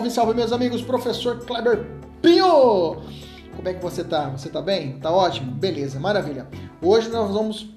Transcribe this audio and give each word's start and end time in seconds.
Salve, 0.00 0.10
salve 0.10 0.34
meus 0.34 0.50
amigos, 0.50 0.80
professor 0.80 1.44
Kleber 1.44 1.84
Pinho! 2.22 3.02
Como 3.54 3.68
é 3.68 3.74
que 3.74 3.82
você 3.82 4.02
tá? 4.02 4.30
Você 4.30 4.48
tá 4.48 4.62
bem? 4.62 4.98
Tá 4.98 5.10
ótimo? 5.10 5.52
Beleza, 5.52 6.00
maravilha. 6.00 6.48
Hoje 6.80 7.10
nós 7.10 7.30
vamos 7.30 7.68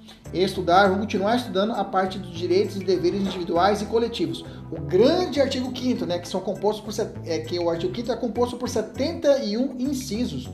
estudar, 0.41 0.85
vamos 0.85 1.01
continuar 1.01 1.35
estudando 1.35 1.73
a 1.73 1.83
parte 1.83 2.17
dos 2.17 2.31
direitos 2.31 2.77
e 2.77 2.79
deveres 2.83 3.21
individuais 3.21 3.81
e 3.81 3.85
coletivos. 3.85 4.43
O 4.71 4.81
grande 4.81 5.39
artigo 5.39 5.71
5 5.77 6.05
né, 6.05 6.17
que 6.17 6.27
são 6.27 6.41
compostos 6.41 6.95
por 6.95 7.11
é 7.25 7.39
que 7.39 7.59
o 7.59 7.69
artigo 7.69 7.95
5 7.95 8.11
é 8.11 8.15
composto 8.15 8.57
por 8.57 8.67
71 8.67 9.75
incisos. 9.77 10.49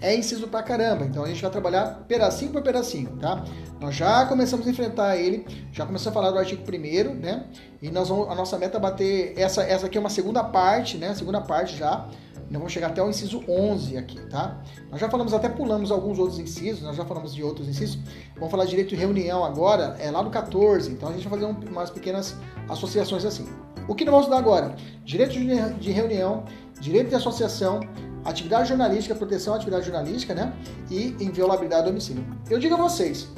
É 0.00 0.14
inciso 0.14 0.46
pra 0.48 0.62
caramba, 0.62 1.04
então 1.04 1.24
a 1.24 1.28
gente 1.28 1.40
vai 1.40 1.50
trabalhar 1.50 2.04
pedacinho 2.06 2.52
por 2.52 2.62
pedacinho, 2.62 3.16
tá? 3.16 3.42
Nós 3.80 3.94
já 3.94 4.26
começamos 4.26 4.66
a 4.66 4.70
enfrentar 4.70 5.16
ele, 5.16 5.46
já 5.72 5.86
começamos 5.86 6.16
a 6.16 6.20
falar 6.20 6.30
do 6.30 6.38
artigo 6.38 6.62
1 6.62 7.14
né? 7.14 7.46
E 7.80 7.90
nós 7.90 8.08
vamos, 8.08 8.28
a 8.28 8.34
nossa 8.34 8.58
meta 8.58 8.76
é 8.76 8.80
bater 8.80 9.32
essa 9.36 9.62
essa 9.62 9.86
aqui 9.86 9.96
é 9.96 10.00
uma 10.00 10.10
segunda 10.10 10.44
parte, 10.44 10.98
né? 10.98 11.14
Segunda 11.14 11.40
parte 11.40 11.76
já 11.76 12.06
nós 12.54 12.60
vamos 12.60 12.72
chegar 12.72 12.86
até 12.86 13.02
o 13.02 13.10
inciso 13.10 13.42
11 13.48 13.98
aqui, 13.98 14.20
tá? 14.26 14.62
Nós 14.88 15.00
já 15.00 15.10
falamos, 15.10 15.34
até 15.34 15.48
pulamos 15.48 15.90
alguns 15.90 16.20
outros 16.20 16.38
incisos, 16.38 16.82
nós 16.82 16.94
já 16.94 17.04
falamos 17.04 17.34
de 17.34 17.42
outros 17.42 17.68
incisos. 17.68 17.98
Vamos 18.36 18.50
falar 18.50 18.62
de 18.62 18.70
direito 18.70 18.90
de 18.90 18.96
reunião 18.96 19.44
agora, 19.44 19.96
é 19.98 20.08
lá 20.08 20.22
no 20.22 20.30
14, 20.30 20.92
então 20.92 21.08
a 21.08 21.12
gente 21.12 21.26
vai 21.26 21.40
fazer 21.40 21.50
um, 21.50 21.68
umas 21.68 21.90
pequenas 21.90 22.36
associações 22.68 23.24
assim. 23.24 23.48
O 23.88 23.94
que 23.94 24.04
nós 24.04 24.12
vamos 24.12 24.26
estudar 24.26 24.38
agora? 24.38 24.76
Direito 25.04 25.32
de 25.32 25.90
reunião, 25.90 26.44
direito 26.80 27.08
de 27.08 27.16
associação, 27.16 27.80
atividade 28.24 28.68
jornalística, 28.68 29.16
proteção 29.16 29.54
à 29.54 29.56
atividade 29.56 29.86
jornalística, 29.86 30.32
né? 30.32 30.52
E 30.88 31.08
inviolabilidade 31.18 31.82
do 31.82 31.88
domicílio. 31.88 32.24
Eu 32.48 32.60
digo 32.60 32.74
a 32.74 32.78
vocês, 32.78 33.28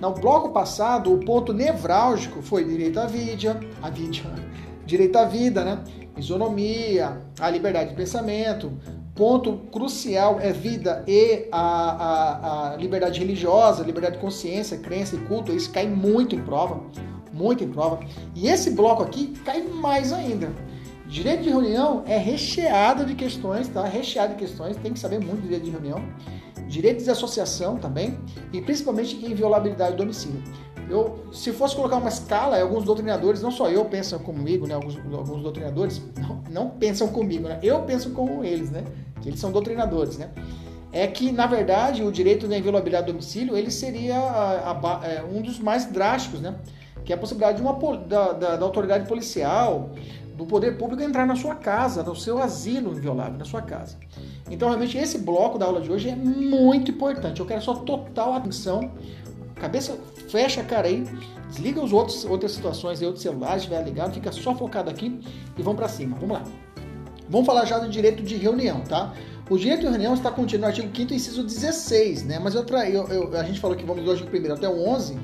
no 0.00 0.10
bloco 0.14 0.48
passado, 0.48 1.14
o 1.14 1.24
ponto 1.24 1.52
nevrálgico 1.52 2.42
foi 2.42 2.64
direito 2.64 2.98
à 2.98 3.06
vida, 3.06 3.60
a 3.80 3.88
vida, 3.88 4.34
direito 4.84 5.16
à 5.16 5.24
vida, 5.26 5.64
né? 5.64 5.84
Isonomia, 6.16 7.20
a 7.38 7.50
liberdade 7.50 7.90
de 7.90 7.96
pensamento. 7.96 8.72
Ponto 9.14 9.58
crucial 9.70 10.40
é 10.40 10.52
vida 10.52 11.04
e 11.06 11.46
a, 11.52 11.60
a, 11.60 12.72
a 12.72 12.76
liberdade 12.76 13.20
religiosa, 13.20 13.84
liberdade 13.84 14.16
de 14.16 14.20
consciência, 14.20 14.78
crença 14.78 15.14
e 15.14 15.18
culto. 15.20 15.52
Isso 15.52 15.70
cai 15.70 15.86
muito 15.86 16.34
em 16.34 16.42
prova, 16.42 16.80
muito 17.32 17.62
em 17.62 17.68
prova. 17.68 18.00
E 18.34 18.48
esse 18.48 18.70
bloco 18.70 19.02
aqui 19.02 19.28
cai 19.44 19.62
mais 19.62 20.12
ainda. 20.12 20.52
Direito 21.06 21.42
de 21.44 21.50
reunião 21.50 22.02
é 22.06 22.16
recheado 22.16 23.04
de 23.04 23.14
questões, 23.14 23.68
tá? 23.68 23.84
Recheado 23.84 24.32
de 24.34 24.38
questões, 24.40 24.76
tem 24.78 24.92
que 24.92 24.98
saber 24.98 25.20
muito 25.20 25.42
do 25.42 25.42
direito 25.42 25.64
de 25.64 25.70
reunião. 25.70 26.02
Direitos 26.66 27.04
de 27.04 27.10
associação 27.10 27.76
também, 27.76 28.18
e 28.52 28.60
principalmente 28.60 29.14
inviolabilidade 29.24 29.92
do 29.92 29.98
domicílio. 29.98 30.42
Eu, 30.88 31.24
se 31.32 31.52
fosse 31.52 31.74
colocar 31.74 31.96
uma 31.96 32.08
escala, 32.08 32.60
alguns 32.60 32.84
doutrinadores, 32.84 33.40
não 33.40 33.50
só 33.50 33.68
eu 33.70 33.84
pensam 33.86 34.18
comigo, 34.18 34.66
né? 34.66 34.74
Alguns, 34.74 34.96
alguns 34.96 35.42
doutrinadores 35.42 36.02
não, 36.16 36.42
não 36.50 36.70
pensam 36.70 37.08
comigo, 37.08 37.48
né? 37.48 37.58
Eu 37.62 37.82
penso 37.82 38.10
com 38.10 38.44
eles, 38.44 38.70
né? 38.70 38.84
Que 39.22 39.30
eles 39.30 39.40
são 39.40 39.50
doutrinadores, 39.50 40.18
né? 40.18 40.30
É 40.92 41.06
que, 41.06 41.32
na 41.32 41.46
verdade, 41.46 42.04
o 42.04 42.12
direito 42.12 42.46
da 42.46 42.56
inviolabilidade 42.56 43.06
do 43.06 43.12
domicílio, 43.12 43.56
ele 43.56 43.70
seria 43.70 44.16
a, 44.16 44.72
a, 44.72 45.06
é, 45.06 45.24
um 45.24 45.42
dos 45.42 45.58
mais 45.58 45.86
drásticos, 45.86 46.40
né? 46.40 46.54
Que 47.04 47.12
é 47.12 47.16
a 47.16 47.18
possibilidade 47.18 47.56
de 47.56 47.62
uma, 47.62 47.74
da, 47.96 48.32
da, 48.32 48.56
da 48.56 48.64
autoridade 48.64 49.08
policial, 49.08 49.90
do 50.36 50.44
poder 50.44 50.76
público 50.76 51.02
entrar 51.02 51.26
na 51.26 51.36
sua 51.36 51.54
casa, 51.54 52.02
no 52.02 52.14
seu 52.14 52.38
asilo 52.42 52.92
inviolável, 52.92 53.38
na 53.38 53.44
sua 53.44 53.62
casa. 53.62 53.96
Então, 54.50 54.68
realmente, 54.68 54.98
esse 54.98 55.18
bloco 55.18 55.58
da 55.58 55.66
aula 55.66 55.80
de 55.80 55.90
hoje 55.90 56.10
é 56.10 56.16
muito 56.16 56.90
importante. 56.90 57.40
Eu 57.40 57.46
quero 57.46 57.62
sua 57.62 57.76
total 57.76 58.34
atenção 58.34 58.90
cabeça, 59.54 59.98
fecha 60.28 60.60
a 60.60 60.64
cara 60.64 60.88
aí, 60.88 61.04
desliga 61.48 61.82
os 61.82 61.92
outros 61.92 62.24
outras 62.24 62.52
situações 62.52 63.00
aí, 63.00 63.06
outros 63.06 63.22
celulares, 63.22 63.62
estiver 63.62 63.82
ligado, 63.82 64.14
fica 64.14 64.32
só 64.32 64.54
focado 64.54 64.90
aqui 64.90 65.20
e 65.56 65.62
vamos 65.62 65.78
para 65.78 65.88
cima. 65.88 66.16
Vamos 66.20 66.38
lá. 66.38 66.44
Vamos 67.28 67.46
falar 67.46 67.64
já 67.64 67.78
do 67.78 67.88
direito 67.88 68.22
de 68.22 68.36
reunião, 68.36 68.82
tá? 68.82 69.14
O 69.48 69.58
direito 69.58 69.80
de 69.80 69.88
reunião 69.88 70.14
está 70.14 70.30
contido 70.30 70.60
no 70.60 70.66
artigo 70.66 70.94
5 70.94 71.12
inciso 71.12 71.42
16, 71.42 72.24
né? 72.24 72.38
Mas 72.38 72.54
eu, 72.54 72.64
eu, 72.64 73.08
eu, 73.08 73.38
a 73.38 73.42
gente 73.44 73.60
falou 73.60 73.76
que 73.76 73.84
vamos 73.84 74.04
do 74.04 74.10
artigo 74.10 74.30
1 74.30 74.52
até 74.52 74.68
o 74.68 74.88
11, 74.88 75.18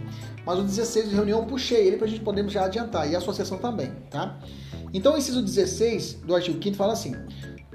mas 0.44 0.58
o 0.58 0.62
16 0.62 1.10
de 1.10 1.14
reunião 1.14 1.40
eu 1.40 1.46
puxei 1.46 1.86
ele 1.86 1.96
para 1.96 2.06
a 2.06 2.08
gente 2.08 2.22
poder 2.22 2.48
já 2.48 2.64
adiantar, 2.64 3.10
e 3.10 3.14
a 3.14 3.18
associação 3.18 3.58
também, 3.58 3.90
tá? 4.10 4.38
Então, 4.92 5.14
o 5.14 5.18
inciso 5.18 5.42
16 5.42 6.14
do 6.24 6.34
artigo 6.34 6.62
5 6.62 6.76
fala 6.76 6.92
assim: 6.92 7.14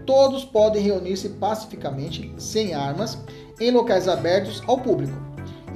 todos 0.06 0.44
podem 0.44 0.82
reunir-se 0.82 1.30
pacificamente, 1.30 2.32
sem 2.38 2.74
armas, 2.74 3.18
em 3.60 3.72
locais 3.72 4.08
abertos 4.08 4.62
ao 4.68 4.80
público, 4.80 5.14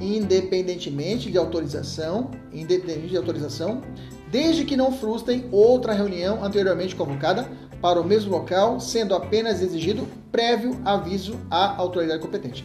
independentemente 0.00 1.30
de 1.30 1.38
autorização, 1.38 2.30
independente 2.52 3.08
de 3.08 3.16
autorização, 3.16 3.82
desde 4.30 4.64
que 4.64 4.76
não 4.76 4.92
frustrem 4.92 5.48
outra 5.52 5.92
reunião 5.92 6.42
anteriormente 6.42 6.96
convocada 6.96 7.48
para 7.80 8.00
o 8.00 8.04
mesmo 8.04 8.30
local, 8.30 8.78
sendo 8.80 9.14
apenas 9.14 9.60
exigido 9.60 10.06
prévio 10.30 10.80
aviso 10.84 11.38
à 11.50 11.76
autoridade 11.76 12.20
competente. 12.20 12.64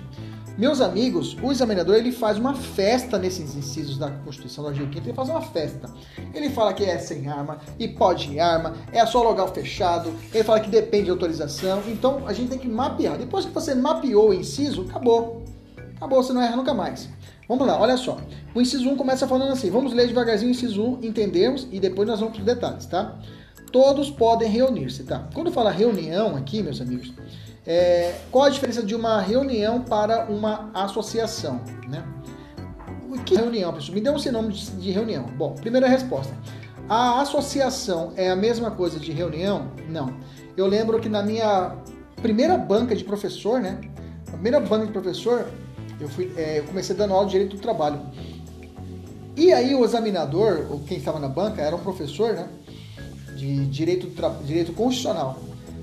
Meus 0.57 0.79
amigos, 0.79 1.35
o 1.43 1.51
examinador 1.51 1.95
ele 1.95 2.13
faz 2.13 2.37
uma 2.37 2.53
festa 2.55 3.17
nesses 3.17 3.55
incisos 3.55 3.97
da 3.97 4.09
Constituição 4.09 4.63
do 4.63 4.69
artigo 4.69 4.87
5 4.87 5.05
ele 5.05 5.13
faz 5.13 5.27
uma 5.27 5.41
festa. 5.41 5.93
Ele 6.33 6.49
fala 6.49 6.73
que 6.73 6.85
é 6.85 6.97
sem 6.97 7.27
arma 7.27 7.59
e 7.77 7.89
pode 7.89 8.31
ir 8.31 8.39
arma, 8.39 8.73
é 8.93 9.05
só 9.05 9.21
local 9.21 9.53
fechado, 9.53 10.13
ele 10.33 10.45
fala 10.45 10.61
que 10.61 10.69
depende 10.69 11.05
de 11.05 11.11
autorização. 11.11 11.83
Então 11.87 12.25
a 12.25 12.31
gente 12.31 12.51
tem 12.51 12.59
que 12.59 12.69
mapear. 12.69 13.17
Depois 13.17 13.43
que 13.43 13.51
você 13.51 13.75
mapeou 13.75 14.29
o 14.29 14.33
inciso, 14.33 14.83
acabou. 14.89 15.43
Acabou, 15.95 16.21
você 16.21 16.33
não 16.33 16.41
erra 16.41 16.55
nunca 16.55 16.73
mais. 16.73 17.09
Vamos 17.47 17.67
lá, 17.67 17.79
olha 17.79 17.95
só. 17.95 18.17
O 18.53 18.61
inciso 18.61 18.89
1 18.89 18.95
começa 18.95 19.27
falando 19.27 19.51
assim. 19.51 19.69
Vamos 19.69 19.93
ler 19.93 20.07
devagarzinho 20.07 20.49
o 20.49 20.51
inciso 20.51 20.83
1, 20.83 20.99
entendemos 21.03 21.67
e 21.71 21.79
depois 21.79 22.07
nós 22.07 22.19
vamos 22.19 22.35
para 22.35 22.41
os 22.41 22.45
detalhes, 22.45 22.85
tá? 22.85 23.17
Todos 23.71 24.09
podem 24.09 24.49
reunir-se, 24.49 25.03
tá? 25.03 25.27
Quando 25.33 25.51
fala 25.51 25.69
reunião 25.71 26.35
aqui, 26.35 26.63
meus 26.63 26.81
amigos, 26.81 27.13
é, 27.65 28.15
qual 28.31 28.45
a 28.45 28.49
diferença 28.49 28.83
de 28.83 28.95
uma 28.95 29.19
reunião 29.21 29.81
para 29.81 30.25
uma 30.25 30.69
associação, 30.73 31.61
né? 31.87 32.03
O 33.09 33.23
que 33.23 33.35
é 33.35 33.39
reunião, 33.39 33.73
pessoal? 33.73 33.95
Me 33.95 34.01
dê 34.01 34.09
um 34.09 34.19
sinônimo 34.19 34.51
de 34.51 34.91
reunião. 34.91 35.25
Bom, 35.37 35.53
primeira 35.55 35.87
resposta. 35.87 36.35
A 36.89 37.21
associação 37.21 38.13
é 38.15 38.29
a 38.29 38.35
mesma 38.35 38.69
coisa 38.71 38.99
de 38.99 39.11
reunião? 39.11 39.71
Não. 39.89 40.15
Eu 40.55 40.67
lembro 40.67 40.99
que 40.99 41.09
na 41.09 41.23
minha 41.23 41.75
primeira 42.21 42.57
banca 42.57 42.95
de 42.95 43.03
professor, 43.03 43.59
né? 43.59 43.79
A 44.27 44.31
primeira 44.33 44.59
banca 44.59 44.85
de 44.85 44.91
professor, 44.91 45.47
eu, 45.99 46.09
fui, 46.09 46.33
é, 46.37 46.59
eu 46.59 46.63
comecei 46.65 46.95
dando 46.95 47.13
aula 47.13 47.25
de 47.25 47.31
direito 47.31 47.55
do 47.55 47.61
trabalho. 47.61 47.99
E 49.35 49.51
aí 49.51 49.75
o 49.75 49.83
examinador, 49.83 50.67
ou 50.69 50.79
quem 50.79 50.97
estava 50.97 51.19
na 51.19 51.27
banca, 51.27 51.61
era 51.61 51.75
um 51.75 51.79
professor, 51.79 52.33
né? 52.33 52.47
De 53.35 53.65
direito, 53.65 54.09
direito 54.45 54.71
constitucional. 54.73 55.37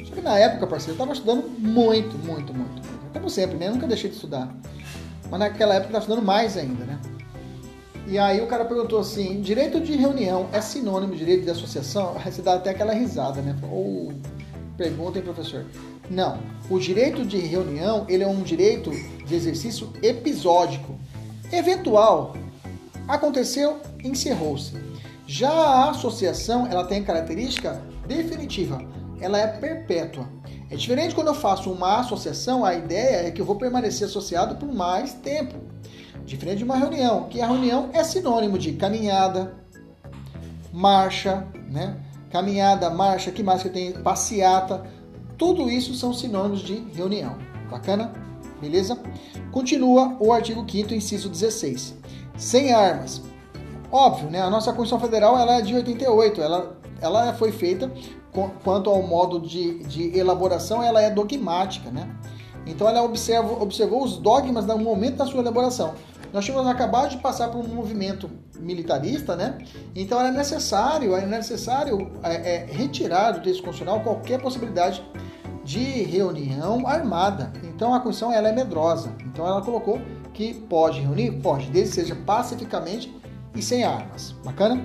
Só 0.05 0.15
que 0.15 0.23
na 0.23 0.39
época, 0.39 0.67
parceiro, 0.67 0.93
eu 0.93 0.95
estava 0.95 1.13
estudando 1.13 1.49
muito, 1.59 2.17
muito, 2.19 2.55
muito, 2.55 2.83
muito. 2.83 3.13
Como 3.13 3.29
sempre, 3.29 3.59
né? 3.59 3.69
Eu 3.69 3.73
nunca 3.73 3.87
deixei 3.87 4.09
de 4.09 4.17
estudar. 4.17 4.55
Mas 5.31 5.39
naquela 5.39 5.75
época 5.75 5.93
eu 5.93 5.99
estava 5.99 6.05
estudando 6.05 6.25
mais 6.25 6.57
ainda, 6.57 6.85
né? 6.85 6.99
E 8.07 8.19
aí 8.19 8.41
o 8.41 8.47
cara 8.47 8.65
perguntou 8.65 8.99
assim, 8.99 9.41
direito 9.41 9.81
de 9.81 9.97
reunião 9.97 10.49
é 10.53 10.61
sinônimo 10.61 11.13
de 11.13 11.19
direito 11.19 11.45
de 11.45 11.51
associação? 11.51 12.17
Aí 12.23 12.33
você 12.33 12.43
dá 12.43 12.55
até 12.55 12.71
aquela 12.71 12.93
risada, 12.93 13.41
né? 13.41 13.57
Ou 13.71 14.13
pergunta, 14.77 15.19
hein, 15.19 15.25
professor? 15.25 15.65
Não. 16.11 16.39
O 16.71 16.79
direito 16.79 17.25
de 17.25 17.39
reunião, 17.39 18.07
ele 18.09 18.23
é 18.25 18.29
um 18.29 18.43
direito 18.43 18.91
de 19.27 19.35
exercício 19.35 19.93
episódico, 20.03 20.99
eventual, 21.51 22.35
Aconteceu, 23.09 23.81
encerrou-se. 24.03 24.75
Já 25.27 25.51
a 25.51 25.91
associação, 25.91 26.67
ela 26.67 26.85
tem 26.85 27.03
característica 27.03 27.83
definitiva, 28.07 28.81
ela 29.21 29.39
é 29.39 29.47
perpétua. 29.47 30.29
É 30.71 30.77
diferente 30.77 31.15
quando 31.15 31.29
eu 31.29 31.35
faço 31.35 31.71
uma 31.71 32.01
associação, 32.01 32.65
a 32.65 32.75
ideia 32.75 33.29
é 33.29 33.31
que 33.31 33.41
eu 33.41 33.45
vou 33.45 33.57
permanecer 33.57 34.07
associado 34.07 34.57
por 34.57 34.73
mais 34.73 35.13
tempo. 35.15 35.57
Diferente 36.25 36.59
de 36.59 36.65
uma 36.65 36.77
reunião, 36.77 37.25
que 37.29 37.41
a 37.41 37.47
reunião 37.47 37.91
é 37.93 38.05
sinônimo 38.05 38.57
de 38.57 38.73
caminhada, 38.75 39.55
marcha, 40.73 41.47
né? 41.69 41.97
Caminhada, 42.31 42.89
marcha, 42.89 43.31
que 43.31 43.43
mais 43.43 43.63
que 43.63 43.69
tem? 43.69 43.93
Passeata. 43.93 44.85
Tudo 45.43 45.69
isso 45.69 45.93
são 45.95 46.15
sinônimos 46.15 46.61
de 46.61 46.75
reunião. 46.95 47.37
Bacana? 47.69 48.13
Beleza? 48.61 48.97
Continua 49.51 50.17
o 50.21 50.33
artigo 50.33 50.65
5 50.65 50.95
inciso 50.95 51.29
16. 51.29 51.97
Sem 52.37 52.73
armas. 52.73 53.21
Óbvio, 53.91 54.31
né? 54.31 54.41
A 54.41 54.49
nossa 54.49 54.73
Constituição 54.73 55.01
Federal 55.01 55.37
ela 55.37 55.59
é 55.59 55.61
de 55.61 55.75
88. 55.75 56.41
Ela, 56.41 56.77
ela 57.01 57.35
foi 57.35 57.51
feita 57.51 57.91
quanto 58.63 58.89
ao 58.89 59.03
modo 59.03 59.41
de, 59.41 59.81
de 59.81 60.17
elaboração, 60.17 60.81
ela 60.81 61.03
é 61.03 61.11
dogmática, 61.11 61.91
né? 61.91 62.09
Então 62.65 62.89
ela 62.89 63.03
observa, 63.03 63.61
observou 63.61 64.05
os 64.05 64.19
dogmas 64.19 64.65
no 64.65 64.79
momento 64.79 65.17
da 65.17 65.27
sua 65.27 65.41
elaboração. 65.41 65.95
Nós 66.33 66.45
tínhamos 66.45 66.69
acabado 66.69 67.11
de 67.11 67.19
passar 67.19 67.49
por 67.49 67.59
um 67.59 67.75
movimento 67.75 68.31
militarista, 68.61 69.35
né? 69.35 69.59
Então 69.93 70.21
era 70.21 70.31
necessário, 70.31 71.17
era 71.17 71.27
necessário 71.27 72.13
é, 72.23 72.55
é, 72.55 72.67
retirar 72.71 73.33
do 73.33 73.43
texto 73.43 73.65
constitucional 73.65 74.05
qualquer 74.05 74.41
possibilidade 74.41 75.03
de 75.65 76.03
reunião 76.03 76.87
armada. 76.87 77.53
Então 77.63 77.95
a 77.95 78.01
Constituição 78.01 78.33
ela 78.33 78.49
é 78.49 78.53
medrosa. 78.53 79.15
Então 79.25 79.47
ela 79.47 79.63
colocou 79.63 80.01
que 80.33 80.55
pode 80.55 81.01
reunir, 81.01 81.33
pode, 81.41 81.67
desde 81.71 81.91
que 81.91 82.01
seja 82.03 82.17
pacificamente 82.27 83.15
e 83.55 83.63
sem 83.63 83.85
armas. 83.85 84.33
Bacana? 84.45 84.83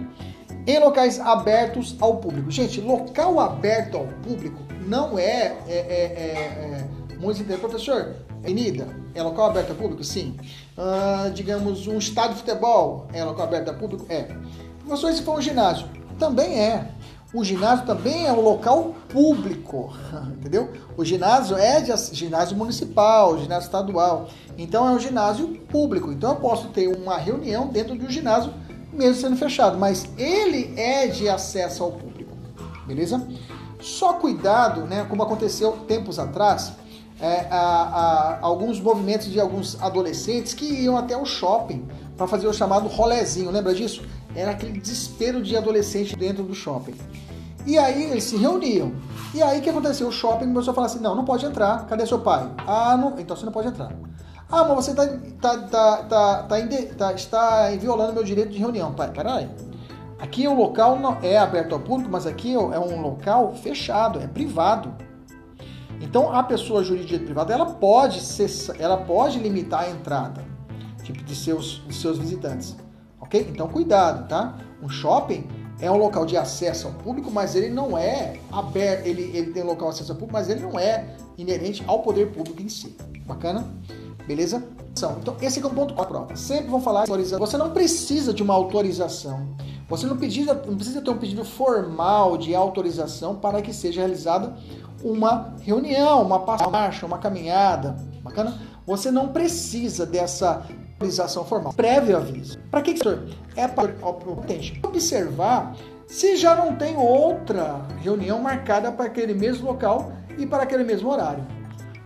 Em 0.66 0.80
locais 0.80 1.20
abertos 1.20 1.96
ao 2.00 2.18
público. 2.18 2.52
Gente, 2.52 2.82
local 2.82 3.40
aberto 3.40 3.98
ao 3.98 4.06
público 4.06 4.60
não 4.86 5.18
é, 5.18 5.56
é, 5.68 5.68
é, 5.68 5.78
é, 5.78 6.88
é 7.14 7.18
muito 7.18 7.44
professor. 7.60 8.16
Avenida 8.44 8.88
é 9.16 9.24
local 9.24 9.50
aberto 9.50 9.72
ao 9.72 9.76
público? 9.76 10.04
Sim. 10.04 10.38
Uh, 10.78 11.32
digamos, 11.32 11.88
um 11.88 11.98
estádio 11.98 12.36
de 12.36 12.42
futebol 12.42 13.08
é 13.14 13.24
local 13.24 13.46
aberto 13.46 13.70
ao 13.70 13.76
público? 13.76 14.06
É. 14.10 14.28
Professor, 14.86 15.12
se 15.12 15.24
for 15.24 15.38
um 15.38 15.42
ginásio? 15.42 15.88
Também 16.20 16.60
é. 16.60 16.92
O 17.38 17.44
ginásio 17.44 17.86
também 17.86 18.26
é 18.26 18.34
um 18.34 18.42
local 18.42 18.96
público, 19.10 19.94
entendeu? 20.40 20.72
O 20.98 21.06
ginásio 21.06 21.56
é 21.56 21.80
de 21.80 21.94
ginásio 22.16 22.58
municipal, 22.58 23.38
ginásio 23.38 23.68
estadual. 23.68 24.28
Então 24.58 24.88
é 24.88 24.92
um 24.92 25.00
ginásio 25.00 25.50
público. 25.70 26.12
Então 26.12 26.32
eu 26.32 26.38
posso 26.38 26.70
ter 26.70 26.88
uma 26.88 27.16
reunião 27.16 27.68
dentro 27.68 27.96
de 27.96 28.04
um 28.04 28.10
ginásio 28.10 28.52
mesmo 28.92 29.22
sendo 29.22 29.36
fechado, 29.36 29.78
mas 29.78 30.10
ele 30.18 30.74
é 30.76 31.06
de 31.06 31.30
acesso 31.30 31.84
ao 31.84 31.92
público, 31.92 32.36
beleza? 32.88 33.28
Só 33.80 34.14
cuidado, 34.14 34.82
né, 34.88 35.06
como 35.08 35.22
aconteceu 35.22 35.74
tempos 35.88 36.18
atrás, 36.18 36.74
é, 37.22 37.46
a, 37.52 37.60
a, 37.60 38.40
alguns 38.42 38.82
movimentos 38.82 39.28
de 39.28 39.40
alguns 39.40 39.80
adolescentes 39.80 40.56
que 40.56 40.66
iam 40.66 40.98
até 40.98 41.16
o 41.16 41.24
shopping 41.24 41.88
para 42.18 42.26
fazer 42.26 42.48
o 42.48 42.54
chamado 42.54 42.88
rolezinho, 42.88 43.52
lembra 43.52 43.76
disso? 43.76 44.04
Era 44.36 44.52
aquele 44.52 44.80
desespero 44.80 45.44
de 45.44 45.56
adolescente 45.56 46.16
dentro 46.16 46.42
do 46.42 46.56
shopping. 46.56 46.96
E 47.68 47.78
aí 47.78 48.10
eles 48.10 48.24
se 48.24 48.38
reuniam. 48.38 48.94
E 49.34 49.44
aí 49.44 49.60
o 49.60 49.62
que 49.62 49.70
aconteceu? 49.70 50.08
O 50.08 50.12
shopping 50.12 50.48
começou 50.48 50.72
a 50.72 50.74
falar 50.74 50.88
assim: 50.88 51.00
não, 51.00 51.14
não 51.14 51.26
pode 51.26 51.46
entrar. 51.46 51.86
Cadê 51.86 52.06
seu 52.06 52.20
pai? 52.20 52.50
Ah, 52.66 52.96
não, 52.96 53.20
então 53.20 53.36
você 53.36 53.46
não 53.46 53.52
pode 53.52 53.68
entrar. 53.68 53.92
Ah, 54.50 54.64
mas 54.64 54.86
você 54.86 54.96
tá, 54.96 55.06
tá, 55.42 55.58
tá, 55.68 55.98
tá, 56.04 56.44
tá, 56.44 56.58
tá, 56.98 57.14
está 57.14 57.70
violando 57.72 58.14
meu 58.14 58.24
direito 58.24 58.52
de 58.54 58.58
reunião. 58.58 58.94
Pai, 58.94 59.12
peraí. 59.12 59.50
Aqui 60.18 60.48
o 60.48 60.54
local 60.56 60.98
não 60.98 61.18
é 61.22 61.38
aberto 61.38 61.74
ao 61.74 61.82
público, 61.82 62.10
mas 62.10 62.26
aqui 62.26 62.54
é 62.54 62.80
um 62.80 63.02
local 63.02 63.54
fechado, 63.54 64.20
é 64.20 64.28
privado. 64.28 64.96
Então 66.00 66.34
a 66.34 66.42
pessoa 66.44 66.84
jurídica 66.84 67.24
privada 67.24 67.54
ela 67.54 67.66
pode 67.66 68.22
ser, 68.22 68.50
ela 68.80 68.98
pode 68.98 69.40
limitar 69.40 69.84
a 69.84 69.90
entrada 69.90 70.46
tipo, 71.04 71.22
de, 71.22 71.36
seus, 71.36 71.84
de 71.86 71.94
seus 71.94 72.18
visitantes. 72.18 72.78
Ok? 73.20 73.46
Então 73.50 73.68
cuidado, 73.68 74.28
tá? 74.30 74.56
Um 74.82 74.88
shopping 74.88 75.48
é 75.80 75.90
um 75.92 75.98
local 75.98 76.26
de 76.26 76.36
acesso 76.36 76.88
ao 76.88 76.94
público, 76.94 77.30
mas 77.32 77.56
ele 77.56 77.70
não 77.70 77.98
é 77.98 78.40
aberto, 78.52 79.06
ele, 79.06 79.32
ele 79.34 79.52
tem 79.52 79.64
local 79.64 79.90
de 79.90 79.96
acesso 79.96 80.12
ao 80.12 80.18
público, 80.18 80.34
mas 80.34 80.50
ele 80.50 80.62
não 80.62 80.80
é 80.80 81.16
inerente 81.38 81.84
ao 81.88 82.02
poder 82.02 82.32
público 82.32 82.62
em 82.62 82.70
si. 82.70 82.96
Bacana? 83.26 83.68
Beleza? 84.28 84.64
Então, 85.22 85.38
esse 85.42 85.62
é 85.62 85.66
um 85.66 85.70
ponto 85.70 85.94
para 85.94 86.04
a 86.04 86.08
prova. 86.08 86.36
Sempre 86.36 86.70
vão 86.70 86.82
falar 86.82 87.02
autorização. 87.02 87.40
Você 87.40 87.58
não 87.58 87.70
precisa 87.70 88.34
de 88.34 88.42
uma 88.42 88.56
autorização. 88.56 89.56
Você 89.88 90.08
não 90.08 90.18
precisa, 90.18 90.54
não 90.54 90.76
precisa 90.76 91.02
ter 91.02 91.12
um 91.12 91.18
pedido 91.18 91.46
formal 91.46 92.38
de 92.38 92.56
autorização 92.56 93.36
para 93.36 93.62
que 93.62 93.72
seja 93.74 94.02
realizada 94.02 94.56
uma 95.04 95.54
reunião, 95.62 96.24
uma 96.24 96.40
marcha, 96.70 97.06
uma 97.06 97.20
caminhada. 97.20 97.96
Bacana? 98.24 98.60
Você 98.86 99.12
não 99.12 99.30
precisa 99.30 100.06
dessa 100.06 100.66
autorização 100.98 101.46
formal. 101.46 101.72
Prévio 101.74 102.18
aviso. 102.18 102.58
Para 102.72 102.82
que 102.82 102.92
isso 102.92 103.20
é 103.56 103.68
para 103.68 103.94
observar 104.84 105.76
se 106.08 106.36
já 106.38 106.56
não 106.56 106.76
tem 106.76 106.96
outra 106.96 107.86
reunião 108.02 108.42
marcada 108.42 108.92
para 108.92 109.06
aquele 109.06 109.34
mesmo 109.34 109.68
local 109.68 110.12
e 110.38 110.46
para 110.46 110.64
aquele 110.64 110.84
mesmo 110.84 111.10
horário. 111.10 111.46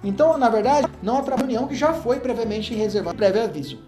Então, 0.04 0.38
na 0.38 0.50
verdade, 0.50 0.88
não 1.02 1.18
há 1.18 1.36
reunião 1.36 1.68
que 1.68 1.76
já 1.76 1.94
foi 1.94 2.20
previamente 2.20 2.74
reservada, 2.74 3.16
prévio 3.16 3.44
aviso. 3.44 3.80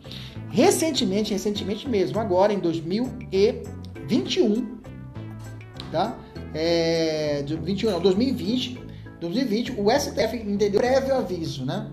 Recentemente, 0.49 1.33
recentemente 1.33 1.89
mesmo, 1.89 2.19
agora 2.19 2.53
em 2.53 2.59
2021, 2.59 4.77
tá? 5.91 6.15
É, 6.53 7.43
21, 7.43 7.89
não, 7.89 7.99
2020, 7.99 8.79
2020, 9.19 9.71
o 9.71 9.89
STF 9.89 10.37
entendeu 10.37 10.79
prévio 10.79 11.15
aviso, 11.15 11.65
né? 11.65 11.89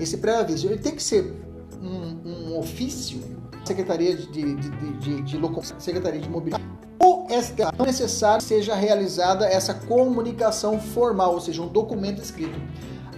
Esse 0.00 0.18
prévio 0.18 0.40
aviso, 0.40 0.66
ele 0.66 0.78
tem 0.78 0.96
que 0.96 1.02
ser 1.02 1.32
um, 1.80 2.20
um 2.24 2.58
ofício, 2.58 3.20
Secretaria 3.64 4.16
de, 4.16 4.26
de, 4.26 4.54
de, 4.54 5.22
de, 5.22 5.22
de 5.22 5.74
Secretaria 5.78 6.20
de 6.20 6.28
Mobilidade, 6.28 6.64
o 7.02 7.26
STF 7.30 7.76
não 7.78 7.84
é 7.84 7.88
necessário 7.88 8.38
que 8.38 8.44
seja 8.44 8.74
realizada 8.74 9.46
essa 9.46 9.74
comunicação 9.74 10.78
formal, 10.80 11.34
ou 11.34 11.40
seja, 11.40 11.62
um 11.62 11.68
documento 11.68 12.20
escrito 12.20 12.58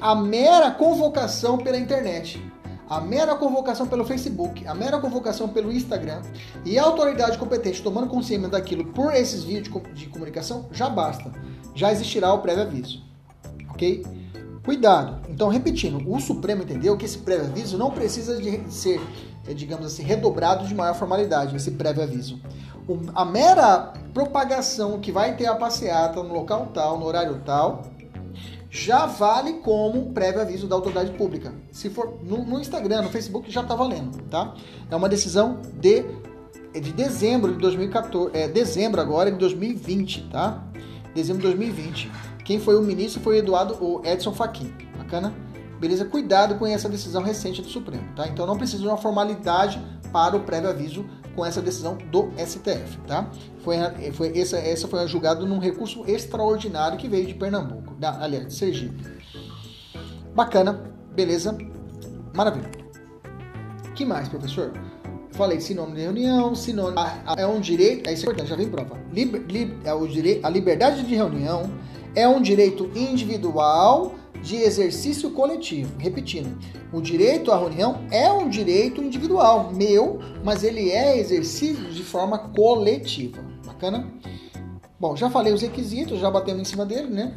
a 0.03 0.17
mera 0.17 0.73
convocação 0.73 1.56
pela 1.56 1.76
internet, 1.79 2.44
a 2.91 3.00
mera 3.00 3.37
convocação 3.37 3.87
pelo 3.87 4.05
Facebook, 4.05 4.67
a 4.67 4.75
mera 4.75 4.99
convocação 4.99 5.49
pelo 5.49 5.73
Instagram 5.73 6.23
e 6.64 6.76
a 6.76 6.82
autoridade 6.82 7.38
competente 7.38 7.81
tomando 7.81 8.09
consciência 8.09 8.49
daquilo 8.49 8.85
por 8.87 9.14
esses 9.14 9.45
vídeos 9.45 9.73
de 9.95 10.07
comunicação, 10.09 10.69
já 10.73 10.90
basta. 10.90 11.31
Já 11.73 11.92
existirá 11.92 12.35
o 12.35 12.40
prévio 12.40 12.64
aviso. 12.64 13.00
Ok? 13.71 14.04
Cuidado. 14.64 15.28
Então, 15.28 15.49
repetindo, 15.49 16.00
o 16.09 16.21
Supremo 16.21 16.62
entendeu 16.62 16.97
que 16.97 17.04
esse 17.04 17.19
prévio 17.19 17.47
aviso 17.47 17.76
não 17.76 17.90
precisa 17.90 18.40
de 18.40 18.62
ser, 18.73 19.00
eh, 19.47 19.54
digamos 19.54 19.87
assim, 19.87 20.04
redobrado 20.04 20.66
de 20.66 20.75
maior 20.75 20.95
formalidade, 20.95 21.57
esse 21.57 21.73
prévio 21.73 22.02
aviso. 22.02 22.40
a 23.14 23.25
mera 23.25 23.92
propagação 24.12 25.00
que 25.00 25.11
vai 25.11 25.37
ter 25.37 25.47
a 25.47 25.54
passeata 25.54 26.23
no 26.23 26.33
local 26.33 26.71
tal, 26.75 26.99
no 26.99 27.07
horário 27.07 27.40
tal, 27.45 27.83
já 28.71 29.04
vale 29.04 29.54
como 29.54 30.12
prévio 30.12 30.40
aviso 30.40 30.66
da 30.66 30.75
autoridade 30.75 31.12
pública. 31.12 31.52
Se 31.71 31.90
for 31.90 32.19
no, 32.23 32.45
no 32.45 32.61
Instagram, 32.61 33.02
no 33.02 33.11
Facebook, 33.11 33.50
já 33.50 33.61
está 33.61 33.75
valendo, 33.75 34.23
tá? 34.31 34.54
É 34.90 34.97
uma 34.97 35.09
decisão 35.09 35.61
de, 35.75 36.04
de 36.73 36.92
dezembro 36.92 37.52
de 37.52 37.59
2014, 37.59 38.31
é, 38.33 38.49
dezembro 38.49 39.00
agora 39.00 39.31
de 39.31 39.38
2020, 39.38 40.28
tá? 40.31 40.64
Dezembro 41.14 41.42
de 41.42 41.49
2020. 41.49 42.11
Quem 42.44 42.58
foi 42.58 42.76
o 42.76 42.82
ministro 42.82 43.20
foi 43.20 43.37
o 43.37 43.38
Eduardo 43.38 43.75
o 43.82 44.02
Edson 44.04 44.32
Fachin. 44.32 44.72
Bacana? 44.96 45.32
Beleza? 45.78 46.04
Cuidado 46.04 46.56
com 46.56 46.66
essa 46.66 46.88
decisão 46.88 47.22
recente 47.22 47.61
do 47.61 47.68
Supremo, 47.68 48.04
tá? 48.14 48.28
Então 48.28 48.46
não 48.46 48.56
precisa 48.56 48.82
de 48.82 48.88
uma 48.88 48.96
formalidade 48.96 49.82
para 50.12 50.37
o 50.37 50.40
prévio 50.40 50.70
aviso 50.70 51.04
com 51.34 51.44
essa 51.44 51.62
decisão 51.62 51.96
do 52.11 52.30
STF, 52.38 52.99
tá? 53.06 53.30
Foi, 53.61 53.76
foi, 54.12 54.38
essa, 54.38 54.58
essa 54.58 54.87
foi 54.87 55.06
julgada 55.08 55.44
num 55.44 55.58
recurso 55.58 56.04
extraordinário 56.06 56.99
que 56.99 57.08
veio 57.08 57.26
de 57.26 57.34
Pernambuco, 57.34 57.94
da, 57.94 58.22
aliás, 58.22 58.46
de 58.46 58.54
Sergipe. 58.54 59.02
Bacana, 60.34 60.82
beleza? 61.14 61.56
Maravilha. 62.34 62.70
que 63.94 64.04
mais, 64.04 64.28
professor? 64.28 64.72
Falei 65.32 65.61
sinônimo 65.61 65.96
de 65.96 66.02
reunião, 66.02 66.54
sinônimo 66.54 66.99
é 67.37 67.46
um 67.46 67.58
direito, 67.58 68.08
é 68.08 68.12
isso 68.12 68.22
é 68.22 68.26
importante, 68.26 68.50
já 68.50 68.56
vem 68.56 68.68
prova. 68.68 69.00
Liber, 69.11 69.42
li, 69.49 69.76
é 69.84 69.94
o 69.94 70.06
direito, 70.06 70.46
a 70.46 70.50
liberdade 70.50 71.02
de 71.02 71.14
reunião 71.14 71.70
é 72.14 72.28
um 72.28 72.40
direito 72.40 72.90
individual 72.95 74.14
de 74.42 74.57
exercício 74.57 75.31
coletivo. 75.31 75.95
Repetindo, 75.99 76.59
o 76.92 77.00
direito 77.00 77.52
à 77.52 77.59
reunião 77.59 78.00
é 78.11 78.31
um 78.33 78.49
direito 78.49 79.00
individual, 79.02 79.71
meu, 79.73 80.19
mas 80.45 80.64
ele 80.64 80.90
é 80.90 81.19
exercido 81.19 81.90
de 81.92 82.02
forma 82.02 82.38
coletiva. 82.38 83.38
Bacana? 83.64 84.12
Bom, 84.99 85.16
já 85.16 85.31
falei 85.31 85.52
os 85.52 85.62
requisitos, 85.62 86.19
já 86.19 86.31
batemos 86.31 86.62
em 86.62 86.64
cima 86.64 86.85
dele, 86.85 87.09
né? 87.09 87.35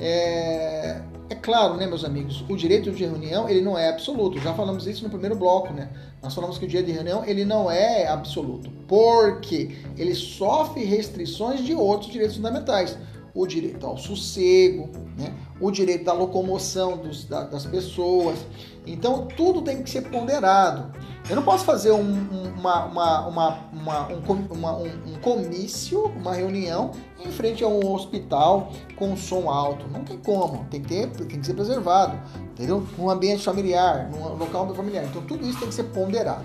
É, 0.00 1.00
É 1.30 1.34
claro, 1.34 1.76
né, 1.78 1.86
meus 1.86 2.04
amigos, 2.04 2.44
o 2.46 2.54
direito 2.56 2.90
de 2.90 3.04
reunião 3.06 3.48
ele 3.48 3.62
não 3.62 3.78
é 3.78 3.88
absoluto. 3.88 4.38
Já 4.38 4.52
falamos 4.52 4.86
isso 4.86 5.02
no 5.02 5.08
primeiro 5.08 5.34
bloco, 5.34 5.72
né? 5.72 5.88
Nós 6.22 6.34
falamos 6.34 6.58
que 6.58 6.66
o 6.66 6.68
direito 6.68 6.88
de 6.88 6.92
reunião 6.92 7.24
ele 7.24 7.42
não 7.42 7.70
é 7.70 8.06
absoluto, 8.06 8.70
porque 8.86 9.70
ele 9.96 10.14
sofre 10.14 10.84
restrições 10.84 11.64
de 11.64 11.74
outros 11.74 12.12
direitos 12.12 12.36
fundamentais. 12.36 12.98
O 13.34 13.46
direito 13.46 13.86
ao 13.86 13.96
sossego, 13.96 14.90
né? 15.16 15.34
o 15.60 15.70
direito 15.70 16.04
da 16.04 16.12
locomoção 16.12 16.98
dos, 16.98 17.24
da, 17.24 17.44
das 17.44 17.64
pessoas. 17.64 18.38
Então, 18.86 19.26
tudo 19.26 19.62
tem 19.62 19.82
que 19.82 19.90
ser 19.90 20.02
ponderado. 20.02 20.92
Eu 21.30 21.36
não 21.36 21.42
posso 21.42 21.64
fazer 21.64 21.92
um, 21.92 22.52
uma, 22.58 22.84
uma, 22.86 23.28
uma, 23.28 24.08
um, 24.08 25.12
um, 25.12 25.20
comício, 25.20 26.06
uma 26.16 26.34
reunião 26.34 26.90
em 27.24 27.30
frente 27.30 27.62
a 27.62 27.68
um 27.68 27.92
hospital 27.92 28.72
com 28.96 29.16
som 29.16 29.48
alto. 29.48 29.86
Não 29.88 30.02
tem 30.02 30.18
como. 30.18 30.64
Tem 30.68 30.82
que, 30.82 30.88
ter, 30.88 31.10
tem 31.10 31.40
que 31.40 31.46
ser 31.46 31.54
preservado. 31.54 32.20
Entendeu? 32.52 32.84
Num 32.98 33.08
ambiente 33.08 33.44
familiar, 33.44 34.10
num 34.10 34.36
local 34.36 34.74
familiar. 34.74 35.04
Então 35.04 35.22
tudo 35.22 35.46
isso 35.46 35.60
tem 35.60 35.68
que 35.68 35.74
ser 35.74 35.84
ponderado. 35.84 36.44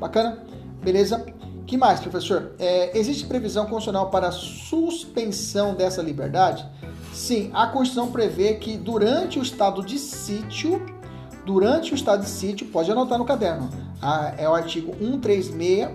Bacana? 0.00 0.42
Beleza? 0.82 1.24
Que 1.70 1.76
mais, 1.76 2.00
professor? 2.00 2.50
É, 2.58 2.98
existe 2.98 3.24
previsão 3.26 3.62
constitucional 3.62 4.10
para 4.10 4.32
suspensão 4.32 5.72
dessa 5.72 6.02
liberdade? 6.02 6.66
Sim, 7.12 7.48
a 7.54 7.68
Constituição 7.68 8.10
prevê 8.10 8.54
que 8.54 8.76
durante 8.76 9.38
o 9.38 9.42
estado 9.42 9.84
de 9.84 9.96
sítio, 9.96 10.84
durante 11.46 11.92
o 11.92 11.94
estado 11.94 12.24
de 12.24 12.28
sítio, 12.28 12.66
pode 12.66 12.90
anotar 12.90 13.16
no 13.18 13.24
caderno, 13.24 13.70
é 14.36 14.48
o 14.48 14.54
artigo 14.54 14.96
136, 14.98 15.90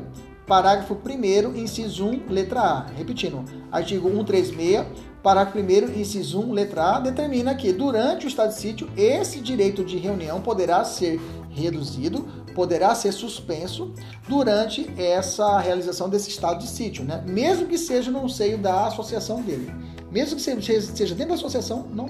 parágrafo 0.48 0.96
1 0.96 1.58
inciso 1.58 2.06
1, 2.06 2.30
letra 2.30 2.62
A. 2.62 2.86
Repetindo, 2.96 3.44
artigo 3.70 4.10
136, 4.10 4.86
parágrafo 5.22 5.60
1 5.60 6.00
inciso 6.00 6.40
1, 6.40 6.54
letra 6.54 6.96
A, 6.96 7.00
determina 7.02 7.54
que 7.54 7.74
durante 7.74 8.26
o 8.26 8.30
estado 8.30 8.54
de 8.54 8.62
sítio, 8.62 8.90
esse 8.96 9.42
direito 9.42 9.84
de 9.84 9.98
reunião 9.98 10.40
poderá 10.40 10.86
ser 10.86 11.20
reduzido, 11.50 12.26
poderá 12.56 12.96
ser 12.96 13.12
suspenso 13.12 13.94
durante 14.28 14.90
essa 14.98 15.60
realização 15.60 16.10
desse 16.10 16.30
estado 16.30 16.60
de 16.60 16.68
sítio, 16.68 17.04
né? 17.04 17.22
mesmo 17.28 17.68
que 17.68 17.78
seja 17.78 18.10
no 18.10 18.28
seio 18.30 18.58
da 18.58 18.88
associação 18.88 19.42
dele. 19.42 19.72
Mesmo 20.10 20.38
que 20.38 20.42
seja 20.42 21.14
dentro 21.14 21.28
da 21.28 21.34
associação, 21.34 21.86
não 21.94 22.08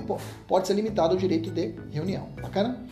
pode 0.48 0.68
ser 0.68 0.76
limitado 0.76 1.16
o 1.16 1.18
direito 1.18 1.50
de 1.50 1.74
reunião. 1.92 2.30
Bacana? 2.40 2.86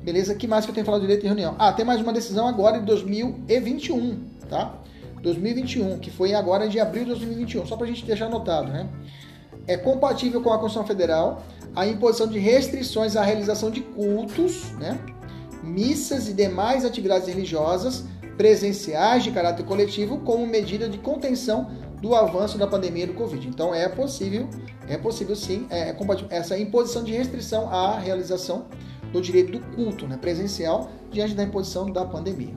Beleza? 0.00 0.34
que 0.34 0.46
mais 0.46 0.64
que 0.64 0.70
eu 0.70 0.74
tenho 0.74 0.86
falado 0.86 1.00
de 1.00 1.08
direito 1.08 1.22
de 1.22 1.26
reunião? 1.26 1.56
Ah, 1.58 1.72
tem 1.72 1.84
mais 1.84 2.00
uma 2.00 2.12
decisão 2.12 2.46
agora 2.46 2.78
em 2.78 2.84
2021, 2.84 4.24
tá? 4.48 4.78
2021, 5.20 5.98
que 5.98 6.10
foi 6.10 6.34
agora 6.34 6.68
de 6.68 6.78
abril 6.78 7.02
de 7.02 7.10
2021, 7.10 7.66
só 7.66 7.76
para 7.76 7.86
a 7.86 7.88
gente 7.88 8.06
deixar 8.06 8.26
anotado, 8.26 8.70
né? 8.70 8.88
É 9.66 9.76
compatível 9.76 10.40
com 10.40 10.50
a 10.52 10.58
Constituição 10.58 10.86
Federal 10.86 11.42
a 11.74 11.86
imposição 11.86 12.26
de 12.26 12.38
restrições 12.38 13.16
à 13.16 13.22
realização 13.22 13.70
de 13.70 13.80
cultos, 13.80 14.72
né? 14.72 14.98
Missas 15.62 16.28
e 16.28 16.32
demais 16.32 16.84
atividades 16.84 17.28
religiosas 17.28 18.04
presenciais 18.36 19.22
de 19.22 19.30
caráter 19.30 19.64
coletivo 19.64 20.18
como 20.20 20.46
medida 20.46 20.88
de 20.88 20.98
contenção 20.98 21.70
do 22.00 22.14
avanço 22.14 22.56
da 22.56 22.66
pandemia 22.66 23.06
do 23.06 23.14
Covid. 23.14 23.46
Então 23.46 23.74
é 23.74 23.88
possível, 23.88 24.48
é 24.88 24.96
possível 24.96 25.36
sim, 25.36 25.66
é, 25.68 25.90
é 25.90 25.96
essa 26.30 26.58
imposição 26.58 27.04
de 27.04 27.12
restrição 27.12 27.68
à 27.68 27.98
realização 27.98 28.66
do 29.12 29.20
direito 29.20 29.52
do 29.52 29.60
culto 29.76 30.06
né, 30.06 30.16
presencial 30.16 30.90
diante 31.10 31.34
da 31.34 31.42
imposição 31.42 31.90
da 31.90 32.04
pandemia. 32.04 32.54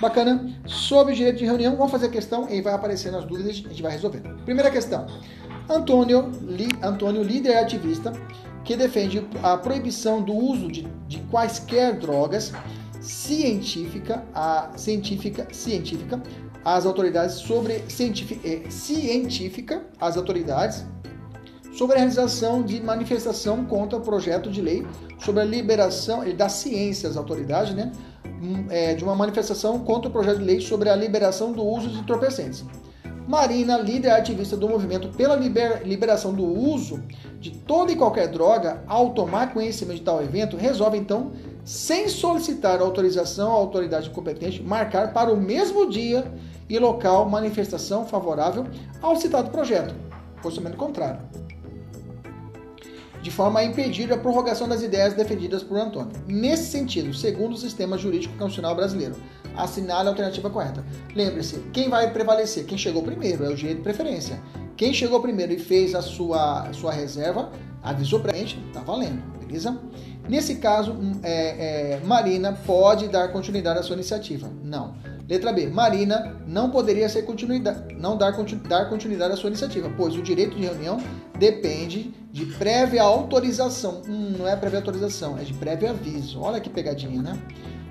Bacana? 0.00 0.52
Sobre 0.66 1.12
o 1.12 1.16
direito 1.16 1.38
de 1.38 1.44
reunião, 1.44 1.76
vamos 1.76 1.92
fazer 1.92 2.06
a 2.06 2.10
questão 2.10 2.48
e 2.50 2.60
vai 2.60 2.74
aparecendo 2.74 3.16
as 3.16 3.24
dúvidas, 3.24 3.50
a 3.64 3.68
gente 3.68 3.82
vai 3.82 3.92
resolver. 3.92 4.20
Primeira 4.44 4.70
questão. 4.70 5.06
Antônio, 5.68 6.30
li, 6.42 6.68
Antônio 6.82 7.22
líder 7.22 7.56
ativista, 7.58 8.12
que 8.64 8.76
defende 8.76 9.26
a 9.42 9.56
proibição 9.56 10.22
do 10.22 10.34
uso 10.34 10.70
de, 10.70 10.82
de 11.08 11.18
quaisquer 11.30 11.98
drogas 11.98 12.52
científica, 13.00 14.24
a, 14.34 14.70
científica, 14.76 15.48
científica, 15.52 16.22
as 16.64 16.86
autoridades 16.86 17.36
sobre 17.36 17.82
científica, 17.88 18.48
eh, 18.48 18.70
científica, 18.70 19.84
as 20.00 20.16
autoridades 20.16 20.84
sobre 21.72 21.96
a 21.96 21.98
realização 21.98 22.62
de 22.62 22.80
manifestação 22.80 23.64
contra 23.64 23.98
o 23.98 24.02
projeto 24.02 24.50
de 24.50 24.60
lei 24.60 24.86
sobre 25.18 25.40
a 25.40 25.44
liberação 25.44 26.22
da 26.34 26.48
ciência 26.48 27.08
às 27.08 27.16
autoridades, 27.16 27.74
né, 27.74 27.90
hum, 28.24 28.66
é, 28.68 28.94
de 28.94 29.02
uma 29.02 29.14
manifestação 29.14 29.78
contra 29.80 30.08
o 30.08 30.12
projeto 30.12 30.38
de 30.38 30.44
lei 30.44 30.60
sobre 30.60 30.88
a 30.88 30.96
liberação 30.96 31.52
do 31.52 31.64
uso 31.64 31.88
de 31.88 31.98
entorpecentes. 31.98 32.64
Marina, 33.26 33.78
líder 33.78 34.10
ativista 34.10 34.56
do 34.56 34.68
movimento 34.68 35.08
pela 35.08 35.36
liber, 35.36 35.86
liberação 35.86 36.32
do 36.32 36.44
uso 36.44 37.02
de 37.40 37.50
toda 37.50 37.92
e 37.92 37.96
qualquer 37.96 38.28
droga, 38.28 38.82
ao 38.86 39.10
tomar 39.10 39.52
conhecimento 39.52 39.98
de 39.98 40.04
tal 40.04 40.22
evento, 40.22 40.56
resolve 40.56 40.98
então, 40.98 41.32
sem 41.64 42.08
solicitar 42.08 42.80
autorização 42.80 43.50
à 43.50 43.54
autoridade 43.54 44.10
competente, 44.10 44.62
marcar 44.62 45.12
para 45.12 45.32
o 45.32 45.36
mesmo 45.36 45.88
dia 45.88 46.24
e 46.68 46.78
local 46.78 47.28
manifestação 47.28 48.06
favorável 48.06 48.66
ao 49.00 49.16
citado 49.16 49.50
projeto. 49.50 49.94
Posicionamento 50.42 50.78
contrário 50.78 51.20
de 53.22 53.30
forma 53.30 53.60
a 53.60 53.64
impedir 53.64 54.12
a 54.12 54.18
prorrogação 54.18 54.68
das 54.68 54.82
ideias 54.82 55.14
defendidas 55.14 55.62
por 55.62 55.78
Antônio. 55.78 56.10
Nesse 56.26 56.72
sentido, 56.72 57.14
segundo 57.14 57.52
o 57.52 57.56
sistema 57.56 57.96
jurídico 57.96 58.34
constitucional 58.34 58.74
brasileiro, 58.74 59.14
assinale 59.56 60.08
a 60.08 60.10
alternativa 60.10 60.50
correta. 60.50 60.84
Lembre-se, 61.14 61.58
quem 61.72 61.88
vai 61.88 62.12
prevalecer? 62.12 62.64
Quem 62.64 62.78
chegou 62.78 63.02
primeiro, 63.02 63.44
é 63.44 63.48
o 63.48 63.54
direito 63.54 63.78
de 63.78 63.82
preferência. 63.82 64.40
Quem 64.76 64.92
chegou 64.92 65.20
primeiro 65.20 65.52
e 65.52 65.58
fez 65.58 65.94
a 65.94 66.02
sua, 66.02 66.72
sua 66.72 66.92
reserva, 66.92 67.50
avisou 67.82 68.20
previamente, 68.20 68.58
está 68.68 68.80
valendo, 68.80 69.22
beleza? 69.38 69.78
Nesse 70.28 70.56
caso, 70.56 70.92
hum, 70.92 71.20
é, 71.22 71.94
é, 71.94 72.00
Marina 72.04 72.52
pode 72.52 73.08
dar 73.08 73.28
continuidade 73.28 73.80
à 73.80 73.82
sua 73.82 73.94
iniciativa. 73.94 74.50
Não. 74.62 74.94
Letra 75.28 75.52
B. 75.52 75.68
Marina 75.68 76.36
não 76.46 76.70
poderia 76.70 77.08
ser 77.08 77.22
continuidade, 77.22 77.94
não 77.94 78.16
dar, 78.16 78.32
dar 78.68 78.88
continuidade 78.88 79.32
à 79.32 79.36
sua 79.36 79.48
iniciativa, 79.48 79.90
pois 79.96 80.16
o 80.16 80.22
direito 80.22 80.56
de 80.56 80.62
reunião 80.62 80.98
depende 81.38 82.12
de 82.30 82.46
prévia 82.46 83.02
autorização. 83.02 84.02
Hum, 84.08 84.34
não 84.38 84.48
é 84.48 84.56
prévia 84.56 84.78
autorização, 84.78 85.38
é 85.38 85.42
de 85.42 85.54
prévio 85.54 85.90
aviso. 85.90 86.40
Olha 86.40 86.60
que 86.60 86.70
pegadinha, 86.70 87.22
né? 87.22 87.38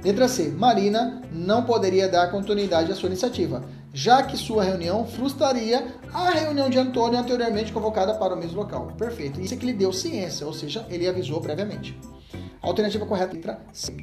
Letra 0.03 0.27
C. 0.27 0.49
Marina 0.49 1.21
não 1.31 1.63
poderia 1.63 2.09
dar 2.09 2.31
continuidade 2.31 2.91
à 2.91 2.95
sua 2.95 3.07
iniciativa, 3.07 3.63
já 3.93 4.23
que 4.23 4.35
sua 4.35 4.63
reunião 4.63 5.05
frustraria 5.05 5.85
a 6.11 6.29
reunião 6.31 6.69
de 6.69 6.79
Antônio 6.79 7.19
anteriormente 7.19 7.71
convocada 7.71 8.15
para 8.15 8.33
o 8.33 8.37
mesmo 8.37 8.57
local. 8.57 8.87
Perfeito. 8.97 9.39
Isso 9.39 9.53
é 9.53 9.57
que 9.57 9.65
lhe 9.65 9.73
deu 9.73 9.93
ciência, 9.93 10.45
ou 10.47 10.53
seja, 10.53 10.85
ele 10.89 11.07
avisou 11.07 11.39
previamente. 11.39 11.97
Alternativa 12.61 13.05
correta, 13.05 13.33
letra 13.33 13.59
C. 13.71 13.95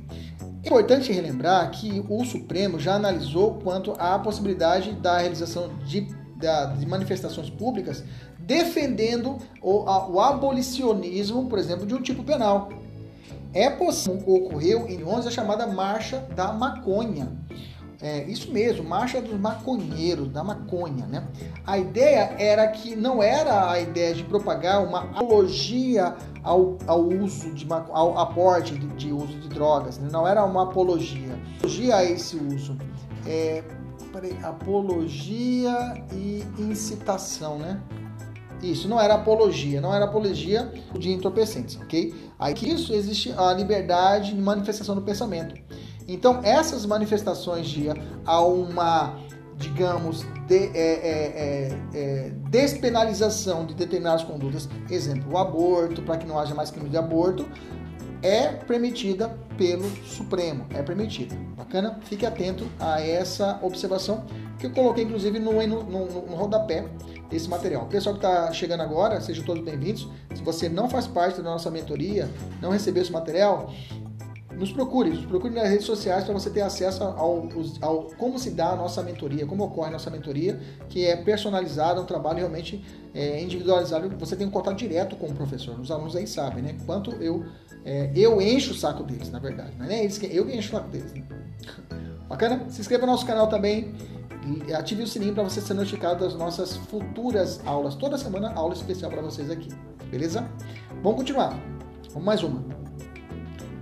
É 0.63 0.69
importante 0.69 1.13
relembrar 1.13 1.71
que 1.71 2.05
o 2.09 2.25
Supremo 2.25 2.79
já 2.79 2.95
analisou 2.95 3.55
quanto 3.55 3.93
à 3.99 4.19
possibilidade 4.19 4.93
da 4.93 5.19
realização 5.19 5.71
de, 5.85 6.09
de 6.79 6.87
manifestações 6.87 7.51
públicas 7.51 8.05
defendendo 8.49 9.37
o, 9.61 9.81
a, 9.89 10.09
o 10.09 10.21
abolicionismo, 10.21 11.47
por 11.49 11.59
exemplo, 11.59 11.85
de 11.85 11.95
um 11.95 12.01
tipo 12.01 12.25
penal. 12.25 12.71
É 13.53 13.71
possível, 13.71 14.23
ocorreu 14.27 14.87
em 14.89 15.05
11 15.05 15.29
a 15.29 15.31
chamada 15.31 15.67
Marcha 15.67 16.19
da 16.35 16.53
Maconha. 16.53 17.37
É, 18.01 18.23
isso 18.25 18.53
mesmo, 18.53 18.85
marcha 18.89 19.21
dos 19.21 19.39
maconheiros, 19.41 20.29
da 20.29 20.45
maconha, 20.45 21.05
né? 21.05 21.27
A 21.67 21.79
ideia 21.79 22.33
era 22.39 22.69
que 22.69 22.95
não 22.95 23.21
era 23.21 23.69
a 23.73 23.81
ideia 23.81 24.15
de 24.15 24.23
propagar 24.23 24.87
uma 24.87 25.01
apologia 25.19 26.15
ao, 26.45 26.79
ao 26.87 27.03
uso 27.03 27.53
de 27.53 27.67
ao 27.69 28.17
aporte 28.17 28.79
de, 28.79 28.87
de 28.95 29.13
uso 29.13 29.37
de 29.41 29.49
drogas, 29.49 29.99
né? 29.99 30.09
não 30.13 30.29
era 30.29 30.45
uma 30.45 30.63
apologia. 30.63 31.37
Apologia 31.57 31.97
a 31.97 32.05
esse 32.05 32.37
uso. 32.37 32.77
É, 33.27 33.65
peraí, 34.13 34.37
apologia 34.45 36.01
e 36.13 36.45
incitação, 36.57 37.59
né? 37.59 37.81
Isso, 38.63 38.89
não 38.89 39.01
era 39.01 39.15
apologia, 39.15 39.81
não 39.81 39.95
era 39.95 40.05
apologia 40.05 40.73
de 40.97 41.11
entorpecentes, 41.11 41.77
ok? 41.81 42.15
Aí 42.39 42.55
que 42.55 42.69
isso 42.69 42.95
existe 42.95 43.33
a 43.37 43.53
liberdade 43.53 44.33
de 44.33 44.41
manifestação 44.41 44.95
do 44.95 45.03
pensamento. 45.03 45.55
Então, 46.07 46.41
essas 46.43 46.87
manifestações 46.87 47.67
de 47.69 47.89
a 48.25 48.41
uma, 48.41 49.19
digamos, 49.57 50.25
de, 50.47 50.55
é, 50.55 50.71
é, 50.75 51.09
é, 51.35 51.79
é, 51.95 52.31
despenalização 52.49 53.67
de 53.67 53.75
determinadas 53.75 54.25
condutas, 54.25 54.69
exemplo, 54.89 55.35
o 55.35 55.37
aborto, 55.37 56.01
para 56.03 56.17
que 56.17 56.27
não 56.27 56.39
haja 56.39 56.55
mais 56.55 56.71
crime 56.71 56.89
de 56.89 56.97
aborto, 56.97 57.47
é 58.23 58.49
permitida 58.49 59.29
pelo 59.57 59.89
Supremo, 60.05 60.67
é 60.71 60.83
permitida. 60.83 61.35
Bacana? 61.57 61.99
Fique 62.05 62.27
atento 62.27 62.67
a 62.79 63.01
essa 63.01 63.59
observação 63.63 64.25
que 64.59 64.67
eu 64.67 64.71
coloquei, 64.71 65.05
inclusive, 65.05 65.39
no, 65.39 65.53
no, 65.67 65.83
no, 65.85 66.35
rodapé 66.35 66.85
desse 67.31 67.49
material. 67.49 67.87
Pessoal 67.87 68.17
que 68.17 68.25
está 68.25 68.53
chegando 68.53 68.83
agora, 68.83 69.21
sejam 69.21 69.45
todos 69.45 69.63
bem-vindos. 69.63 70.09
Se 70.35 70.43
você 70.43 70.69
não 70.69 70.89
faz 70.89 71.07
parte 71.07 71.37
da 71.39 71.51
nossa 71.51 71.71
mentoria, 71.71 72.29
não 72.61 72.71
recebeu 72.71 73.03
esse 73.03 73.13
material, 73.13 73.73
nos 74.59 74.73
procure, 74.73 75.11
nos 75.11 75.25
procure 75.25 75.55
nas 75.55 75.69
redes 75.69 75.87
sociais 75.87 76.25
para 76.25 76.35
você 76.35 76.51
ter 76.51 76.63
acesso 76.63 77.05
ao, 77.05 77.49
ao, 77.81 78.03
como 78.19 78.39
se 78.39 78.51
dá 78.51 78.71
a 78.71 78.77
nossa 78.77 79.03
mentoria, 79.03 79.47
como 79.47 79.65
ocorre 79.65 79.89
a 79.89 79.93
nossa 79.93 80.11
mentoria, 80.11 80.61
que 80.89 81.07
é 81.07 81.17
personalizada, 81.17 82.01
um 82.01 82.05
trabalho 82.05 82.39
realmente 82.39 82.85
é, 83.15 83.41
individualizado. 83.41 84.09
Você 84.19 84.35
tem 84.35 84.47
um 84.47 84.51
contato 84.51 84.77
direto 84.77 85.17
com 85.17 85.27
o 85.27 85.35
professor. 85.35 85.79
Os 85.79 85.91
alunos 85.91 86.17
aí 86.17 86.27
sabem, 86.27 86.63
né? 86.63 86.77
Quanto 86.85 87.13
eu 87.13 87.45
é, 87.85 88.11
eu 88.15 88.41
encho 88.41 88.73
o 88.73 88.75
saco 88.75 89.03
deles, 89.03 89.31
na 89.31 89.39
verdade. 89.39 89.73
Não 89.79 89.87
é 89.87 90.03
eles 90.03 90.19
que 90.19 90.27
eu 90.27 90.49
encho 90.51 90.69
o 90.69 90.79
saco 90.79 90.91
deles. 90.91 91.13
Né? 91.15 91.25
Bacana? 92.29 92.69
Se 92.69 92.81
inscreva 92.81 93.07
no 93.07 93.13
nosso 93.13 93.25
canal 93.27 93.47
também. 93.47 93.95
Ative 94.77 95.03
o 95.03 95.07
sininho 95.07 95.35
para 95.35 95.45
você 95.45 95.61
ser 95.61 95.75
notificado 95.75 96.25
das 96.25 96.35
nossas 96.35 96.77
futuras 96.77 97.61
aulas. 97.67 97.95
Toda 97.95 98.17
semana, 98.19 98.53
aula 98.55 98.75
especial 98.75 99.11
para 99.11 99.23
vocês 99.23 99.51
aqui. 99.51 99.69
Beleza? 100.11 100.49
Vamos 101.03 101.19
continuar. 101.19 101.59
Vamos 102.11 102.25
mais 102.25 102.43
uma. 102.43 102.78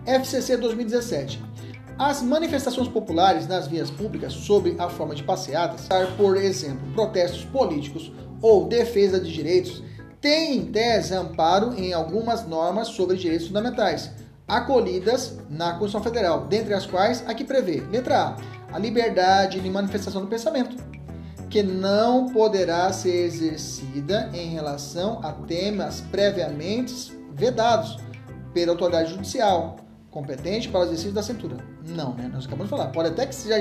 FCC 0.06 0.56
2017. 0.56 1.42
As 1.98 2.22
manifestações 2.22 2.88
populares 2.88 3.46
nas 3.46 3.66
vias 3.66 3.90
públicas 3.90 4.32
sob 4.32 4.76
a 4.78 4.88
forma 4.88 5.14
de 5.14 5.22
passeatas, 5.22 5.88
por 6.16 6.36
exemplo, 6.36 6.92
protestos 6.92 7.44
políticos 7.44 8.12
ou 8.40 8.68
defesa 8.68 9.18
de 9.18 9.32
direitos, 9.32 9.82
têm 10.20 10.58
em 10.58 10.66
tese 10.66 11.14
amparo 11.14 11.74
em 11.74 11.92
algumas 11.92 12.46
normas 12.46 12.88
sobre 12.88 13.16
direitos 13.16 13.48
fundamentais, 13.48 14.10
acolhidas 14.46 15.38
na 15.48 15.72
Constituição 15.72 16.02
Federal, 16.02 16.46
dentre 16.46 16.74
as 16.74 16.86
quais 16.86 17.24
a 17.26 17.34
que 17.34 17.44
prevê, 17.44 17.82
letra 17.90 18.36
A, 18.70 18.76
a 18.76 18.78
liberdade 18.78 19.60
de 19.60 19.70
manifestação 19.70 20.20
do 20.20 20.28
pensamento, 20.28 20.76
que 21.48 21.62
não 21.62 22.28
poderá 22.28 22.92
ser 22.92 23.24
exercida 23.24 24.30
em 24.34 24.50
relação 24.50 25.20
a 25.22 25.32
temas 25.32 26.00
previamente 26.10 27.16
vedados 27.32 27.98
pela 28.52 28.72
autoridade 28.72 29.10
judicial, 29.10 29.76
competente 30.16 30.70
para 30.70 30.80
o 30.80 30.84
exercício 30.84 31.12
da 31.12 31.22
cintura. 31.22 31.58
Não, 31.86 32.14
né? 32.14 32.30
Nós 32.32 32.46
acabamos 32.46 32.70
de 32.70 32.70
falar. 32.70 32.90
Pode 32.90 33.10
até 33.10 33.26
que 33.26 33.34
já, 33.46 33.56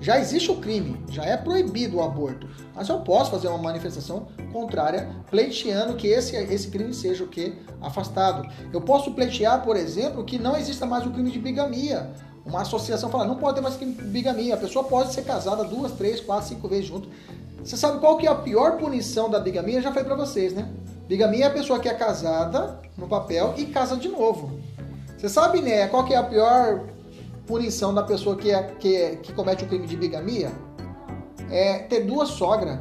já 0.00 0.20
existe 0.20 0.48
o 0.52 0.58
crime, 0.58 1.04
já 1.08 1.24
é 1.24 1.36
proibido 1.36 1.96
o 1.96 2.02
aborto. 2.02 2.48
Mas 2.72 2.88
eu 2.88 3.00
posso 3.00 3.32
fazer 3.32 3.48
uma 3.48 3.58
manifestação 3.58 4.28
contrária, 4.52 5.10
pleiteando 5.28 5.96
que 5.96 6.06
esse, 6.06 6.36
esse 6.36 6.68
crime 6.68 6.94
seja 6.94 7.24
o 7.24 7.26
que? 7.26 7.56
Afastado. 7.80 8.48
Eu 8.72 8.80
posso 8.80 9.14
pleitear, 9.14 9.64
por 9.64 9.76
exemplo, 9.76 10.24
que 10.24 10.38
não 10.38 10.56
exista 10.56 10.86
mais 10.86 11.04
o 11.04 11.10
crime 11.10 11.28
de 11.28 11.40
bigamia. 11.40 12.08
Uma 12.44 12.62
associação 12.62 13.10
fala, 13.10 13.24
não 13.24 13.34
pode 13.34 13.56
ter 13.56 13.60
mais 13.60 13.74
crime 13.74 13.94
de 13.94 14.02
bigamia. 14.04 14.54
A 14.54 14.58
pessoa 14.58 14.84
pode 14.84 15.12
ser 15.12 15.22
casada 15.22 15.64
duas, 15.64 15.90
três, 15.90 16.20
quatro, 16.20 16.46
cinco 16.46 16.68
vezes 16.68 16.86
junto. 16.86 17.08
Você 17.64 17.76
sabe 17.76 17.98
qual 17.98 18.16
que 18.16 18.28
é 18.28 18.30
a 18.30 18.34
pior 18.36 18.78
punição 18.78 19.28
da 19.28 19.40
bigamia? 19.40 19.78
Eu 19.78 19.82
já 19.82 19.88
falei 19.88 20.04
para 20.04 20.14
vocês, 20.14 20.52
né? 20.52 20.68
Bigamia 21.08 21.46
é 21.46 21.48
a 21.48 21.52
pessoa 21.52 21.80
que 21.80 21.88
é 21.88 21.94
casada 21.94 22.80
no 22.96 23.08
papel 23.08 23.54
e 23.56 23.66
casa 23.66 23.96
de 23.96 24.08
novo. 24.08 24.55
Você 25.16 25.28
sabe, 25.28 25.62
né, 25.62 25.86
qual 25.88 26.04
que 26.04 26.12
é 26.12 26.16
a 26.16 26.22
pior 26.22 26.84
punição 27.46 27.94
da 27.94 28.02
pessoa 28.02 28.36
que, 28.36 28.50
é, 28.50 28.62
que, 28.78 28.96
é, 28.96 29.16
que 29.16 29.32
comete 29.32 29.64
o 29.64 29.68
crime 29.68 29.86
de 29.86 29.96
bigamia? 29.96 30.52
É 31.50 31.78
ter 31.78 32.00
duas 32.04 32.30
sogras. 32.30 32.80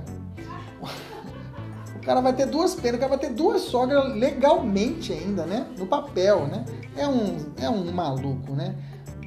O 1.95 2.05
cara 2.05 2.21
vai 2.21 2.33
ter 2.33 2.45
duas 2.45 2.75
penas, 2.75 2.97
o 2.97 2.99
cara 2.99 3.09
vai 3.09 3.17
ter 3.17 3.33
duas 3.33 3.61
sogras 3.63 4.15
legalmente 4.15 5.11
ainda, 5.11 5.45
né? 5.45 5.65
No 5.77 5.87
papel, 5.87 6.45
né? 6.45 6.63
É 6.95 7.07
um, 7.07 7.37
é 7.57 7.67
um 7.67 7.91
maluco, 7.91 8.51
né? 8.51 8.75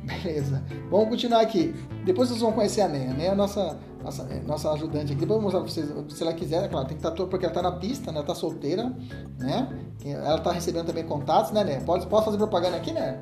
Beleza. 0.05 0.63
Vamos 0.89 1.09
continuar 1.09 1.41
aqui. 1.41 1.75
Depois 2.05 2.29
vocês 2.29 2.41
vão 2.41 2.53
conhecer 2.53 2.83
a 2.83 2.89
Néia, 2.89 3.13
né? 3.13 3.31
A 3.31 3.35
nossa, 3.35 3.79
nossa, 4.03 4.23
é, 4.31 4.41
nossa 4.41 4.73
ajudante 4.73 5.13
aqui. 5.13 5.21
Depois 5.21 5.31
eu 5.31 5.41
vou 5.41 5.43
mostrar 5.43 5.61
pra 5.61 5.71
vocês, 5.71 6.17
se 6.17 6.23
ela 6.23 6.33
quiser, 6.33 6.65
é 6.65 6.69
claro, 6.69 6.87
tem 6.87 6.97
que 6.97 7.05
estar 7.05 7.17
tá 7.17 7.27
porque 7.27 7.45
ela 7.45 7.55
tá 7.55 7.63
na 7.63 7.73
pista, 7.73 8.13
né? 8.13 8.19
Ela 8.19 8.27
tá 8.27 8.35
solteira, 8.35 8.95
né? 9.39 9.69
Ela 10.05 10.39
tá 10.39 10.53
recebendo 10.53 10.87
também 10.87 11.05
contatos, 11.05 11.53
né, 11.53 11.65
né? 11.65 11.81
Pode, 11.81 12.07
pode 12.07 12.25
fazer 12.25 12.37
propaganda 12.37 12.77
aqui, 12.77 12.93
né? 12.93 13.21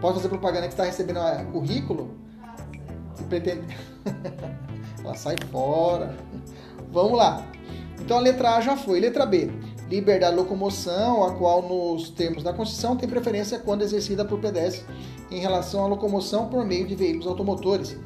Pode 0.00 0.16
fazer 0.16 0.28
propaganda 0.28 0.66
que 0.66 0.74
está 0.74 0.84
recebendo 0.84 1.20
um 1.20 1.52
currículo? 1.52 2.10
Se 3.14 3.24
pretende. 3.24 3.66
ela 5.02 5.14
sai 5.14 5.36
fora. 5.50 6.14
Vamos 6.92 7.16
lá. 7.16 7.46
Então 8.00 8.18
a 8.18 8.20
letra 8.20 8.56
A 8.56 8.60
já 8.60 8.76
foi. 8.76 9.00
Letra 9.00 9.24
B. 9.24 9.50
Liberdade 9.88 10.34
de 10.34 10.40
locomoção, 10.40 11.24
a 11.24 11.34
qual 11.34 11.62
nos 11.62 12.10
termos 12.10 12.42
da 12.42 12.52
Constituição 12.52 12.96
tem 12.96 13.08
preferência 13.08 13.58
quando 13.58 13.82
exercida 13.82 14.24
por 14.24 14.40
pedestres 14.40 14.84
em 15.30 15.38
relação 15.38 15.84
à 15.84 15.86
locomoção 15.86 16.48
por 16.48 16.64
meio 16.64 16.86
de 16.86 16.94
veículos 16.94 17.26
automotores. 17.26 17.96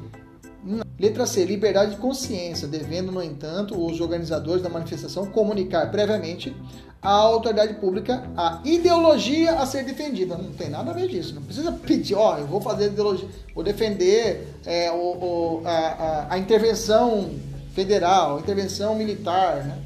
Letra 0.99 1.25
C. 1.25 1.45
Liberdade 1.45 1.91
de 1.91 1.97
consciência, 1.97 2.67
devendo, 2.67 3.11
no 3.11 3.23
entanto, 3.23 3.83
os 3.83 3.99
organizadores 3.99 4.61
da 4.61 4.69
manifestação 4.69 5.25
comunicar 5.25 5.89
previamente 5.89 6.55
à 7.01 7.09
autoridade 7.09 7.73
pública 7.75 8.23
a 8.37 8.61
ideologia 8.63 9.53
a 9.53 9.65
ser 9.65 9.83
defendida. 9.83 10.37
Não 10.37 10.51
tem 10.51 10.69
nada 10.69 10.91
a 10.91 10.93
ver 10.93 11.07
disso. 11.07 11.33
Não 11.33 11.41
precisa 11.41 11.71
pedir, 11.71 12.13
ó, 12.13 12.37
eu 12.37 12.45
vou 12.45 12.61
fazer 12.61 12.87
ideologia, 12.87 13.27
vou 13.55 13.63
defender 13.63 14.47
é, 14.65 14.91
o, 14.91 14.95
o, 14.95 15.61
a, 15.65 15.71
a, 15.71 16.33
a 16.33 16.37
intervenção 16.37 17.31
federal, 17.73 18.39
intervenção 18.39 18.95
militar, 18.95 19.63
né? 19.65 19.77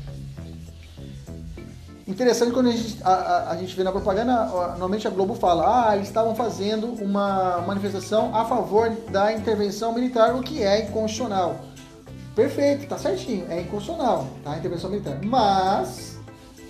Interessante 2.07 2.51
quando 2.51 2.69
a 2.69 2.71
gente, 2.71 3.01
a, 3.03 3.09
a, 3.09 3.51
a, 3.51 3.57
gente 3.57 3.75
vê 3.75 3.83
na 3.83 3.91
propaganda, 3.91 4.45
normalmente 4.45 5.07
a 5.07 5.09
Globo 5.09 5.33
fala, 5.33 5.89
ah, 5.89 5.95
eles 5.95 6.07
estavam 6.07 6.35
fazendo 6.35 6.85
uma 7.03 7.61
manifestação 7.61 8.35
a 8.35 8.45
favor 8.45 8.91
da 9.09 9.33
intervenção 9.33 9.91
militar, 9.91 10.35
o 10.35 10.43
que 10.43 10.61
é 10.61 10.85
inconstitucional. 10.85 11.61
Perfeito, 12.35 12.85
tá 12.87 12.97
certinho, 12.97 13.47
é 13.49 13.61
inconstitucional, 13.61 14.27
tá? 14.43 14.51
A 14.51 14.57
intervenção 14.57 14.91
militar. 14.91 15.19
Mas, 15.23 16.19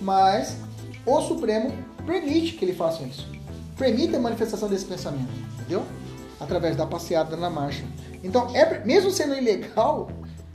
mas, 0.00 0.56
o 1.04 1.20
Supremo 1.20 1.70
permite 2.06 2.52
que 2.52 2.64
ele 2.64 2.72
faça 2.72 3.02
isso. 3.02 3.28
Permite 3.76 4.16
a 4.16 4.18
manifestação 4.18 4.70
desse 4.70 4.86
pensamento, 4.86 5.28
entendeu? 5.58 5.84
Através 6.40 6.76
da 6.76 6.86
passeada 6.86 7.36
na 7.36 7.50
marcha. 7.50 7.84
Então, 8.24 8.48
é, 8.56 8.82
mesmo 8.86 9.10
sendo 9.10 9.34
ilegal, 9.34 10.08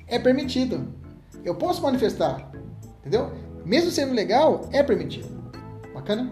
é 0.08 0.18
permitido. 0.18 0.88
Eu 1.44 1.54
posso 1.54 1.84
manifestar, 1.84 2.50
entendeu? 3.02 3.32
Mesmo 3.66 3.92
sendo 3.92 4.14
legal, 4.14 4.68
é 4.72 4.82
permitido. 4.84 5.30
Bacana? 5.94 6.32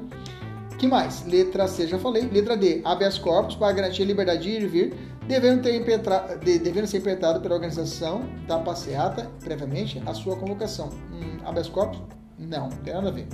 que 0.79 0.87
mais? 0.87 1.25
Letra 1.25 1.67
C, 1.67 1.85
já 1.85 1.99
falei. 1.99 2.27
Letra 2.31 2.55
D, 2.57 2.81
habeas 2.85 3.17
corpus 3.17 3.55
para 3.55 3.71
garantir 3.73 4.03
a 4.03 4.05
liberdade 4.05 4.43
de 4.43 4.49
ir 4.49 4.63
e 4.63 4.67
vir, 4.67 4.93
devendo, 5.27 5.61
ter 5.61 5.75
impetra... 5.75 6.37
devendo 6.41 6.87
ser 6.87 6.99
impetrado 6.99 7.41
pela 7.41 7.55
organização 7.55 8.21
da 8.47 8.57
passeata 8.57 9.29
previamente 9.43 10.01
a 10.05 10.13
sua 10.13 10.37
convocação. 10.37 10.89
Hum, 11.11 11.37
habeas 11.45 11.67
corpus? 11.67 12.01
Não, 12.39 12.69
não 12.69 12.77
tem 12.77 12.93
nada 12.93 13.09
a 13.09 13.11
ver. 13.11 13.27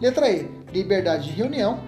Letra 0.00 0.30
E, 0.30 0.50
liberdade 0.72 1.26
de 1.26 1.32
reunião, 1.32 1.78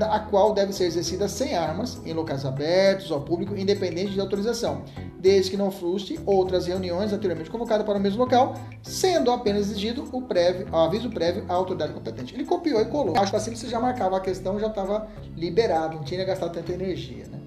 a 0.00 0.18
qual 0.18 0.54
deve 0.54 0.72
ser 0.72 0.84
exercida 0.84 1.28
sem 1.28 1.54
armas, 1.54 2.00
em 2.04 2.12
locais 2.14 2.46
abertos 2.46 3.12
ao 3.12 3.20
público, 3.20 3.54
independente 3.54 4.12
de 4.12 4.20
autorização, 4.20 4.82
desde 5.18 5.50
que 5.50 5.56
não 5.56 5.70
frustre 5.70 6.18
outras 6.24 6.66
reuniões 6.66 7.12
anteriormente 7.12 7.50
convocadas 7.50 7.84
para 7.84 7.98
o 7.98 8.00
mesmo 8.00 8.18
local, 8.18 8.54
sendo 8.82 9.30
apenas 9.30 9.70
exigido 9.70 10.08
o, 10.10 10.22
prévio, 10.22 10.66
o 10.72 10.76
aviso 10.76 11.10
prévio 11.10 11.44
à 11.48 11.54
autoridade 11.54 11.92
competente. 11.92 12.34
Ele 12.34 12.44
copiou 12.44 12.80
e 12.80 12.86
colou. 12.86 13.14
Acho 13.18 13.30
que 13.30 13.36
assim 13.36 13.54
você 13.54 13.68
já 13.68 13.78
marcava 13.78 14.16
a 14.16 14.20
questão, 14.20 14.58
já 14.58 14.68
estava 14.68 15.06
liberado, 15.36 15.96
não 15.96 16.04
tinha 16.04 16.24
gastado 16.24 16.52
tanta 16.52 16.72
energia. 16.72 17.26
Né? 17.26 17.38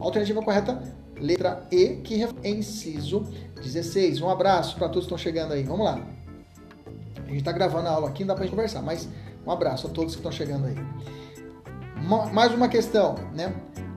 Alternativa 0.00 0.42
correta, 0.42 0.82
letra 1.20 1.64
E, 1.70 2.00
que 2.02 2.24
é 2.42 2.50
inciso 2.50 3.22
16. 3.54 4.20
Um 4.20 4.28
abraço 4.28 4.74
para 4.74 4.88
todos 4.88 5.06
que 5.06 5.14
estão 5.14 5.18
chegando 5.18 5.52
aí. 5.52 5.62
Vamos 5.62 5.86
lá. 5.86 6.04
A 7.16 7.28
gente 7.28 7.38
está 7.38 7.52
gravando 7.52 7.88
a 7.88 7.92
aula 7.92 8.08
aqui, 8.08 8.24
não 8.24 8.28
dá 8.28 8.34
para 8.34 8.44
gente 8.44 8.54
conversar, 8.54 8.82
mas 8.82 9.08
um 9.46 9.50
abraço 9.50 9.86
a 9.86 9.90
todos 9.90 10.14
que 10.14 10.18
estão 10.18 10.32
chegando 10.32 10.66
aí 10.66 10.76
mais 12.32 12.52
uma 12.52 12.68
questão, 12.68 13.14
né? 13.34 13.54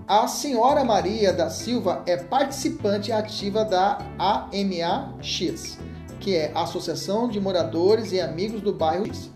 A 0.08 0.26
senhora 0.28 0.86
Maria 0.86 1.34
da 1.34 1.50
Silva 1.50 2.02
é 2.06 2.16
participante 2.16 3.12
ativa 3.12 3.66
da 3.66 3.98
AMAX, 4.18 5.78
que 6.20 6.34
é 6.34 6.52
Associação 6.56 7.28
de 7.28 7.42
Moradores 7.42 8.14
e 8.14 8.22
Amigos 8.22 8.62
do 8.62 8.72
Bairro 8.72 9.06
X. 9.08 9.30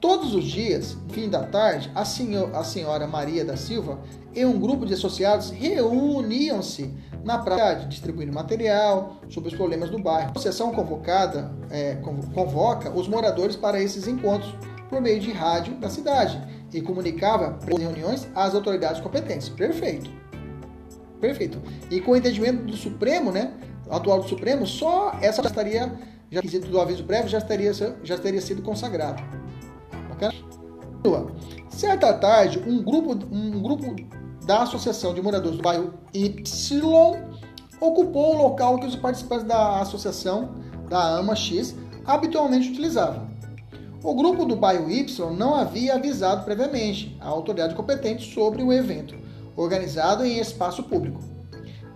Todos 0.00 0.34
os 0.34 0.44
dias, 0.44 0.96
fim 1.10 1.28
da 1.28 1.42
tarde, 1.42 1.90
a, 1.94 2.06
senhor, 2.06 2.54
a 2.56 2.64
senhora 2.64 3.06
Maria 3.06 3.44
da 3.44 3.58
Silva 3.58 3.98
e 4.34 4.42
um 4.46 4.58
grupo 4.58 4.86
de 4.86 4.94
associados 4.94 5.50
reuniam-se 5.50 6.94
na 7.22 7.36
praia, 7.36 7.86
distribuindo 7.86 8.32
material 8.32 9.16
sobre 9.28 9.50
os 9.50 9.54
problemas 9.54 9.90
do 9.90 9.98
bairro. 9.98 10.28
A 10.28 10.30
associação 10.30 10.72
convocada 10.72 11.52
é, 11.68 11.96
convoca 12.32 12.90
os 12.90 13.06
moradores 13.06 13.56
para 13.56 13.82
esses 13.82 14.08
encontros 14.08 14.54
por 14.88 15.02
meio 15.02 15.20
de 15.20 15.30
rádio 15.30 15.74
da 15.74 15.90
cidade 15.90 16.40
e 16.72 16.80
comunicava 16.80 17.58
em 17.70 17.78
reuniões 17.78 18.28
às 18.34 18.54
autoridades 18.54 19.00
competentes. 19.00 19.48
Perfeito. 19.48 20.10
Perfeito. 21.20 21.60
E 21.90 22.00
com 22.00 22.12
o 22.12 22.16
entendimento 22.16 22.64
do 22.64 22.76
Supremo, 22.76 23.30
né, 23.30 23.52
atual 23.90 24.22
do 24.22 24.28
Supremo, 24.28 24.66
só 24.66 25.12
essa 25.20 25.42
já 25.42 25.48
estaria, 25.48 25.92
já 26.30 26.40
quesito 26.40 26.68
do 26.68 26.80
aviso 26.80 27.04
prévio, 27.04 27.28
já 27.28 27.38
estaria, 27.38 27.72
já 28.02 28.18
teria 28.18 28.40
sido 28.40 28.62
consagrado. 28.62 29.22
Bacana? 30.08 30.34
Certa 31.68 32.12
tarde, 32.14 32.62
um 32.66 32.82
grupo, 32.82 33.12
um 33.30 33.60
grupo 33.60 33.96
da 34.46 34.62
Associação 34.62 35.14
de 35.14 35.22
Moradores 35.22 35.58
do 35.58 35.62
Bairro 35.62 35.94
Y 36.12 36.42
ocupou 37.80 38.34
o 38.34 38.42
local 38.42 38.78
que 38.78 38.86
os 38.86 38.96
participantes 38.96 39.46
da 39.46 39.80
associação, 39.80 40.54
da 40.88 41.18
AMA 41.18 41.34
X, 41.34 41.74
habitualmente 42.04 42.70
utilizavam. 42.70 43.29
O 44.02 44.14
grupo 44.14 44.46
do 44.46 44.56
bairro 44.56 44.90
Y 44.90 45.06
não 45.36 45.54
havia 45.54 45.94
avisado 45.94 46.44
previamente 46.44 47.14
a 47.20 47.28
autoridade 47.28 47.74
competente 47.74 48.32
sobre 48.32 48.62
o 48.62 48.72
evento, 48.72 49.14
organizado 49.54 50.24
em 50.24 50.38
espaço 50.38 50.82
público. 50.82 51.20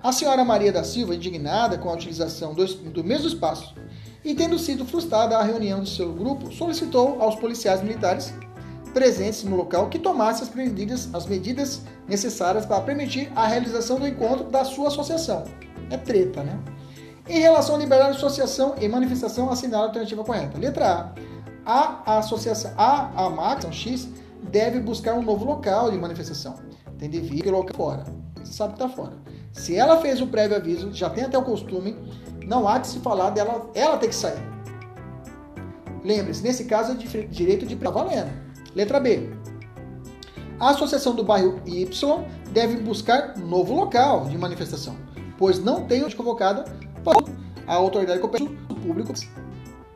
A 0.02 0.12
senhora 0.12 0.44
Maria 0.44 0.70
da 0.70 0.84
Silva, 0.84 1.14
indignada 1.14 1.78
com 1.78 1.88
a 1.88 1.94
utilização 1.94 2.52
do, 2.52 2.66
do 2.66 3.02
mesmo 3.02 3.26
espaço 3.26 3.74
e 4.22 4.34
tendo 4.34 4.58
sido 4.58 4.84
frustrada 4.84 5.38
a 5.38 5.42
reunião 5.42 5.80
do 5.80 5.88
seu 5.88 6.12
grupo, 6.12 6.52
solicitou 6.52 7.22
aos 7.22 7.36
policiais 7.36 7.82
militares 7.82 8.34
presentes 8.92 9.42
no 9.42 9.56
local 9.56 9.88
que 9.88 9.98
tomassem 9.98 10.46
as 10.46 10.54
medidas, 10.54 11.08
as 11.14 11.26
medidas 11.26 11.80
necessárias 12.06 12.66
para 12.66 12.82
permitir 12.82 13.32
a 13.34 13.46
realização 13.46 13.98
do 13.98 14.06
encontro 14.06 14.44
da 14.50 14.62
sua 14.62 14.88
associação. 14.88 15.44
É 15.90 15.96
treta, 15.96 16.42
né? 16.42 16.58
Em 17.26 17.40
relação 17.40 17.76
à 17.76 17.78
liberdade 17.78 18.12
de 18.12 18.18
associação 18.18 18.74
e 18.78 18.86
manifestação, 18.86 19.50
assinala 19.50 19.84
a 19.84 19.86
alternativa 19.88 20.22
correta. 20.22 20.58
Letra 20.58 20.92
A. 20.92 21.33
A 21.66 22.18
associação 22.18 22.72
A, 22.76 23.24
a 23.24 23.30
Max, 23.30 23.66
X, 23.74 24.08
deve 24.42 24.80
buscar 24.80 25.14
um 25.14 25.22
novo 25.22 25.44
local 25.44 25.90
de 25.90 25.98
manifestação. 25.98 26.56
Tem 26.98 27.08
de 27.08 27.20
vir 27.20 27.50
local 27.50 27.76
fora. 27.76 28.04
Você 28.42 28.52
sabe 28.52 28.74
que 28.74 28.82
está 28.82 28.94
fora. 28.94 29.16
Se 29.52 29.74
ela 29.74 30.00
fez 30.00 30.20
o 30.20 30.26
prévio 30.26 30.56
aviso, 30.56 30.92
já 30.92 31.08
tem 31.08 31.24
até 31.24 31.38
o 31.38 31.42
costume, 31.42 31.96
não 32.46 32.68
há 32.68 32.78
de 32.78 32.88
se 32.88 32.98
falar 32.98 33.30
dela, 33.30 33.70
ela 33.74 33.96
tem 33.96 34.08
que 34.08 34.14
sair. 34.14 34.42
Lembre-se, 36.04 36.42
nesse 36.42 36.66
caso 36.66 36.92
é 36.92 36.94
de 36.94 37.26
direito 37.28 37.64
de 37.64 37.74
valendo. 37.74 38.30
Letra 38.74 39.00
B. 39.00 39.30
A 40.60 40.70
associação 40.70 41.14
do 41.14 41.24
bairro 41.24 41.60
Y 41.64 42.24
deve 42.52 42.76
buscar 42.76 43.36
novo 43.38 43.74
local 43.74 44.26
de 44.26 44.36
manifestação, 44.36 44.96
pois 45.38 45.58
não 45.58 45.86
tem 45.86 46.04
onde 46.04 46.14
convocada 46.14 46.64
a 47.66 47.74
autoridade 47.74 48.20
competente 48.20 48.54
público. 48.82 49.12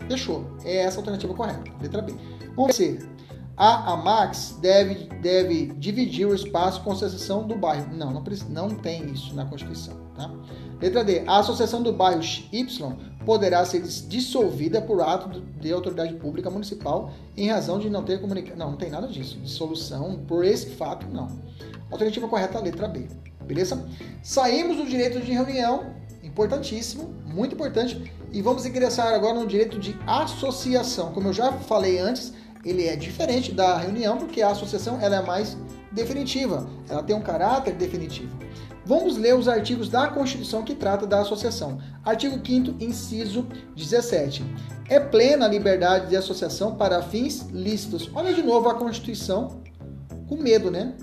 Fechou. 0.08 0.44
É 0.64 0.78
essa 0.78 0.96
a 0.96 1.00
alternativa 1.00 1.34
correta. 1.34 1.70
Letra 1.80 2.02
B. 2.02 2.14
Vamos 2.56 2.76
ver. 2.78 3.08
A 3.56 3.92
Amax 3.92 4.56
deve, 4.60 5.08
deve 5.20 5.66
dividir 5.78 6.26
o 6.26 6.34
espaço 6.34 6.80
com 6.82 6.90
a 6.90 6.92
associação 6.92 7.46
do 7.46 7.56
bairro. 7.56 7.92
Não, 7.92 8.12
não, 8.12 8.22
não 8.50 8.68
tem 8.76 9.10
isso 9.10 9.34
na 9.34 9.44
Constituição. 9.44 9.96
Tá? 10.14 10.30
Letra 10.80 11.04
D. 11.04 11.24
A 11.26 11.38
associação 11.38 11.82
do 11.82 11.92
bairro 11.92 12.22
Y 12.52 12.96
poderá 13.26 13.64
ser 13.64 13.82
dissolvida 13.82 14.80
por 14.80 15.02
ato 15.02 15.40
de 15.60 15.72
autoridade 15.72 16.14
pública 16.14 16.48
municipal 16.48 17.10
em 17.36 17.48
razão 17.48 17.80
de 17.80 17.90
não 17.90 18.04
ter 18.04 18.20
comunicação. 18.20 18.56
Não, 18.56 18.70
não 18.70 18.78
tem 18.78 18.90
nada 18.90 19.08
disso. 19.08 19.38
Dissolução 19.40 20.20
por 20.28 20.44
esse 20.44 20.70
fato, 20.70 21.06
não. 21.08 21.28
Alternativa 21.90 22.28
correta, 22.28 22.60
letra 22.60 22.86
B. 22.86 23.08
Beleza? 23.44 23.84
Saímos 24.22 24.76
do 24.76 24.86
direito 24.86 25.20
de 25.20 25.32
reunião, 25.32 25.94
importantíssimo, 26.38 27.12
muito 27.26 27.56
importante, 27.56 28.12
e 28.32 28.40
vamos 28.40 28.64
ingressar 28.64 29.12
agora 29.12 29.34
no 29.34 29.46
direito 29.46 29.76
de 29.78 29.98
associação. 30.06 31.12
Como 31.12 31.28
eu 31.28 31.32
já 31.32 31.50
falei 31.52 31.98
antes, 31.98 32.32
ele 32.64 32.86
é 32.86 32.94
diferente 32.94 33.52
da 33.52 33.76
reunião 33.76 34.16
porque 34.16 34.40
a 34.40 34.50
associação 34.50 35.00
ela 35.00 35.16
é 35.16 35.22
mais 35.22 35.56
definitiva, 35.90 36.68
ela 36.88 37.02
tem 37.02 37.16
um 37.16 37.20
caráter 37.20 37.74
definitivo. 37.74 38.30
Vamos 38.86 39.16
ler 39.18 39.34
os 39.34 39.48
artigos 39.48 39.88
da 39.88 40.06
Constituição 40.08 40.62
que 40.62 40.74
trata 40.74 41.06
da 41.06 41.20
associação. 41.20 41.78
Artigo 42.04 42.40
5 42.42 42.82
inciso 42.82 43.46
17. 43.76 44.44
É 44.88 44.98
plena 44.98 45.44
a 45.44 45.48
liberdade 45.48 46.08
de 46.08 46.16
associação 46.16 46.76
para 46.76 47.02
fins 47.02 47.48
lícitos. 47.50 48.08
Olha 48.14 48.32
de 48.32 48.42
novo 48.42 48.68
a 48.68 48.74
Constituição 48.74 49.60
com 50.26 50.36
medo, 50.36 50.70
né? 50.70 50.94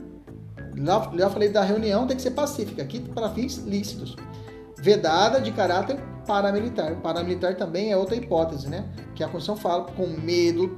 Lá, 0.78 1.12
já 1.15 1.30
falei 1.30 1.50
da 1.50 1.62
reunião, 1.62 2.08
tem 2.08 2.17
que 2.17 2.24
ser 2.24 2.32
pacífica, 2.32 2.82
aqui 2.82 3.00
para 3.00 3.30
fins 3.30 3.58
lícitos. 3.58 4.15
Vedada 4.86 5.41
de 5.41 5.52
caráter 5.52 5.98
paramilitar. 6.28 6.95
Paramilitar 6.98 7.58
também 7.58 7.91
é 7.91 7.98
outra 7.98 8.15
hipótese, 8.15 8.69
né? 8.69 8.88
Que 9.15 9.24
a 9.24 9.28
Constituição 9.28 9.58
fala 9.58 9.86
com 9.86 10.06
medo 10.06 10.76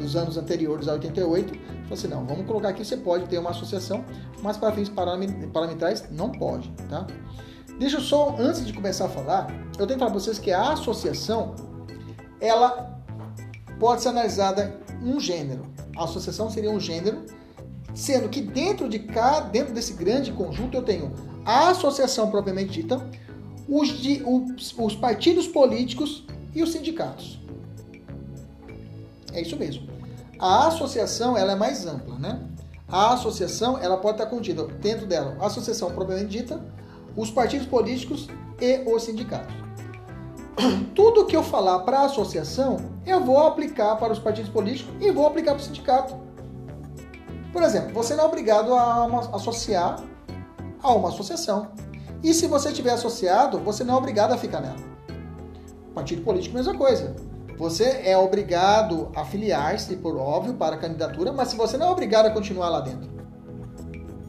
dos 0.00 0.16
anos 0.16 0.38
anteriores 0.38 0.88
a 0.88 0.94
88, 0.94 1.52
falou 1.52 1.60
assim, 1.90 2.08
não, 2.08 2.24
vamos 2.24 2.46
colocar 2.46 2.70
aqui, 2.70 2.82
você 2.82 2.96
pode 2.96 3.26
ter 3.26 3.36
uma 3.36 3.50
associação, 3.50 4.02
mas 4.40 4.56
para 4.56 4.72
fins 4.72 4.88
parlamentares 4.88 6.04
não 6.10 6.30
pode, 6.30 6.70
tá? 6.88 7.06
Deixa 7.78 7.98
eu 7.98 8.00
só, 8.00 8.34
antes 8.38 8.64
de 8.64 8.72
começar 8.72 9.04
a 9.04 9.08
falar, 9.10 9.48
eu 9.78 9.86
tenho 9.86 9.88
que 9.88 9.98
falar 9.98 10.12
para 10.12 10.20
vocês 10.20 10.38
que 10.38 10.50
a 10.50 10.72
associação, 10.72 11.54
ela 12.40 13.02
pode 13.78 14.00
ser 14.00 14.08
analisada 14.08 14.80
um 15.02 15.20
gênero. 15.20 15.66
A 15.94 16.04
associação 16.04 16.48
seria 16.48 16.70
um 16.70 16.80
gênero, 16.80 17.26
sendo 17.94 18.30
que 18.30 18.40
dentro 18.40 18.88
de 18.88 19.00
cada, 19.00 19.40
dentro 19.40 19.74
desse 19.74 19.92
grande 19.92 20.32
conjunto 20.32 20.74
eu 20.74 20.82
tenho 20.82 21.12
a 21.44 21.68
associação 21.68 22.30
propriamente 22.30 22.82
dita, 22.82 23.06
os, 23.68 23.88
de, 23.88 24.22
os, 24.24 24.74
os 24.78 24.94
partidos 24.94 25.46
políticos 25.46 26.24
e 26.54 26.62
os 26.62 26.72
sindicatos. 26.72 27.38
É 29.32 29.40
isso 29.40 29.56
mesmo. 29.56 29.86
A 30.38 30.68
associação 30.68 31.36
ela 31.36 31.52
é 31.52 31.56
mais 31.56 31.86
ampla, 31.86 32.18
né? 32.18 32.40
A 32.88 33.14
associação 33.14 33.78
ela 33.78 33.96
pode 33.96 34.14
estar 34.18 34.26
contida 34.26 34.64
dentro 34.64 35.06
dela 35.06 35.36
a 35.40 35.46
associação 35.46 35.90
propriamente 35.90 36.28
dita, 36.28 36.60
os 37.16 37.30
partidos 37.30 37.66
políticos 37.66 38.28
e 38.60 38.82
os 38.86 39.02
sindicatos. 39.02 39.54
Tudo 40.94 41.26
que 41.26 41.36
eu 41.36 41.42
falar 41.42 41.80
para 41.80 42.00
a 42.00 42.04
associação, 42.04 42.76
eu 43.04 43.24
vou 43.24 43.38
aplicar 43.46 43.96
para 43.96 44.12
os 44.12 44.18
partidos 44.18 44.50
políticos 44.50 44.94
e 45.00 45.10
vou 45.10 45.26
aplicar 45.26 45.52
para 45.52 45.62
o 45.62 45.64
sindicato. 45.64 46.16
Por 47.52 47.62
exemplo, 47.62 47.92
você 47.92 48.14
não 48.14 48.24
é 48.24 48.26
obrigado 48.26 48.72
a 48.72 49.04
uma, 49.04 49.20
associar 49.34 50.02
a 50.82 50.92
uma 50.94 51.08
associação. 51.08 51.72
E 52.22 52.32
se 52.34 52.46
você 52.46 52.70
estiver 52.70 52.92
associado, 52.92 53.58
você 53.58 53.84
não 53.84 53.94
é 53.94 53.96
obrigado 53.96 54.32
a 54.32 54.38
ficar 54.38 54.60
nela. 54.60 54.76
Partido 55.94 56.22
político, 56.22 56.54
mesma 56.54 56.76
coisa. 56.76 57.14
Você 57.58 58.02
é 58.04 58.16
obrigado 58.16 59.10
a 59.14 59.24
filiar-se, 59.24 59.96
por 59.96 60.16
óbvio, 60.16 60.54
para 60.54 60.76
a 60.76 60.78
candidatura, 60.78 61.32
mas 61.32 61.48
se 61.48 61.56
você 61.56 61.76
não 61.76 61.88
é 61.88 61.90
obrigado 61.90 62.26
a 62.26 62.30
continuar 62.30 62.68
lá 62.68 62.80
dentro. 62.80 63.08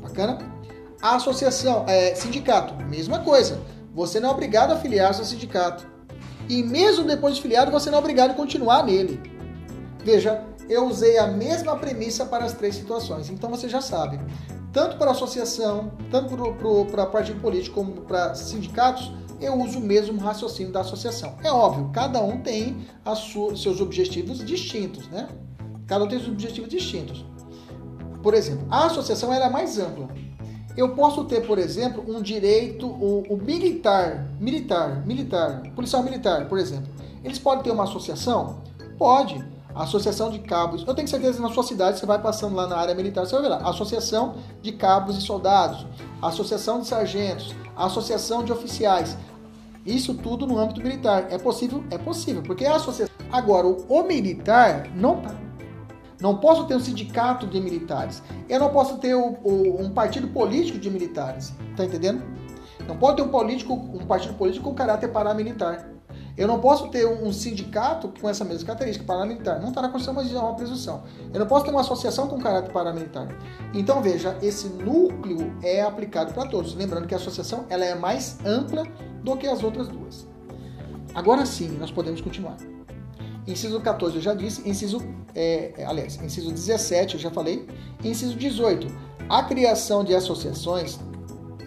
Bacana? 0.02 0.38
A 1.02 1.15
associação, 1.15 1.84
é, 1.88 2.15
sindicato, 2.15 2.73
mesma 2.86 3.19
coisa. 3.19 3.60
Você 3.93 4.19
não 4.19 4.30
é 4.30 4.32
obrigado 4.32 4.71
a 4.71 4.78
filiar-se 4.78 5.19
ao 5.19 5.26
sindicato. 5.26 5.86
E 6.47 6.63
mesmo 6.63 7.04
depois 7.04 7.36
de 7.36 7.41
filiado, 7.41 7.69
você 7.71 7.89
não 7.89 7.97
é 7.97 8.00
obrigado 8.00 8.32
a 8.32 8.34
continuar 8.34 8.84
nele. 8.84 9.19
Veja, 10.04 10.45
eu 10.69 10.86
usei 10.86 11.17
a 11.17 11.28
mesma 11.28 11.76
premissa 11.76 12.26
para 12.26 12.45
as 12.45 12.54
três 12.54 12.76
situações. 12.76 13.30
Então 13.30 13.50
você 13.50 13.67
já 13.67 13.82
sabe. 13.82 14.19
Tanto 14.78 14.96
para 14.98 15.10
associação, 15.10 15.92
tanto 16.12 16.38
para 16.92 17.08
partido 17.08 17.42
político 17.42 17.78
como 17.78 18.02
para 18.02 18.36
sindicatos, 18.36 19.12
eu 19.42 19.60
uso 19.60 19.80
o 19.80 19.82
mesmo 19.82 20.20
raciocínio 20.20 20.72
da 20.72 20.82
associação. 20.82 21.36
É 21.44 21.52
óbvio, 21.52 21.90
cada 21.92 22.22
um 22.22 22.42
tem 22.42 22.86
seus 23.56 23.82
objetivos 23.82 24.38
distintos, 24.46 25.08
né? 25.08 25.30
Cada 25.88 26.06
um 26.06 26.08
tem 26.08 26.20
seus 26.20 26.30
objetivos 26.32 26.70
distintos. 26.70 27.26
Por 28.22 28.36
exemplo, 28.36 28.68
a 28.70 28.86
associação 28.86 29.34
é 29.34 29.50
mais 29.50 29.80
ampla. 29.80 30.10
Eu 30.78 30.94
posso 30.94 31.26
ter, 31.26 31.48
por 31.48 31.58
exemplo, 31.58 32.04
um 32.08 32.22
direito, 32.22 32.86
o, 32.86 33.24
o 33.34 33.36
militar, 33.36 34.28
militar, 34.40 35.04
militar, 35.08 35.63
policial 35.74 36.04
militar, 36.04 36.48
por 36.48 36.60
exemplo. 36.60 36.88
Eles 37.24 37.40
podem 37.40 37.63
ter 37.63 37.72
uma 37.72 37.86
associação? 37.86 38.62
Pode. 38.96 39.44
Associação 39.84 40.30
de 40.30 40.40
Cabos. 40.40 40.84
Eu 40.88 40.94
tenho 40.94 41.08
certeza 41.08 41.38
que 41.38 41.42
na 41.42 41.50
sua 41.50 41.63
cidade 41.63 42.00
você 42.00 42.06
vai 42.06 42.20
passando 42.20 42.56
lá 42.56 42.68
na 42.68 42.78
área 42.78 42.96
militar, 42.96 43.26
você 43.26 43.34
vai 43.34 43.44
ver 43.44 43.50
lá. 43.50 43.58
Associação 43.70 44.36
de 44.62 44.72
Cabos 44.72 45.18
e 45.18 45.22
Soldados, 45.22 45.86
Associação 46.22 46.82
de 46.82 46.88
Sargentos, 46.88 47.56
Associação 47.76 48.44
de 48.44 48.52
Oficiais. 48.52 49.18
Isso 49.86 50.13
tudo 50.16 50.46
no 50.46 50.58
âmbito 50.58 50.82
militar. 50.82 51.28
É 51.30 51.38
possível? 51.38 51.84
É 51.90 51.98
possível, 51.98 52.44
porque 52.44 52.66
a 52.66 52.76
associação. 52.76 53.16
Agora, 53.32 53.68
o, 53.68 54.04
militar 54.04 54.90
não 54.96 55.22
não 56.20 56.38
posso 56.38 56.66
ter 56.66 56.76
um 56.76 56.80
sindicato 56.80 57.46
de 57.46 57.62
militares. 57.62 58.24
Eu 58.50 58.60
não 58.60 58.70
posso 58.70 58.98
ter 58.98 59.13
o, 59.13 59.38
o, 59.44 59.82
um 59.82 59.92
partido 59.92 60.28
político 60.28 60.80
de 60.80 60.90
militares. 60.90 61.54
Tá 61.76 61.86
entendendo? 61.86 62.24
Não 62.88 62.98
pode 62.98 63.18
ter 63.18 63.22
um, 63.22 63.30
político, 63.30 63.74
um 63.74 64.06
partido 64.06 64.34
político 64.34 64.70
com 64.70 64.76
caráter 64.76 65.10
paramilitar. 65.10 65.97
Eu 66.38 66.47
não 66.47 66.60
posso 66.60 66.89
ter 66.89 67.08
um 67.08 67.34
sindicato 67.34 68.13
com 68.21 68.30
essa 68.30 68.45
mesma 68.45 68.65
característica, 68.67 69.04
paramilitar. 69.04 69.60
Não 69.60 69.69
está 69.69 69.82
na 69.82 69.89
Constituição, 69.89 70.23
mas 70.23 70.32
é 70.32 70.39
uma 70.39 70.56
presunção. 70.56 71.04
Eu 71.34 71.39
não 71.39 71.47
posso 71.47 71.65
ter 71.65 71.71
uma 71.71 71.82
associação 71.82 72.28
com 72.28 72.39
caráter 72.39 72.71
paramilitar. 72.71 73.28
Então, 73.73 74.04
veja, 74.04 74.38
esse 74.41 74.67
núcleo 74.67 75.52
é 75.63 75.82
aplicado 75.82 76.34
para 76.34 76.47
todos. 76.47 76.76
Lembrando 76.76 77.08
que 77.08 77.15
a 77.15 77.17
associação 77.17 77.65
ela 77.69 77.84
é 77.84 77.95
mais 77.95 78.38
ampla 78.45 78.84
do 79.23 79.36
que 79.36 79.47
as 79.47 79.63
outras 79.63 79.88
duas. 79.88 80.28
Agora 81.15 81.43
sim, 81.47 81.69
nós 81.80 81.89
podemos 81.89 82.21
continuar. 82.21 82.58
Inciso 83.47 83.80
14 83.80 84.17
eu 84.17 84.21
já 84.21 84.36
disse, 84.36 84.69
inciso, 84.69 85.02
é, 85.34 85.73
é 85.78 85.86
aliás, 85.86 86.21
inciso 86.21 86.52
17 86.52 87.15
eu 87.15 87.19
já 87.19 87.32
falei, 87.32 87.65
inciso 88.04 88.36
18, 88.36 88.88
a 89.30 89.41
criação 89.43 90.04
de 90.04 90.13
associações 90.13 91.00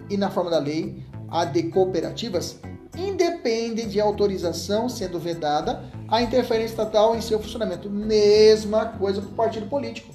e 0.09 0.15
na 0.15 0.29
forma 0.29 0.49
da 0.49 0.59
lei, 0.59 1.03
a 1.27 1.43
de 1.43 1.63
cooperativas, 1.63 2.59
independe 2.97 3.85
de 3.85 3.99
autorização 3.99 4.89
sendo 4.89 5.19
vedada 5.19 5.83
a 6.07 6.21
interferência 6.21 6.73
estatal 6.73 7.15
em 7.15 7.21
seu 7.21 7.39
funcionamento. 7.39 7.89
Mesma 7.89 8.85
coisa 8.85 9.21
para 9.21 9.29
o 9.29 9.33
partido 9.33 9.67
político. 9.67 10.13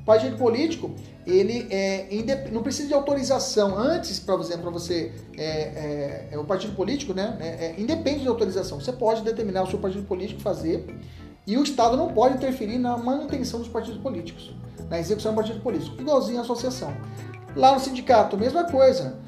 O 0.00 0.04
partido 0.04 0.36
político, 0.36 0.94
ele 1.26 1.66
é, 1.70 2.48
não 2.52 2.62
precisa 2.62 2.88
de 2.88 2.94
autorização 2.94 3.76
antes, 3.76 4.20
para 4.20 4.36
você, 4.36 4.56
você 4.56 5.12
é, 5.36 5.42
é, 5.42 6.28
é, 6.32 6.38
o 6.38 6.44
partido 6.44 6.74
político, 6.76 7.12
né? 7.12 7.36
É, 7.40 7.46
é, 7.46 7.74
independe 7.76 8.20
de 8.20 8.28
autorização. 8.28 8.80
Você 8.80 8.92
pode 8.92 9.22
determinar 9.22 9.64
o 9.64 9.66
seu 9.66 9.78
partido 9.78 10.04
político 10.04 10.40
fazer 10.40 10.86
e 11.46 11.56
o 11.56 11.62
Estado 11.62 11.96
não 11.96 12.12
pode 12.12 12.36
interferir 12.36 12.78
na 12.78 12.96
manutenção 12.96 13.60
dos 13.60 13.68
partidos 13.68 14.00
políticos, 14.00 14.54
na 14.88 14.98
execução 14.98 15.32
do 15.32 15.36
partido 15.36 15.60
político, 15.60 16.00
igualzinho 16.00 16.38
à 16.38 16.42
associação. 16.42 16.92
Lá 17.54 17.72
no 17.72 17.80
sindicato, 17.80 18.36
mesma 18.36 18.64
coisa. 18.64 19.18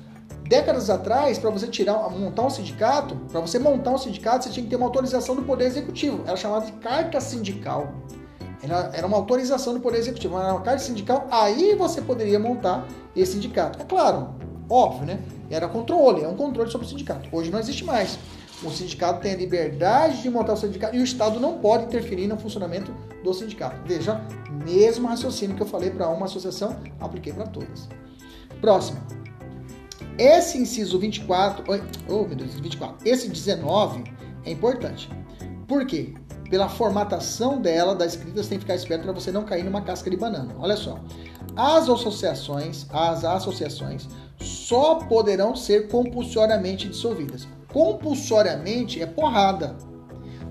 Décadas 0.48 0.88
atrás, 0.88 1.38
para 1.38 1.50
você 1.50 1.66
tirar, 1.66 2.08
montar 2.08 2.42
um 2.42 2.50
sindicato, 2.50 3.14
para 3.30 3.38
você 3.38 3.58
montar 3.58 3.90
um 3.90 3.98
sindicato, 3.98 4.44
você 4.44 4.50
tinha 4.50 4.64
que 4.64 4.70
ter 4.70 4.76
uma 4.76 4.87
autorização 4.87 5.37
do 5.37 5.42
Poder 5.42 5.66
Executivo. 5.66 6.22
Era 6.26 6.37
chamada 6.37 6.64
de 6.64 6.72
carta 6.72 7.20
sindical. 7.20 7.92
Era, 8.62 8.90
era 8.94 9.06
uma 9.06 9.18
autorização 9.18 9.74
do 9.74 9.80
Poder 9.80 9.98
Executivo, 9.98 10.38
era 10.38 10.52
uma 10.54 10.62
carta 10.62 10.80
sindical, 10.80 11.28
aí 11.30 11.74
você 11.74 12.00
poderia 12.00 12.38
montar 12.38 12.88
esse 13.14 13.32
sindicato. 13.32 13.78
É 13.80 13.84
claro, 13.84 14.34
óbvio, 14.70 15.04
né? 15.06 15.20
Era 15.50 15.68
controle, 15.68 16.24
é 16.24 16.28
um 16.28 16.34
controle 16.34 16.70
sobre 16.70 16.87
o 16.87 16.90
sindicato. 16.90 17.28
Hoje 17.30 17.50
não 17.50 17.58
existe 17.58 17.84
mais. 17.84 18.18
O 18.62 18.70
sindicato 18.70 19.20
tem 19.20 19.34
a 19.34 19.37
liberdade 19.37 20.22
de 20.22 20.30
montar 20.30 20.54
o 20.54 20.56
sindicato 20.56 20.96
e 20.96 20.98
o 20.98 21.04
Estado 21.04 21.38
não 21.38 21.58
pode 21.58 21.84
interferir 21.84 22.26
no 22.26 22.38
funcionamento 22.38 22.90
do 23.22 23.34
sindicato. 23.34 23.76
Veja, 23.84 24.20
mesmo 24.64 25.06
raciocínio 25.06 25.54
que 25.54 25.62
eu 25.62 25.66
falei 25.66 25.90
para 25.90 26.08
uma 26.08 26.24
associação, 26.24 26.74
apliquei 26.98 27.34
para 27.34 27.46
todas. 27.46 27.87
Próximo. 28.61 28.98
Esse 30.18 30.59
inciso 30.59 30.98
24, 30.98 31.64
oh 32.09 32.24
meu 32.24 32.35
Deus, 32.35 32.54
24, 32.54 33.09
esse 33.09 33.28
19 33.28 34.02
é 34.44 34.50
importante. 34.50 35.09
Por 35.68 35.87
quê? 35.87 36.12
Pela 36.50 36.68
formatação 36.68 37.61
dela, 37.61 37.94
da 37.94 38.04
escrita, 38.04 38.42
você 38.42 38.48
tem 38.48 38.59
que 38.59 38.64
ficar 38.64 38.74
esperto 38.74 39.04
para 39.04 39.12
você 39.12 39.31
não 39.31 39.44
cair 39.44 39.62
numa 39.62 39.83
casca 39.83 40.11
de 40.11 40.16
banana. 40.16 40.57
Olha 40.59 40.76
só. 40.76 40.98
As 41.54 41.88
associações, 41.88 42.87
as 42.90 43.24
associações 43.24 44.09
só 44.40 44.96
poderão 44.96 45.54
ser 45.54 45.88
compulsoriamente 45.88 46.88
dissolvidas. 46.88 47.46
Compulsoriamente 47.72 49.00
é 49.00 49.07
porrada. 49.07 49.76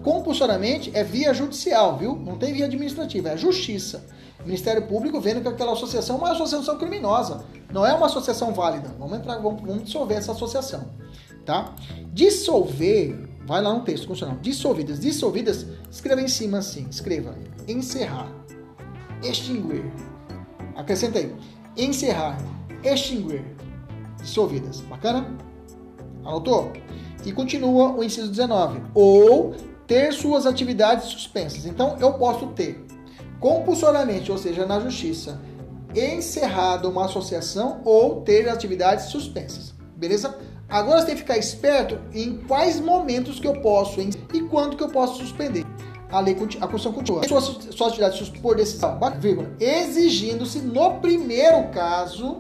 Compulsoriamente 0.02 0.92
é 0.94 1.04
via 1.04 1.34
judicial, 1.34 1.98
viu? 1.98 2.16
Não 2.16 2.38
tem 2.38 2.54
via 2.54 2.66
administrativa, 2.66 3.30
é 3.30 3.38
justiça. 3.38 4.06
Ministério 4.46 4.88
Público 4.88 5.20
vendo 5.20 5.42
que 5.42 5.48
aquela 5.48 5.74
associação 5.74 6.18
é 6.18 6.20
uma 6.20 6.32
associação 6.32 6.78
criminosa, 6.78 7.44
não 7.72 7.86
é 7.86 7.94
uma 7.94 8.06
associação 8.06 8.54
válida. 8.54 8.94
Vamos 8.98 9.18
entrar, 9.18 9.38
vamos, 9.40 9.62
vamos 9.62 9.84
dissolver 9.84 10.18
essa 10.18 10.32
associação, 10.32 10.90
tá? 11.46 11.74
Dissolver, 12.14 13.30
vai 13.46 13.62
lá 13.62 13.74
no 13.74 13.82
texto 13.82 14.08
constitucional. 14.08 14.40
Dissolvidas, 14.42 15.00
dissolvidas, 15.00 15.66
escreva 15.92 16.22
em 16.22 16.28
cima 16.28 16.60
assim, 16.60 16.88
escreva 16.90 17.36
encerrar, 17.68 18.32
extinguir. 19.24 19.92
Acrescenta 20.76 21.20
aí, 21.20 21.36
encerrar, 21.76 22.38
extinguir, 22.84 23.44
dissolvidas. 24.22 24.82
Bacana? 24.82 25.36
Anotou? 26.24 26.72
E 27.26 27.32
continua 27.32 27.92
o 27.92 28.04
inciso 28.04 28.30
19. 28.30 28.82
Ou 28.94 29.56
ter 29.88 30.14
suas 30.14 30.46
atividades 30.46 31.06
suspensas. 31.06 31.66
Então, 31.66 31.98
eu 32.00 32.14
posso 32.14 32.48
ter 32.48 32.86
compulsoriamente, 33.40 34.32
ou 34.32 34.38
seja, 34.38 34.66
na 34.66 34.80
justiça, 34.80 35.40
encerrado 35.96 36.90
uma 36.90 37.06
associação 37.06 37.82
ou 37.84 38.22
ter 38.22 38.50
atividades 38.50 39.06
suspensas. 39.06 39.74
Beleza? 39.96 40.38
Agora 40.70 41.00
você 41.00 41.08
tem 41.08 41.16
que 41.16 41.22
ficar 41.22 41.38
esperto 41.38 41.98
em 42.14 42.38
quais 42.46 42.80
momentos 42.80 43.40
que 43.40 43.48
eu 43.48 43.62
posso 43.62 44.02
e 44.02 44.42
quando 44.50 44.76
que 44.76 44.84
eu 44.84 44.90
posso 44.90 45.18
suspender. 45.18 45.66
A 46.10 46.20
lei 46.20 46.34
a 46.34 46.38
Constituição 46.38 46.94
continua. 46.94 47.28
Suas, 47.28 47.44
suas 47.72 47.90
atividades 47.90 48.30
por 48.42 48.56
decisão, 48.56 48.98
vírgula, 49.20 49.50
exigindo-se 49.60 50.60
no 50.60 51.00
primeiro 51.00 51.70
caso, 51.70 52.38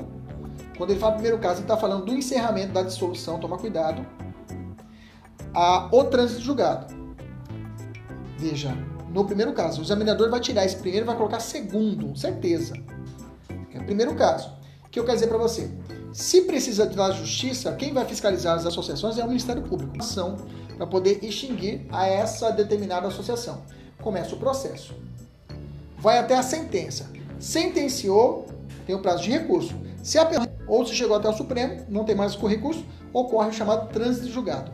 quando 0.78 0.92
ele 0.92 1.00
fala 1.00 1.14
primeiro 1.14 1.38
caso, 1.38 1.56
ele 1.56 1.62
está 1.64 1.78
falando 1.78 2.06
do 2.06 2.14
encerramento 2.14 2.74
da 2.74 2.84
dissolução, 2.84 3.40
toma 3.40 3.58
cuidado, 3.58 4.06
a, 5.54 5.90
o 5.92 6.04
trânsito 6.06 6.42
julgado. 6.42 6.96
Veja, 8.38 8.78
no 9.17 9.25
primeiro 9.25 9.51
caso, 9.51 9.82
o 9.82 9.84
examinador 9.84 10.30
vai 10.30 10.39
tirar 10.39 10.63
esse 10.63 10.75
primeiro 10.75 11.03
e 11.03 11.08
vai 11.08 11.15
colocar 11.15 11.39
segundo, 11.39 12.15
certeza. 12.15 12.75
É 13.73 13.80
o 13.80 13.84
primeiro 13.84 14.13
caso. 14.13 14.51
O 14.86 14.89
que 14.89 14.99
eu 14.99 15.03
quero 15.03 15.15
dizer 15.15 15.25
para 15.25 15.39
você? 15.39 15.71
Se 16.13 16.43
precisa 16.43 16.86
da 16.86 17.10
justiça, 17.10 17.71
quem 17.71 17.91
vai 17.91 18.06
fiscalizar 18.06 18.56
as 18.56 18.67
associações 18.67 19.17
é 19.17 19.23
o 19.23 19.27
Ministério 19.27 19.63
Público. 19.63 19.95
Ação 19.97 20.38
para 20.77 20.86
poder 20.86 21.25
extinguir 21.25 21.88
a 21.91 22.06
essa 22.06 22.51
determinada 22.51 23.08
associação. 23.08 23.63
Começa 24.03 24.36
o 24.36 24.38
processo. 24.38 24.93
Vai 25.97 26.19
até 26.19 26.36
a 26.36 26.43
sentença. 26.43 27.10
Sentenciou, 27.39 28.45
tem 28.86 28.93
o 28.95 29.01
prazo 29.01 29.23
de 29.23 29.32
recurso. 29.32 29.73
Se 30.03 30.19
a 30.19 30.30
ou 30.67 30.86
se 30.86 30.93
chegou 30.93 31.17
até 31.17 31.27
o 31.27 31.34
Supremo, 31.34 31.88
não 31.89 32.03
tem 32.03 32.13
mais 32.13 32.36
o 32.36 32.45
recurso, 32.45 32.86
ocorre 33.12 33.49
o 33.49 33.53
chamado 33.53 33.89
trânsito 33.89 34.30
julgado. 34.30 34.71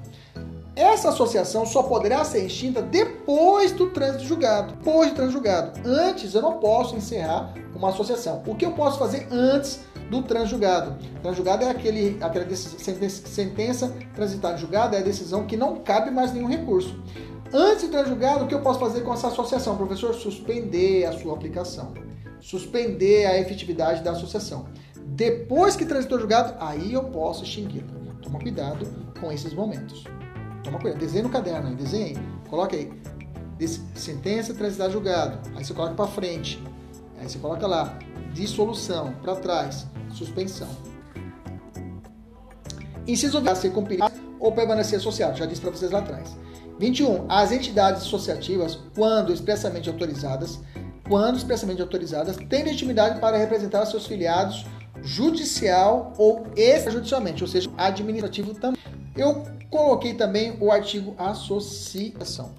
Essa 0.76 1.10
associação 1.10 1.66
só 1.66 1.84
poderá 1.84 2.24
ser 2.24 2.46
extinta 2.46 2.82
depois 2.82 3.72
do 3.72 3.92
trânsito 3.92 4.24
julgado. 4.24 4.74
Depois 4.74 5.10
do 5.10 5.16
trânsito 5.16 5.34
julgado. 5.34 5.80
Antes 5.88 6.34
eu 6.34 6.42
não 6.42 6.58
posso 6.58 6.96
encerrar 6.96 7.54
uma 7.76 7.90
associação. 7.90 8.42
O 8.48 8.56
que 8.56 8.66
eu 8.66 8.72
posso 8.72 8.98
fazer 8.98 9.28
antes 9.30 9.82
do 10.10 10.24
transjugado? 10.24 10.98
Transjugado 11.22 11.64
é 11.64 11.70
aquele, 11.70 12.18
aquela 12.22 12.48
sentença, 12.56 13.94
transitada 14.16 14.58
julgada, 14.58 14.98
é 14.98 15.00
a 15.00 15.04
decisão 15.04 15.46
que 15.46 15.56
não 15.56 15.78
cabe 15.78 16.10
mais 16.10 16.34
nenhum 16.34 16.48
recurso. 16.48 17.00
Antes 17.54 17.84
do 17.84 17.92
transjugado, 17.92 18.46
o 18.46 18.48
que 18.48 18.56
eu 18.56 18.62
posso 18.62 18.80
fazer 18.80 19.02
com 19.02 19.14
essa 19.14 19.28
associação? 19.28 19.78
Professor, 19.78 20.12
suspender 20.16 21.06
a 21.06 21.14
sua 21.14 21.36
aplicação. 21.36 21.94
Suspender 22.42 23.28
a 23.28 23.40
efetividade 23.40 24.02
da 24.02 24.12
associação. 24.12 24.66
Depois 25.06 25.76
que 25.76 25.86
transitou 25.86 26.20
julgado, 26.20 26.56
aí 26.60 26.94
eu 26.94 27.04
posso 27.04 27.44
extingui-la. 27.44 27.86
Toma 28.24 28.40
cuidado 28.40 28.88
com 29.20 29.32
esses 29.32 29.54
momentos. 29.54 30.04
Toma 30.63 30.80
cuidado, 30.80 30.99
desenhe 30.99 31.23
no 31.23 31.30
caderno 31.30 31.76
desenhe, 31.76 32.17
coloque 32.49 32.76
aí. 32.76 33.04
Sentença 33.95 34.54
transitar 34.54 34.89
julgado. 34.89 35.39
Aí 35.56 35.63
você 35.63 35.73
coloca 35.73 35.93
para 35.93 36.08
frente. 36.08 36.62
Aí 37.19 37.30
você 37.30 37.39
coloca 37.39 37.65
lá 37.65 37.97
dissolução 38.34 39.13
para 39.21 39.36
trás, 39.36 39.88
suspensão. 40.12 40.67
Inciso 43.08 43.38
a 43.38 43.56
ser 43.56 43.71
compilado 43.71 44.15
ou 44.39 44.52
permanecer 44.52 44.99
associado, 44.99 45.38
já 45.38 45.45
disse 45.45 45.62
para 45.62 45.71
vocês 45.71 45.91
lá 45.91 45.99
atrás. 45.99 46.36
21. 46.80 47.26
As 47.30 47.52
entidades 47.52 48.02
associativas, 48.02 48.80
quando 48.95 49.32
expressamente 49.32 49.89
autorizadas, 49.89 50.60
quando 51.08 51.38
expressamente 51.38 51.82
autorizadas, 51.82 52.36
têm 52.49 52.63
legitimidade 52.63 53.19
para 53.19 53.38
representar 53.38 53.86
seus 53.86 54.06
filiados 54.06 54.65
judicial 55.02 56.13
ou 56.17 56.47
extrajudicialmente, 56.56 57.43
ou 57.43 57.47
seja, 57.47 57.69
administrativo 57.78 58.54
também. 58.54 58.82
Eu 59.15 59.43
coloquei 59.74 60.14
também 60.14 60.56
o 60.60 60.72
artigo 60.72 61.16
associação. 61.18 62.52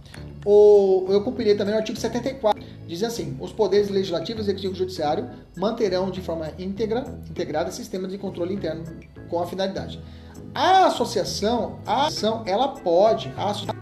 O, 0.45 1.07
eu 1.09 1.23
compilei 1.23 1.55
também 1.55 1.73
o 1.73 1.79
artigo 1.79 1.97
74. 1.97 2.61
Diz 2.89 3.05
assim: 3.05 3.37
os 3.41 3.53
poderes 3.53 3.89
legislativo, 3.89 4.41
executivo 4.41 4.75
e 4.75 4.77
judiciário 4.77 5.31
manterão 5.57 6.11
de 6.11 6.21
forma 6.21 6.51
íntegra, 6.59 7.05
integrada 7.31 7.71
sistema 7.71 8.09
de 8.09 8.19
controle 8.19 8.53
interno 8.53 8.85
com 9.31 9.41
a 9.41 9.47
finalidade. 9.47 10.03
A 10.53 10.87
associação, 10.87 11.79
a 11.87 12.07
ação, 12.07 12.43
ela 12.47 12.69
pode 12.69 13.33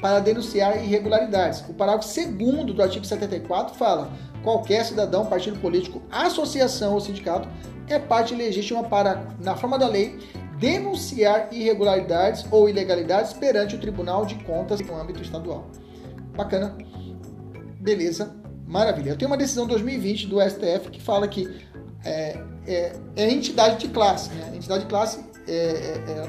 para 0.00 0.20
denunciar 0.20 0.76
irregularidades. 0.84 1.64
O 1.68 1.74
parágrafo 1.74 2.08
2 2.14 2.66
do 2.66 2.82
artigo 2.82 3.04
74 3.04 3.74
fala: 3.74 4.12
qualquer 4.44 4.84
cidadão, 4.84 5.24
partido 5.24 5.58
político, 5.58 6.02
associação 6.10 6.92
ou 6.92 7.00
sindicato 7.00 7.48
é 7.88 7.98
parte 7.98 8.34
legítima 8.34 8.84
para, 8.84 9.26
na 9.40 9.56
forma 9.56 9.78
da 9.78 9.88
lei, 9.88 10.18
denunciar 10.62 11.48
irregularidades 11.50 12.46
ou 12.48 12.68
ilegalidades 12.68 13.32
perante 13.32 13.74
o 13.74 13.80
Tribunal 13.80 14.24
de 14.24 14.36
Contas 14.36 14.80
no 14.80 14.96
âmbito 14.96 15.20
estadual. 15.20 15.68
Bacana. 16.36 16.78
Beleza. 17.80 18.36
Maravilha. 18.64 19.10
Eu 19.10 19.18
tenho 19.18 19.28
uma 19.28 19.36
decisão 19.36 19.66
2020 19.66 20.28
do 20.28 20.40
STF 20.40 20.88
que 20.92 21.02
fala 21.02 21.26
que 21.26 21.52
é, 22.04 22.40
é, 22.64 22.92
é 23.16 23.30
entidade 23.30 23.80
de 23.80 23.88
classe. 23.88 24.30
Né? 24.30 24.52
Entidade 24.54 24.84
de 24.84 24.88
classe 24.88 25.18
é, 25.48 25.52
é, 25.52 26.12
é, 26.12 26.28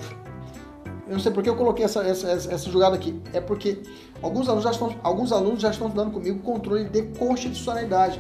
eu 1.07 1.13
não 1.13 1.19
sei 1.19 1.31
por 1.31 1.43
que 1.43 1.49
eu 1.49 1.55
coloquei 1.55 1.85
essa, 1.85 2.01
essa, 2.01 2.31
essa 2.31 2.71
jogada 2.71 2.95
aqui. 2.95 3.21
É 3.33 3.39
porque 3.39 3.83
alguns 4.19 4.47
alunos 4.47 4.63
já 4.63 4.71
estão, 4.71 4.95
alguns 5.03 5.31
alunos 5.31 5.61
já 5.61 5.69
estão 5.69 5.87
estudando 5.87 6.11
comigo 6.11 6.39
controle 6.39 6.85
de 6.85 7.03
constitucionalidade. 7.19 8.19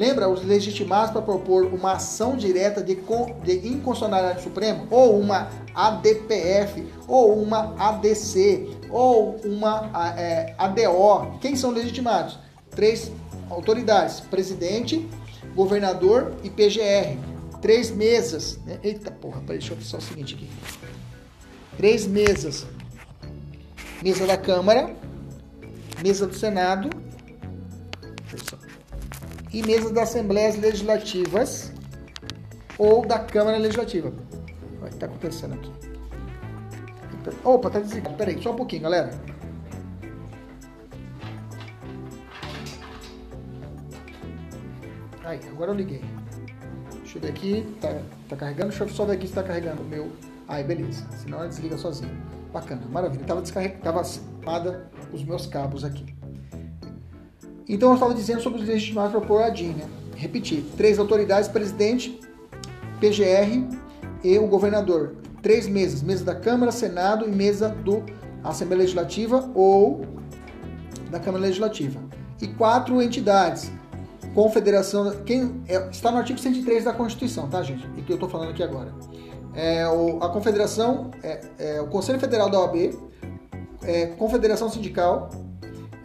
Lembra 0.00 0.30
os 0.30 0.42
legitimados 0.42 1.10
para 1.10 1.20
propor 1.20 1.66
uma 1.66 1.92
ação 1.92 2.34
direta 2.34 2.82
de, 2.82 2.94
de 2.94 3.68
inconstitucionalidade 3.68 4.42
suprema? 4.42 4.86
Ou 4.90 5.20
uma 5.20 5.50
ADPF? 5.74 6.86
Ou 7.06 7.38
uma 7.38 7.74
ADC? 7.78 8.78
Ou 8.88 9.36
uma 9.44 10.14
é, 10.16 10.54
ADO? 10.56 11.38
Quem 11.42 11.54
são 11.54 11.70
legitimados? 11.70 12.38
Três 12.70 13.12
autoridades: 13.50 14.20
presidente, 14.20 15.06
governador 15.54 16.32
e 16.42 16.48
PGR. 16.48 17.18
Três 17.60 17.90
mesas. 17.90 18.58
Né? 18.64 18.78
Eita 18.82 19.10
porra, 19.10 19.42
peraí, 19.42 19.58
deixa 19.58 19.74
eu 19.74 19.80
só 19.82 19.98
o 19.98 20.00
seguinte 20.00 20.34
aqui. 20.34 20.48
Três 21.76 22.06
mesas. 22.06 22.66
Mesa 24.02 24.26
da 24.26 24.38
Câmara, 24.38 24.96
mesa 26.02 26.26
do 26.26 26.34
Senado 26.34 26.88
e 29.52 29.62
mesas 29.62 29.90
das 29.90 30.10
Assembleias 30.10 30.56
Legislativas 30.56 31.72
ou 32.78 33.06
da 33.06 33.18
Câmara 33.18 33.58
Legislativa. 33.58 34.12
O 34.80 34.84
que 34.84 34.94
está 34.94 35.06
acontecendo 35.06 35.54
aqui? 35.54 35.70
Opa, 37.44 37.70
tá 37.70 37.80
desligado. 37.80 38.16
Peraí, 38.16 38.42
só 38.42 38.52
um 38.52 38.56
pouquinho, 38.56 38.82
galera. 38.82 39.10
Aí, 45.24 45.38
agora 45.48 45.70
eu 45.70 45.74
liguei. 45.74 46.02
Deixa 47.02 47.18
eu 47.18 47.22
ver 47.22 47.28
aqui. 47.28 47.76
Tá, 47.80 48.00
tá 48.28 48.36
carregando. 48.36 48.70
Deixa 48.70 48.84
eu 48.84 48.88
só 48.88 49.04
ver 49.04 49.14
aqui 49.14 49.28
se 49.28 49.34
tá 49.34 49.42
carregando 49.42 49.82
o 49.82 49.84
meu. 49.84 50.10
Aí, 50.48 50.64
beleza. 50.64 51.06
Senão 51.18 51.38
ela 51.38 51.48
desliga 51.48 51.76
sozinho. 51.76 52.16
Bacana, 52.52 52.82
maravilha. 52.90 53.24
Tava 53.24 53.42
descarregada, 53.42 53.82
tava 53.82 54.00
os 55.12 55.22
meus 55.22 55.46
cabos 55.46 55.84
aqui. 55.84 56.19
Então 57.68 57.90
eu 57.90 57.94
estava 57.94 58.14
dizendo 58.14 58.40
sobre 58.40 58.60
os 58.60 58.66
legitimados 58.66 59.12
para 59.12 59.20
propor 59.20 59.42
a 59.42 59.50
DIN, 59.50 59.74
né? 59.74 59.88
Repetir. 60.16 60.64
Três 60.76 60.98
autoridades, 60.98 61.48
presidente, 61.48 62.20
PGR 63.00 63.66
e 64.22 64.38
o 64.38 64.46
governador. 64.46 65.16
Três 65.42 65.66
mesas. 65.66 66.02
Mesa 66.02 66.24
da 66.24 66.34
Câmara, 66.34 66.70
Senado 66.70 67.26
e 67.26 67.30
mesa 67.30 67.68
do 67.68 68.04
Assembleia 68.44 68.82
Legislativa 68.82 69.50
ou 69.54 70.02
da 71.10 71.18
Câmara 71.18 71.44
Legislativa. 71.44 72.00
E 72.40 72.48
quatro 72.48 73.00
entidades. 73.00 73.70
Confederação. 74.34 75.10
Quem 75.24 75.62
é, 75.66 75.88
está 75.90 76.10
no 76.10 76.18
artigo 76.18 76.38
103 76.38 76.84
da 76.84 76.92
Constituição, 76.92 77.48
tá, 77.48 77.62
gente? 77.62 77.88
E 77.96 78.02
que 78.02 78.12
eu 78.12 78.14
estou 78.14 78.28
falando 78.28 78.50
aqui 78.50 78.62
agora. 78.62 78.94
É, 79.54 79.88
o, 79.88 80.22
a 80.22 80.28
Confederação, 80.28 81.10
é, 81.22 81.40
é, 81.58 81.80
o 81.80 81.88
Conselho 81.88 82.20
Federal 82.20 82.48
da 82.48 82.60
OAB, 82.60 82.96
é, 83.82 84.06
Confederação 84.06 84.70
Sindical, 84.70 85.30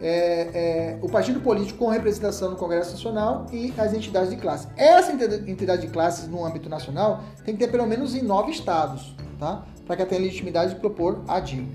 é, 0.00 0.08
é, 0.08 0.98
o 1.02 1.08
partido 1.08 1.40
político 1.40 1.78
com 1.78 1.88
representação 1.88 2.50
no 2.50 2.56
Congresso 2.56 2.92
Nacional 2.92 3.46
e 3.52 3.72
as 3.78 3.94
entidades 3.94 4.30
de 4.30 4.36
classe. 4.36 4.68
Essa 4.76 5.12
entidade 5.12 5.82
de 5.82 5.88
classes 5.88 6.28
no 6.28 6.44
âmbito 6.44 6.68
nacional 6.68 7.22
tem 7.44 7.56
que 7.56 7.64
ter 7.64 7.70
pelo 7.70 7.86
menos 7.86 8.14
em 8.14 8.22
nove 8.22 8.50
estados, 8.50 9.14
tá? 9.38 9.64
Para 9.86 9.96
que 9.96 10.04
tenha 10.04 10.20
legitimidade 10.20 10.74
de 10.74 10.80
propor 10.80 11.22
a 11.26 11.40
DIN. 11.40 11.68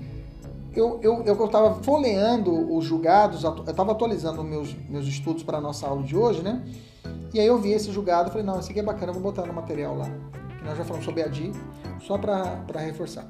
Eu 0.74 0.96
estava 0.96 1.28
eu, 1.28 1.36
eu 1.36 1.44
estava 1.44 1.82
folheando 1.82 2.74
os 2.74 2.84
julgados, 2.84 3.44
eu 3.44 3.64
estava 3.66 3.92
atualizando 3.92 4.42
meus, 4.42 4.74
meus 4.88 5.06
estudos 5.06 5.42
para 5.42 5.58
a 5.58 5.60
nossa 5.60 5.86
aula 5.86 6.02
de 6.02 6.16
hoje, 6.16 6.42
né? 6.42 6.62
E 7.34 7.40
aí 7.40 7.46
eu 7.46 7.58
vi 7.58 7.72
esse 7.72 7.90
julgado 7.90 8.30
falei, 8.30 8.44
não, 8.44 8.58
esse 8.58 8.70
aqui 8.70 8.80
é 8.80 8.82
bacana, 8.82 9.12
vou 9.12 9.22
botar 9.22 9.46
no 9.46 9.52
material 9.52 9.96
lá. 9.96 10.08
Que 10.58 10.64
nós 10.64 10.78
já 10.78 10.84
falamos 10.84 11.04
sobre 11.04 11.22
a 11.22 11.28
DIN, 11.28 11.52
só 12.00 12.16
para 12.16 12.80
reforçar. 12.80 13.26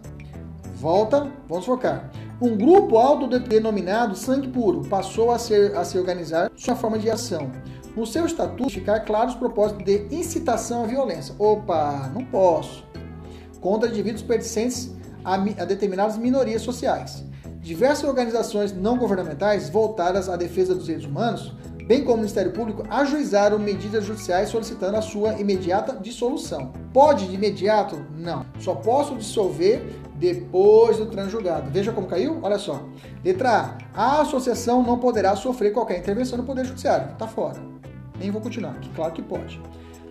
Volta, 0.82 1.30
vamos 1.48 1.64
focar. 1.64 2.10
Um 2.40 2.56
grupo 2.56 2.98
autodenominado 2.98 4.16
Sangue 4.16 4.48
Puro 4.48 4.82
passou 4.88 5.30
a, 5.30 5.38
ser, 5.38 5.76
a 5.76 5.84
se 5.84 5.96
organizar 5.96 6.50
sua 6.56 6.74
forma 6.74 6.98
de 6.98 7.08
ação. 7.08 7.52
No 7.94 8.04
seu 8.04 8.26
estatuto, 8.26 8.68
ficar 8.68 8.98
claro 9.00 9.28
os 9.28 9.36
propósitos 9.36 9.84
de 9.84 10.08
incitação 10.10 10.82
à 10.82 10.86
violência. 10.88 11.36
Opa, 11.38 12.10
não 12.12 12.24
posso. 12.24 12.84
Contra 13.60 13.88
indivíduos 13.88 14.22
pertencentes 14.22 14.90
a, 15.24 15.34
a 15.34 15.64
determinadas 15.64 16.18
minorias 16.18 16.62
sociais. 16.62 17.24
Diversas 17.60 18.08
organizações 18.08 18.72
não 18.72 18.98
governamentais 18.98 19.70
voltadas 19.70 20.28
à 20.28 20.34
defesa 20.34 20.74
dos 20.74 20.86
direitos 20.86 21.08
humanos, 21.08 21.54
bem 21.86 22.02
como 22.02 22.14
o 22.14 22.16
Ministério 22.16 22.50
Público, 22.50 22.82
ajuizaram 22.90 23.56
medidas 23.56 24.04
judiciais 24.04 24.48
solicitando 24.48 24.96
a 24.96 25.02
sua 25.02 25.34
imediata 25.38 25.96
dissolução. 26.00 26.72
Pode 26.92 27.28
de 27.28 27.36
imediato? 27.36 28.04
Não. 28.18 28.44
Só 28.58 28.74
posso 28.74 29.14
dissolver 29.14 30.01
depois 30.22 30.98
do 30.98 31.06
transjulgado. 31.06 31.68
Veja 31.68 31.90
como 31.90 32.06
caiu? 32.06 32.38
Olha 32.42 32.56
só. 32.56 32.80
Letra 33.24 33.76
A. 33.92 34.18
A 34.18 34.20
associação 34.20 34.80
não 34.80 34.96
poderá 34.96 35.34
sofrer 35.34 35.72
qualquer 35.72 35.98
intervenção 35.98 36.38
no 36.38 36.44
Poder 36.44 36.64
Judiciário. 36.64 37.12
Está 37.12 37.26
fora. 37.26 37.60
Nem 38.20 38.30
vou 38.30 38.40
continuar. 38.40 38.78
Claro 38.94 39.12
que 39.12 39.20
pode. 39.20 39.60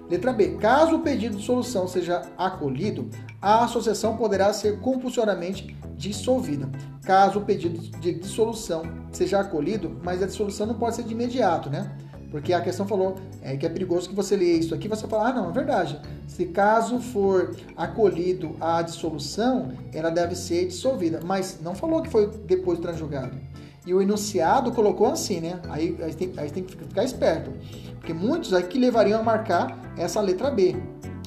Letra 0.10 0.34
B. 0.34 0.58
Caso 0.58 0.97
o 0.97 1.00
pedido 1.00 1.38
de 1.38 1.45
solução 1.45 1.88
seja 1.88 2.24
acolhido, 2.38 3.10
a 3.41 3.63
associação 3.63 4.17
poderá 4.17 4.52
ser 4.52 4.82
compulsoriamente 4.82 5.74
dissolvida. 5.95 6.69
Caso 7.06 7.39
o 7.39 7.45
pedido 7.45 7.80
de 7.80 8.15
dissolução 8.15 8.84
seja 9.13 9.39
acolhido, 9.39 9.97
mas 10.04 10.21
a 10.21 10.26
dissolução 10.26 10.67
não 10.67 10.76
pode 10.76 10.97
ser 10.97 11.04
de 11.04 11.13
imediato, 11.13 11.69
né? 11.69 11.89
Porque 12.32 12.54
a 12.54 12.62
questão 12.62 12.88
falou 12.88 13.17
é, 13.41 13.58
que 13.58 13.65
é 13.65 13.70
perigoso 13.70 14.08
que 14.08 14.15
você 14.15 14.38
lê 14.38 14.54
isso 14.54 14.74
aqui 14.74 14.88
você 14.88 15.06
fala, 15.06 15.28
ah, 15.28 15.34
não, 15.34 15.50
é 15.50 15.52
verdade. 15.52 16.00
Se 16.26 16.46
caso 16.46 17.00
for 17.00 17.54
acolhido 17.76 18.56
a 18.62 18.82
dissolução, 18.82 19.74
ela 19.94 20.10
deve 20.10 20.34
ser 20.34 20.65
dissolvida. 20.65 21.20
Mas 21.24 21.60
não 21.62 21.76
falou 21.76 22.02
que 22.02 22.10
foi 22.10 22.28
depois 22.46 22.80
do 22.80 22.84
transjugado. 22.84 23.38
E 23.86 23.94
o 23.94 24.02
enunciado 24.02 24.72
colocou 24.72 25.08
assim, 25.08 25.41
né? 25.41 25.60
Aí, 25.70 25.98
aí, 26.02 26.13
tem, 26.13 26.32
aí 26.38 26.50
tem 26.50 26.63
que 26.63 26.78
ficar 26.78 27.04
esperto. 27.04 27.52
Porque 28.00 28.13
muitos 28.13 28.54
aqui 28.54 28.80
levariam 28.80 29.20
a 29.20 29.24
marcar 29.24 29.78
essa 29.98 30.22
letra 30.22 30.50
B, 30.50 30.78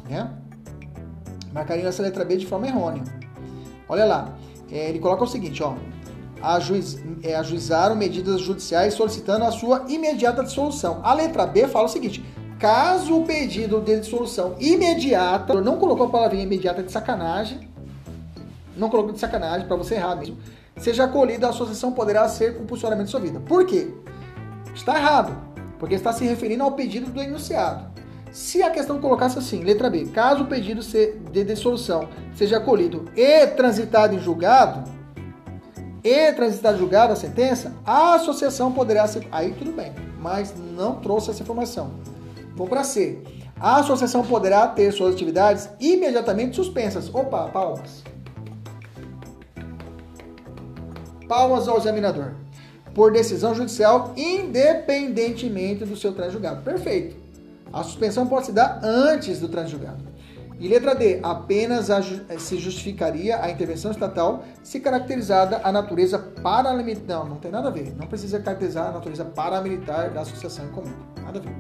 né? 0.09 0.33
Marcariam 1.53 1.87
essa 1.87 2.03
letra 2.03 2.25
B 2.25 2.39
de 2.39 2.47
forma 2.47 2.67
errônea. 2.67 3.05
Olha 3.89 4.07
lá. 4.07 4.35
É, 4.73 4.89
ele 4.89 4.99
coloca 4.99 5.23
o 5.23 5.27
seguinte, 5.27 5.63
ó 5.63 5.77
ajuiz, 6.43 6.99
é, 7.23 7.35
ajuizaram 7.35 7.97
medidas 7.97 8.41
judiciais 8.41 8.95
solicitando 8.95 9.45
a 9.45 9.51
sua 9.51 9.85
imediata 9.89 10.43
dissolução. 10.43 11.01
A 11.03 11.15
letra 11.15 11.47
B 11.47 11.67
fala 11.67 11.87
o 11.87 11.89
seguinte: 11.89 12.25
caso 12.59 13.17
o 13.17 13.25
pedido 13.25 13.81
de 13.81 14.01
dissolução 14.01 14.55
imediata, 14.59 15.61
não 15.61 15.77
colocou 15.77 16.07
a 16.07 16.11
palavrinha 16.11 16.45
imediata 16.45 16.83
de 16.83 16.93
sacanagem, 16.93 17.69
não 18.77 18.89
colocou 18.89 19.13
de 19.13 19.21
sacanagem 19.21 19.67
para 19.67 19.77
você 19.77 19.95
errar 19.95 20.17
mesmo, 20.17 20.37
seja 20.77 21.05
acolhida, 21.05 21.47
a 21.47 21.51
associação 21.51 21.93
poderá 21.93 22.29
ser 22.29 22.57
compulsoriamente 22.57 23.07
dissolvida. 23.07 23.41
Por 23.41 23.67
quê? 23.67 23.89
Está 24.75 24.99
errado, 24.99 25.37
porque 25.79 25.95
está 25.95 26.13
se 26.13 26.25
referindo 26.25 26.65
ao 26.65 26.73
pedido 26.73 27.11
do 27.11 27.23
enunciado. 27.23 27.95
Se 28.33 28.61
a 28.65 28.71
questão 28.71 29.01
colocasse 29.01 29.39
assim, 29.39 29.63
letra 29.63 29.89
B, 29.89 30.07
caso 30.07 30.43
o 30.43 30.47
pedido 30.47 30.81
de 31.31 31.45
dissolução 31.45 32.09
seja 32.35 32.57
acolhido 32.57 33.05
e 33.15 33.47
transitado 33.47 34.13
em 34.13 34.19
julgado, 34.19 34.91
e 36.05 36.33
transitar 36.35 36.77
julgada 36.77 37.15
a 37.15 37.17
sentença, 37.17 37.73
a 37.85 38.15
associação 38.15 38.71
poderá 38.71 39.07
ser. 39.07 39.27
Aí 39.33 39.53
tudo 39.53 39.73
bem, 39.73 39.95
mas 40.21 40.55
não 40.77 40.97
trouxe 40.97 41.31
essa 41.31 41.43
informação. 41.43 41.93
Vou 42.55 42.69
para 42.69 42.85
C. 42.85 43.23
A 43.59 43.77
associação 43.77 44.23
poderá 44.23 44.67
ter 44.67 44.93
suas 44.93 45.15
atividades 45.15 45.71
imediatamente 45.81 46.57
suspensas. 46.57 47.13
Opa, 47.13 47.49
palmas. 47.49 48.05
Palmas 51.27 51.67
ao 51.67 51.79
examinador. 51.79 52.35
Por 52.95 53.11
decisão 53.11 53.55
judicial, 53.55 54.13
independentemente 54.17 55.85
do 55.85 55.97
seu 55.97 56.13
transjulgado. 56.13 56.63
Perfeito. 56.63 57.17
A 57.73 57.83
suspensão 57.83 58.27
pode 58.27 58.47
se 58.47 58.53
dar 58.53 58.79
antes 58.85 59.41
do 59.41 59.49
transjulgado. 59.49 60.14
E 60.59 60.69
letra 60.69 60.95
D, 60.95 61.19
apenas 61.23 61.91
a, 61.91 62.01
se 62.39 62.59
justificaria 62.59 63.43
a 63.43 63.51
intervenção 63.51 63.91
estatal 63.91 64.45
se 64.63 64.79
caracterizada 64.79 65.61
a 65.65 65.73
natureza 65.73 66.19
paramilitar. 66.19 67.19
Não, 67.19 67.31
não 67.31 67.37
tem 67.37 67.51
nada 67.51 67.69
a 67.69 67.71
ver. 67.73 67.95
Não 67.97 68.07
precisa 68.07 68.39
caracterizar 68.39 68.89
a 68.89 68.93
natureza 68.93 69.25
paramilitar 69.25 70.13
da 70.13 70.21
associação 70.21 70.67
em 70.67 70.71
comum. 70.71 70.95
Nada 71.25 71.41
a 71.41 71.43
ver. 71.43 71.55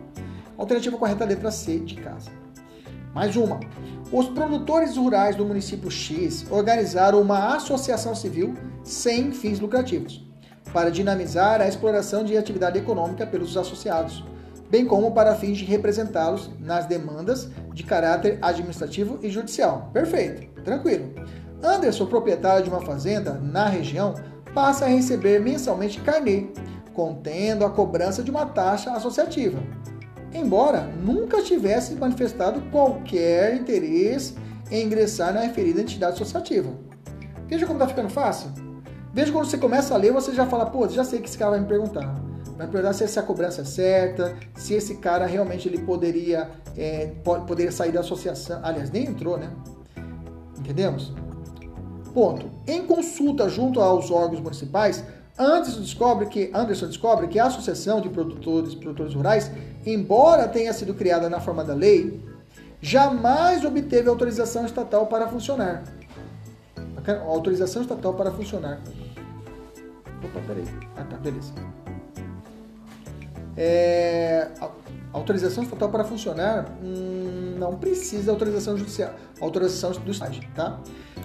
Alternativa 0.57 0.97
correta, 0.97 1.25
letra 1.25 1.51
C 1.51 1.79
de 1.81 1.97
casa. 1.97 2.31
Mais 3.13 3.37
uma. 3.37 3.59
Os 4.13 4.29
produtores 4.29 4.97
rurais 4.97 5.35
do 5.35 5.45
município 5.45 5.91
X 5.91 6.47
organizaram 6.51 7.21
uma 7.21 7.57
associação 7.57 8.15
civil 8.15 8.55
sem 8.85 9.33
fins 9.33 9.59
lucrativos 9.59 10.25
para 10.73 10.91
dinamizar 10.91 11.61
a 11.61 11.69
exploração 11.69 12.25
de 12.25 12.37
atividade 12.37 12.79
econômica 12.79 13.27
pelos 13.27 13.57
associados 13.57 14.25
bem 14.75 14.85
como 14.85 15.13
para 15.13 15.37
fins 15.37 15.59
de 15.59 15.65
representá-los 15.65 16.51
nas 16.59 16.85
demandas 16.87 17.49
de 17.73 17.85
caráter 17.85 18.41
administrativo 18.43 19.21
e 19.23 19.31
judicial. 19.31 19.89
Perfeito, 19.93 20.49
tranquilo. 20.65 21.15
Anderson, 21.63 22.07
proprietário 22.07 22.65
de 22.65 22.71
uma 22.71 22.81
fazenda 22.81 23.35
na 23.35 23.69
região, 23.69 24.15
passa 24.53 24.87
a 24.87 24.89
receber 24.89 25.39
mensalmente 25.39 26.01
carnê, 26.01 26.49
contendo 26.93 27.65
a 27.65 27.71
cobrança 27.71 28.21
de 28.21 28.33
uma 28.33 28.47
taxa 28.47 28.91
associativa, 28.91 29.61
embora 30.33 30.81
nunca 30.81 31.41
tivesse 31.41 31.95
manifestado 31.95 32.61
qualquer 32.73 33.55
interesse 33.55 34.35
em 34.73 34.87
ingressar 34.87 35.33
na 35.33 35.43
referida 35.43 35.83
entidade 35.83 36.15
associativa. 36.15 36.71
Veja 37.47 37.65
como 37.65 37.79
está 37.79 37.87
ficando 37.87 38.09
fácil? 38.09 38.51
Veja 39.13 39.31
quando 39.31 39.47
você 39.47 39.57
começa 39.57 39.95
a 39.95 39.97
ler, 39.97 40.13
você 40.13 40.35
já 40.35 40.47
fala, 40.47 40.67
pô, 40.67 40.89
já 40.89 41.05
sei 41.05 41.21
que 41.21 41.29
esse 41.29 41.39
cara 41.39 41.53
vai 41.53 41.61
me 41.61 41.67
perguntar. 41.69 42.24
Vai 42.57 42.69
perguntar 42.69 42.93
se 42.93 43.03
essa 43.03 43.23
cobrança 43.23 43.63
é 43.63 43.65
certa, 43.65 44.37
se 44.55 44.75
esse 44.75 44.97
cara 44.97 45.27
realmente 45.27 45.69
ele 45.69 45.79
poderia, 45.79 46.51
é, 46.77 47.13
poderia 47.47 47.73
sair 47.73 47.91
da 47.91 48.01
associação. 48.01 48.61
Aliás, 48.63 48.91
nem 48.91 49.07
entrou, 49.07 49.37
né? 49.37 49.51
Entendemos? 50.59 51.13
Ponto. 52.13 52.49
Em 52.67 52.87
consulta 52.87 53.49
junto 53.49 53.81
aos 53.81 54.11
órgãos 54.11 54.41
municipais, 54.41 55.05
Anderson 55.37 55.81
descobre 55.81 56.27
que, 56.27 56.51
Anderson 56.55 56.87
descobre 56.87 57.27
que 57.27 57.41
a 57.41 57.47
Associação 57.47 58.01
de 58.01 58.09
Produtores 58.09 58.75
Produtores 58.77 59.15
Rurais, 59.15 59.51
embora 59.85 60.47
tenha 60.47 60.73
sido 60.73 60.95
criada 60.95 61.29
na 61.29 61.41
forma 61.41 61.65
da 61.65 61.75
lei, 61.75 62.23
jamais 62.81 63.65
obteve 63.65 64.09
autorização 64.09 64.65
estatal 64.65 65.07
para 65.07 65.27
funcionar. 65.27 65.83
Autorização 67.27 67.83
estatal 67.83 68.15
para 68.15 68.31
funcionar. 68.31 68.81
Opa, 70.23 70.41
peraí. 70.47 70.65
Ah, 70.97 71.05
tá, 71.05 71.17
beleza. 71.17 71.53
É, 73.57 74.49
autorização 75.13 75.63
estatal 75.63 75.89
para 75.89 76.05
funcionar 76.05 76.67
hum, 76.83 77.55
não 77.57 77.77
precisa 77.77 78.33
autorização 78.33 78.77
judicial, 78.77 79.11
autorização 79.41 79.93
do 79.93 80.11
Estado, 80.11 80.41
tá? 80.55 80.81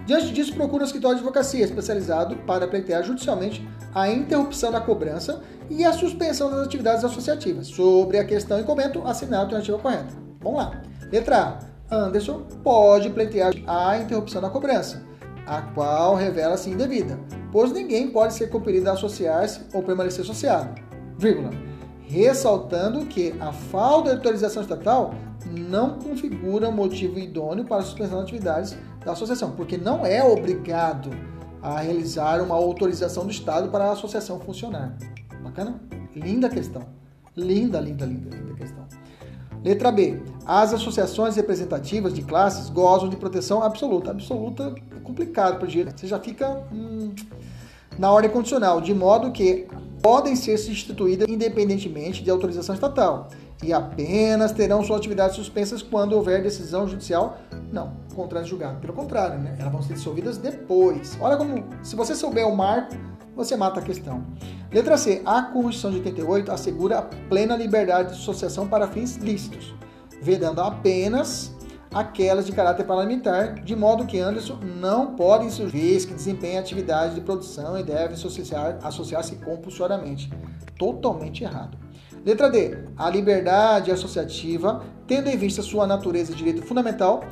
Diante 0.05 0.31
disso, 0.31 0.53
procura 0.53 0.83
um 0.83 0.85
escritório 0.85 1.17
de 1.17 1.23
advocacia 1.23 1.65
especializado 1.65 2.35
para 2.37 2.67
pleitear 2.67 3.03
judicialmente 3.03 3.67
a 3.93 4.09
interrupção 4.09 4.71
da 4.71 4.79
cobrança 4.79 5.41
e 5.69 5.83
a 5.83 5.91
suspensão 5.91 6.49
das 6.51 6.65
atividades 6.65 7.03
associativas. 7.03 7.67
Sobre 7.67 8.17
a 8.17 8.25
questão 8.25 8.59
em 8.59 8.63
comento, 8.63 9.05
assinar 9.05 9.39
a 9.39 9.43
alternativa 9.43 9.77
correta. 9.79 10.13
Vamos 10.39 10.59
lá. 10.59 10.81
Letra 11.11 11.59
A. 11.89 11.95
Anderson 11.95 12.43
pode 12.63 13.09
pleitear 13.09 13.51
a 13.67 13.97
interrupção 13.97 14.41
da 14.41 14.49
cobrança, 14.49 15.01
a 15.47 15.61
qual 15.61 16.15
revela-se 16.15 16.69
indevida, 16.69 17.19
pois 17.51 17.71
ninguém 17.71 18.11
pode 18.11 18.35
ser 18.35 18.49
compelido 18.49 18.89
a 18.89 18.93
associar-se 18.93 19.61
ou 19.73 19.81
permanecer 19.81 20.21
associado. 20.21 20.79
Vírgula. 21.17 21.68
Ressaltando 22.09 23.05
que 23.05 23.35
a 23.39 23.53
falta 23.53 24.09
de 24.09 24.15
autorização 24.15 24.63
estatal 24.63 25.13
não 25.45 25.99
configura 25.99 26.71
motivo 26.71 27.19
idôneo 27.19 27.65
para 27.65 27.77
a 27.77 27.83
suspensão 27.83 28.15
das 28.15 28.23
atividades 28.23 28.75
da 29.05 29.11
associação, 29.11 29.51
porque 29.51 29.77
não 29.77 30.03
é 30.03 30.23
obrigado 30.23 31.11
a 31.61 31.79
realizar 31.79 32.41
uma 32.41 32.55
autorização 32.55 33.25
do 33.25 33.31
Estado 33.31 33.69
para 33.69 33.85
a 33.85 33.91
associação 33.91 34.39
funcionar. 34.39 34.97
Bacana? 35.43 35.79
Linda 36.15 36.49
questão. 36.49 36.81
Linda, 37.37 37.79
linda, 37.79 38.07
linda, 38.07 38.35
linda 38.35 38.55
questão. 38.55 38.87
Letra 39.63 39.91
B. 39.91 40.19
As 40.47 40.73
associações 40.73 41.35
representativas 41.35 42.11
de 42.11 42.23
classes 42.23 42.71
gozam 42.71 43.07
de 43.07 43.17
proteção 43.17 43.61
absoluta. 43.61 44.09
Absoluta 44.09 44.73
é 44.97 44.99
complicado 45.01 45.57
para 45.57 45.65
o 45.65 45.67
direito. 45.67 45.99
Você 45.99 46.07
já 46.07 46.19
fica 46.19 46.63
hum, 46.73 47.13
na 47.99 48.11
ordem 48.11 48.31
condicional, 48.31 48.81
de 48.81 48.95
modo 48.95 49.31
que 49.31 49.67
podem 50.01 50.35
ser 50.35 50.57
substituídas 50.57 51.27
independentemente 51.29 52.23
de 52.23 52.29
autorização 52.29 52.75
estatal 52.75 53.29
e 53.63 53.73
apenas 53.73 54.51
terão 54.51 54.83
suas 54.83 54.99
atividades 54.99 55.35
suspensas 55.35 55.81
quando 55.81 56.13
houver 56.13 56.41
decisão 56.41 56.87
judicial 56.87 57.37
não 57.71 57.93
contra 58.15 58.43
julgado. 58.43 58.79
Pelo 58.79 58.93
contrário, 58.93 59.39
né? 59.39 59.55
elas 59.59 59.71
vão 59.71 59.81
ser 59.81 59.93
dissolvidas 59.93 60.37
depois. 60.37 61.17
Olha 61.21 61.37
como, 61.37 61.63
se 61.83 61.95
você 61.95 62.15
souber 62.15 62.47
o 62.47 62.55
marco, 62.55 62.95
você 63.35 63.55
mata 63.55 63.79
a 63.79 63.83
questão. 63.83 64.23
Letra 64.71 64.97
C. 64.97 65.21
A 65.25 65.41
Constituição 65.41 65.91
de 65.91 65.97
88 65.97 66.51
assegura 66.51 66.99
a 66.99 67.01
plena 67.01 67.55
liberdade 67.55 68.09
de 68.09 68.15
associação 68.15 68.67
para 68.67 68.87
fins 68.87 69.15
lícitos, 69.17 69.73
vedando 70.21 70.61
apenas 70.61 71.55
aquelas 71.93 72.45
de 72.45 72.51
caráter 72.51 72.83
parlamentar, 72.83 73.55
de 73.55 73.75
modo 73.75 74.05
que 74.05 74.19
Anderson 74.19 74.59
não 74.61 75.15
pode 75.15 75.45
insurgir 75.45 76.05
que 76.07 76.13
desempenha 76.13 76.59
atividade 76.59 77.15
de 77.15 77.21
produção 77.21 77.77
e 77.77 77.83
deve 77.83 78.13
associar-se 78.13 78.85
associar 78.85 79.23
compulsoriamente. 79.43 80.31
Totalmente 80.77 81.43
errado. 81.43 81.77
Letra 82.25 82.49
D. 82.49 82.77
A 82.97 83.09
liberdade 83.09 83.91
associativa, 83.91 84.83
tendo 85.07 85.29
em 85.29 85.37
vista 85.37 85.61
sua 85.61 85.87
natureza 85.87 86.31
de 86.31 86.37
direito 86.37 86.61
fundamental, 86.61 87.23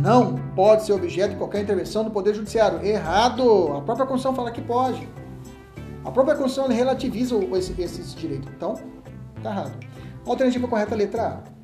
não 0.00 0.36
pode 0.54 0.84
ser 0.84 0.92
objeto 0.92 1.30
de 1.30 1.36
qualquer 1.36 1.62
intervenção 1.62 2.04
do 2.04 2.10
Poder 2.10 2.34
Judiciário. 2.34 2.84
Errado! 2.84 3.72
A 3.72 3.80
própria 3.80 4.06
Constituição 4.06 4.34
fala 4.34 4.50
que 4.50 4.60
pode. 4.60 5.08
A 6.04 6.10
própria 6.10 6.36
Constituição 6.36 6.74
relativiza 6.74 7.36
esse, 7.56 7.80
esse 7.80 8.16
direito. 8.16 8.48
Então, 8.54 8.74
tá 9.42 9.50
errado. 9.50 9.72
Alternativa 10.26 10.68
correta, 10.68 10.94
letra 10.94 11.26
A. 11.26 11.54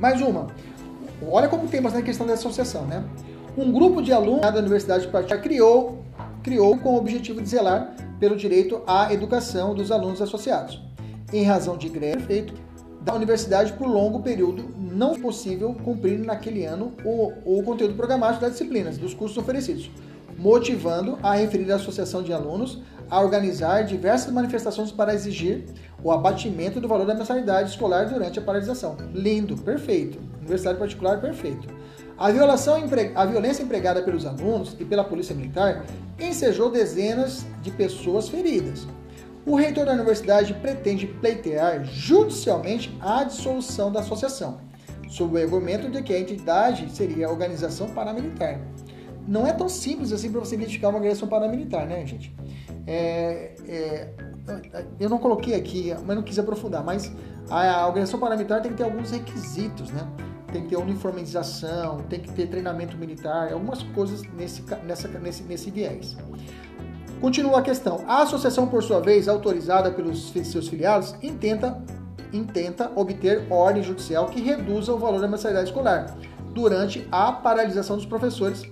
Mais 0.00 0.20
uma. 0.20 0.48
Olha 1.22 1.48
como 1.48 1.68
tem 1.68 1.80
bastante 1.80 2.04
questão 2.04 2.26
da 2.26 2.34
associação, 2.34 2.84
né? 2.86 3.04
Um 3.56 3.72
grupo 3.72 4.02
de 4.02 4.12
alunos 4.12 4.42
da 4.42 4.58
Universidade 4.58 5.06
de 5.06 5.12
Particular 5.12 5.42
criou, 5.42 6.04
criou 6.42 6.76
com 6.78 6.94
o 6.94 6.98
objetivo 6.98 7.40
de 7.40 7.48
zelar 7.48 7.94
pelo 8.20 8.36
direito 8.36 8.82
à 8.86 9.12
educação 9.12 9.74
dos 9.74 9.90
alunos 9.90 10.20
associados 10.20 10.86
em 11.32 11.42
razão 11.42 11.76
de 11.76 11.88
greve 11.88 12.22
feito 12.22 12.54
da 13.00 13.14
universidade 13.14 13.72
por 13.74 13.86
longo 13.86 14.20
período, 14.20 14.74
não 14.76 15.14
é 15.14 15.18
possível 15.18 15.74
cumprir 15.84 16.18
naquele 16.18 16.64
ano 16.64 16.92
o, 17.04 17.58
o 17.58 17.62
conteúdo 17.62 17.94
programático 17.94 18.40
das 18.40 18.52
disciplinas 18.52 18.98
dos 18.98 19.14
cursos 19.14 19.38
oferecidos, 19.38 19.90
motivando 20.36 21.16
a 21.22 21.34
referida 21.34 21.76
associação 21.76 22.22
de 22.22 22.32
alunos 22.32 22.82
a 23.10 23.20
organizar 23.20 23.82
diversas 23.82 24.32
manifestações 24.32 24.90
para 24.92 25.14
exigir 25.14 25.64
o 26.02 26.10
abatimento 26.10 26.80
do 26.80 26.88
valor 26.88 27.06
da 27.06 27.14
mensalidade 27.14 27.70
escolar 27.70 28.06
durante 28.06 28.38
a 28.38 28.42
paralisação. 28.42 28.96
Lindo, 29.12 29.56
perfeito. 29.56 30.18
Universidade 30.38 30.78
particular, 30.78 31.20
perfeito. 31.20 31.68
A, 32.18 32.30
violação, 32.30 32.82
a 33.14 33.26
violência 33.26 33.62
empregada 33.62 34.02
pelos 34.02 34.24
alunos 34.24 34.76
e 34.78 34.84
pela 34.84 35.04
polícia 35.04 35.34
militar 35.34 35.84
ensejou 36.18 36.70
dezenas 36.70 37.44
de 37.62 37.70
pessoas 37.70 38.28
feridas 38.28 38.86
o 39.46 39.54
reitor 39.54 39.86
da 39.86 39.92
universidade 39.92 40.52
pretende 40.54 41.06
pleitear 41.06 41.84
judicialmente 41.84 42.94
a 43.00 43.22
dissolução 43.22 43.92
da 43.92 44.00
associação, 44.00 44.58
sob 45.08 45.38
o 45.38 45.42
argumento 45.42 45.88
de 45.88 46.02
que 46.02 46.12
a 46.12 46.18
entidade 46.18 46.90
seria 46.90 47.28
a 47.28 47.30
organização 47.30 47.88
paramilitar. 47.90 48.60
Não 49.26 49.46
é 49.46 49.52
tão 49.52 49.68
simples 49.68 50.12
assim 50.12 50.32
para 50.32 50.40
você 50.40 50.56
identificar 50.56 50.88
uma 50.88 50.96
organização 50.96 51.28
paramilitar, 51.28 51.86
né, 51.86 52.04
gente? 52.04 52.34
É, 52.86 53.54
é, 53.66 54.08
eu 55.00 55.08
não 55.08 55.18
coloquei 55.18 55.54
aqui, 55.54 55.92
mas 56.06 56.16
não 56.16 56.22
quis 56.22 56.38
aprofundar, 56.38 56.84
mas 56.84 57.12
a, 57.50 57.86
organização 57.86 58.20
paramilitar 58.20 58.62
tem 58.62 58.70
que 58.70 58.76
ter 58.76 58.84
alguns 58.84 59.10
requisitos, 59.10 59.90
né? 59.90 60.06
Tem 60.52 60.62
que 60.62 60.68
ter 60.68 60.76
uniformização, 60.76 61.98
tem 62.08 62.20
que 62.20 62.32
ter 62.32 62.46
treinamento 62.46 62.96
militar, 62.96 63.52
algumas 63.52 63.82
coisas 63.82 64.22
nesse, 64.34 64.62
nessa, 64.84 65.08
nesse, 65.08 65.42
nesse 65.42 65.70
viés. 65.70 66.16
Continua 67.20 67.58
a 67.58 67.62
questão. 67.62 68.04
A 68.06 68.22
associação, 68.22 68.68
por 68.68 68.82
sua 68.82 69.00
vez, 69.00 69.26
autorizada 69.26 69.90
pelos 69.90 70.30
seus 70.30 70.68
filiados, 70.68 71.14
intenta, 71.22 71.82
intenta 72.32 72.92
obter 72.94 73.46
ordem 73.50 73.82
judicial 73.82 74.26
que 74.26 74.40
reduza 74.40 74.94
o 74.94 74.98
valor 74.98 75.20
da 75.20 75.26
mensalidade 75.26 75.68
escolar 75.68 76.16
durante 76.54 77.06
a 77.10 77.32
paralisação 77.32 77.96
dos 77.96 78.06
professores 78.06 78.62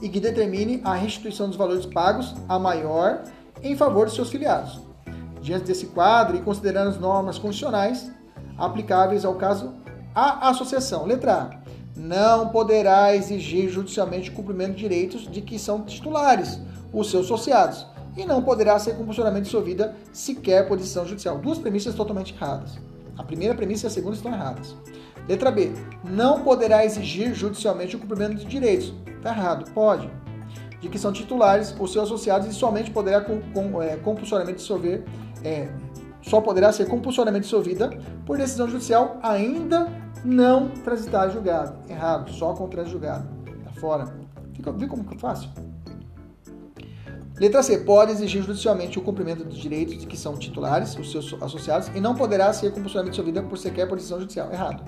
e 0.00 0.08
que 0.08 0.20
determine 0.20 0.80
a 0.84 0.94
restituição 0.94 1.48
dos 1.48 1.56
valores 1.56 1.86
pagos 1.86 2.34
a 2.48 2.58
maior 2.58 3.24
em 3.64 3.76
favor 3.76 4.06
de 4.06 4.14
seus 4.14 4.30
filiados. 4.30 4.80
Diante 5.40 5.64
desse 5.64 5.86
quadro 5.86 6.36
e 6.36 6.42
considerando 6.42 6.90
as 6.90 7.00
normas 7.00 7.38
constitucionais 7.38 8.10
aplicáveis 8.56 9.24
ao 9.24 9.34
caso, 9.34 9.74
a 10.14 10.48
associação, 10.50 11.06
letra 11.06 11.34
A, 11.34 11.64
não 11.96 12.50
poderá 12.50 13.14
exigir 13.16 13.68
judicialmente 13.68 14.30
o 14.30 14.34
cumprimento 14.34 14.74
de 14.74 14.82
direitos 14.82 15.30
de 15.30 15.40
que 15.40 15.58
são 15.58 15.82
titulares 15.82 16.60
os 16.92 17.10
seus 17.10 17.26
associados, 17.26 17.86
e 18.16 18.24
não 18.24 18.42
poderá 18.42 18.78
ser 18.78 18.96
compulsoriamente 18.96 19.46
dissolvida 19.46 19.96
sequer 20.12 20.68
por 20.68 20.76
decisão 20.76 21.04
judicial. 21.04 21.38
Duas 21.38 21.58
premissas 21.58 21.94
totalmente 21.94 22.32
erradas. 22.32 22.78
A 23.18 23.24
primeira 23.24 23.54
premissa 23.54 23.86
e 23.86 23.88
a 23.88 23.90
segunda 23.90 24.14
estão 24.14 24.32
erradas. 24.32 24.76
Letra 25.28 25.50
B. 25.50 25.72
Não 26.04 26.42
poderá 26.42 26.84
exigir 26.84 27.34
judicialmente 27.34 27.96
o 27.96 27.98
cumprimento 27.98 28.36
de 28.36 28.44
direitos. 28.44 28.94
Está 29.16 29.30
errado. 29.30 29.70
Pode. 29.72 30.08
De 30.84 30.90
que 30.90 30.98
são 30.98 31.14
titulares 31.14 31.74
os 31.80 31.92
seus 31.94 32.04
associados 32.04 32.46
e 32.46 32.52
somente 32.52 32.90
poderá 32.90 33.22
com, 33.22 33.40
com, 33.52 33.80
é, 33.80 33.96
compulsoriamente 33.96 34.58
dissolver. 34.58 35.02
É, 35.42 35.66
só 36.20 36.42
poderá 36.42 36.70
ser 36.72 36.86
compulsoriamente 36.88 37.44
dissolvida 37.44 37.88
por 38.26 38.36
decisão 38.36 38.68
judicial 38.68 39.18
ainda 39.22 39.90
não 40.22 40.68
transitar 40.68 41.30
julgado. 41.30 41.74
Errado. 41.88 42.30
Só 42.32 42.52
com 42.52 42.68
trânsito 42.68 42.92
julgado. 42.92 43.26
Está 43.46 43.80
fora. 43.80 44.14
Fica, 44.52 44.72
viu 44.72 44.86
como 44.86 45.04
que 45.04 45.14
é 45.14 45.18
fácil? 45.18 45.48
Letra 47.40 47.62
C. 47.62 47.78
Pode 47.78 48.12
exigir 48.12 48.42
judicialmente 48.42 48.98
o 48.98 49.02
cumprimento 49.02 49.42
dos 49.42 49.56
direitos 49.56 49.98
de 49.98 50.06
que 50.06 50.18
são 50.18 50.36
titulares, 50.36 50.94
os 50.98 51.10
seus 51.10 51.34
associados, 51.42 51.88
e 51.94 52.00
não 52.00 52.14
poderá 52.14 52.52
ser 52.52 52.72
compulsoriamente 52.72 53.12
dissolvida 53.12 53.42
por 53.42 53.56
sequer 53.56 53.88
por 53.88 53.96
decisão 53.96 54.20
judicial. 54.20 54.52
Errado. 54.52 54.84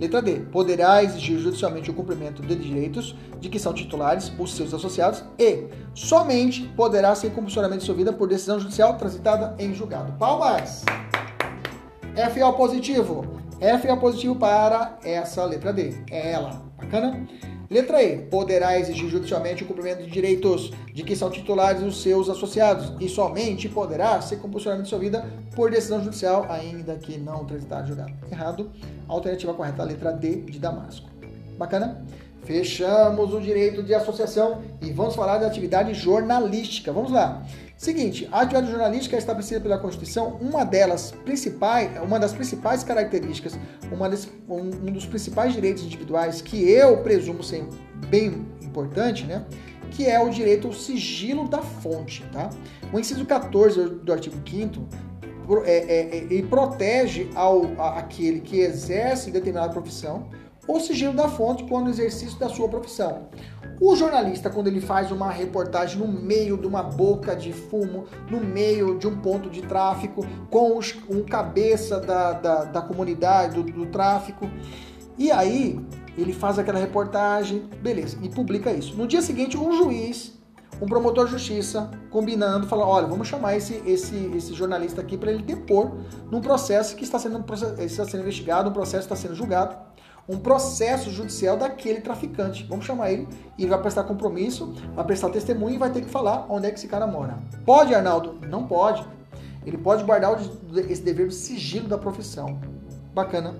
Letra 0.00 0.22
D. 0.22 0.40
Poderá 0.50 1.04
exigir 1.04 1.38
judicialmente 1.38 1.90
o 1.90 1.94
cumprimento 1.94 2.40
de 2.40 2.56
direitos 2.56 3.14
de 3.38 3.50
que 3.50 3.58
são 3.58 3.74
titulares, 3.74 4.32
os 4.38 4.56
seus 4.56 4.72
associados, 4.72 5.22
e 5.38 5.66
somente 5.94 6.62
poderá 6.74 7.14
ser 7.14 7.30
compulsoriamente 7.32 7.80
dissolvida 7.80 8.10
por 8.10 8.26
decisão 8.26 8.58
judicial 8.58 8.96
transitada 8.96 9.54
em 9.58 9.74
julgado. 9.74 10.12
Palmas! 10.12 10.84
FA 12.14 12.52
positivo. 12.54 13.40
FA 13.60 13.96
positivo 13.96 14.36
para 14.36 14.98
essa 15.04 15.44
letra 15.44 15.70
D. 15.70 16.02
É 16.10 16.32
ela. 16.32 16.62
Bacana? 16.78 17.26
Letra 17.70 18.02
E. 18.02 18.18
Poderá 18.18 18.76
exigir 18.80 19.08
judicialmente 19.08 19.62
o 19.62 19.66
cumprimento 19.66 20.02
de 20.02 20.10
direitos 20.10 20.72
de 20.92 21.04
que 21.04 21.14
são 21.14 21.30
titulares 21.30 21.80
os 21.84 22.02
seus 22.02 22.28
associados 22.28 22.92
e 22.98 23.08
somente 23.08 23.68
poderá 23.68 24.20
ser 24.20 24.38
compulsoriamente 24.38 24.86
dissolvida 24.86 25.24
por 25.54 25.70
decisão 25.70 26.02
judicial, 26.02 26.46
ainda 26.50 26.96
que 26.96 27.16
não 27.16 27.44
transitada 27.44 27.86
julgado. 27.86 28.12
Errado. 28.28 28.72
Alternativa 29.06 29.54
correta, 29.54 29.82
a 29.82 29.84
letra 29.84 30.10
D 30.12 30.40
de 30.40 30.58
Damasco. 30.58 31.08
Bacana? 31.56 32.04
Fechamos 32.42 33.32
o 33.32 33.40
direito 33.40 33.84
de 33.84 33.94
associação 33.94 34.62
e 34.82 34.90
vamos 34.90 35.14
falar 35.14 35.38
da 35.38 35.46
atividade 35.46 35.94
jornalística. 35.94 36.92
Vamos 36.92 37.12
lá. 37.12 37.46
Seguinte, 37.80 38.28
a 38.30 38.42
atividade 38.42 38.70
jornalística 38.70 39.16
é 39.16 39.18
estabelecida 39.18 39.58
pela 39.58 39.78
Constituição, 39.78 40.36
uma 40.38 40.64
delas 40.64 41.12
principais, 41.24 41.90
uma 42.02 42.20
das 42.20 42.30
principais 42.30 42.84
características, 42.84 43.58
uma 43.90 44.06
des, 44.06 44.28
um, 44.46 44.68
dos 44.92 45.06
principais 45.06 45.54
direitos 45.54 45.82
individuais 45.82 46.42
que 46.42 46.70
eu 46.70 46.98
presumo 46.98 47.42
ser 47.42 47.66
bem 48.10 48.46
importante, 48.60 49.24
né? 49.24 49.46
Que 49.92 50.04
é 50.04 50.20
o 50.20 50.28
direito 50.28 50.66
ao 50.66 50.74
sigilo 50.74 51.48
da 51.48 51.62
fonte, 51.62 52.22
tá? 52.30 52.50
O 52.92 53.00
inciso 53.00 53.24
14 53.24 53.88
do 53.88 54.12
artigo 54.12 54.36
5 54.46 54.86
é, 55.64 55.72
é, 55.72 56.38
é, 56.38 56.42
protege 56.42 57.30
ao, 57.34 57.64
a, 57.80 57.98
aquele 57.98 58.40
que 58.40 58.60
exerce 58.60 59.30
determinada 59.30 59.72
profissão 59.72 60.28
o 60.76 60.80
sigilo 60.80 61.12
da 61.12 61.28
fonte 61.28 61.64
quando 61.64 61.86
o 61.86 61.90
exercício 61.90 62.38
da 62.38 62.48
sua 62.48 62.68
profissão. 62.68 63.28
O 63.80 63.96
jornalista, 63.96 64.50
quando 64.50 64.66
ele 64.66 64.80
faz 64.80 65.10
uma 65.10 65.30
reportagem 65.30 65.98
no 65.98 66.06
meio 66.06 66.58
de 66.58 66.66
uma 66.66 66.82
boca 66.82 67.34
de 67.34 67.50
fumo, 67.50 68.04
no 68.30 68.38
meio 68.38 68.98
de 68.98 69.06
um 69.06 69.16
ponto 69.22 69.48
de 69.48 69.62
tráfico, 69.62 70.26
com 70.50 70.76
os, 70.76 70.94
um 71.08 71.24
cabeça 71.24 71.98
da, 71.98 72.32
da, 72.32 72.64
da 72.64 72.82
comunidade, 72.82 73.54
do, 73.54 73.62
do 73.62 73.86
tráfico, 73.86 74.50
E 75.16 75.30
aí 75.30 75.80
ele 76.16 76.32
faz 76.32 76.58
aquela 76.58 76.78
reportagem, 76.78 77.68
beleza, 77.82 78.18
e 78.22 78.28
publica 78.28 78.70
isso. 78.70 78.94
No 78.96 79.06
dia 79.06 79.22
seguinte, 79.22 79.56
um 79.56 79.72
juiz, 79.72 80.38
um 80.80 80.86
promotor 80.86 81.26
de 81.26 81.32
justiça, 81.32 81.90
combinando, 82.10 82.66
fala: 82.66 82.86
olha, 82.86 83.06
vamos 83.06 83.28
chamar 83.28 83.56
esse, 83.56 83.82
esse, 83.86 84.16
esse 84.34 84.54
jornalista 84.54 85.00
aqui 85.00 85.16
para 85.16 85.30
ele 85.30 85.42
depor 85.42 85.92
num 86.30 86.40
processo 86.40 86.96
que 86.96 87.04
está 87.04 87.18
sendo, 87.18 87.44
está 87.78 88.04
sendo 88.04 88.20
investigado, 88.20 88.70
um 88.70 88.72
processo 88.72 89.04
está 89.04 89.16
sendo 89.16 89.34
julgado, 89.34 89.76
um 90.30 90.38
processo 90.38 91.10
judicial 91.10 91.56
daquele 91.56 92.00
traficante. 92.00 92.64
Vamos 92.68 92.84
chamar 92.84 93.10
ele 93.10 93.26
e 93.58 93.62
ele 93.62 93.70
vai 93.70 93.80
prestar 93.80 94.04
compromisso, 94.04 94.72
vai 94.94 95.04
prestar 95.04 95.28
testemunho 95.30 95.74
e 95.74 95.78
vai 95.78 95.90
ter 95.90 96.02
que 96.02 96.08
falar 96.08 96.46
onde 96.48 96.66
é 96.66 96.70
que 96.70 96.78
esse 96.78 96.86
cara 96.86 97.06
mora. 97.06 97.36
Pode, 97.66 97.92
Arnaldo? 97.92 98.38
Não 98.48 98.66
pode. 98.66 99.04
Ele 99.66 99.76
pode 99.76 100.04
guardar 100.04 100.40
esse 100.88 101.02
dever 101.02 101.26
do 101.26 101.32
sigilo 101.34 101.88
da 101.88 101.98
profissão. 101.98 102.60
Bacana. 103.12 103.56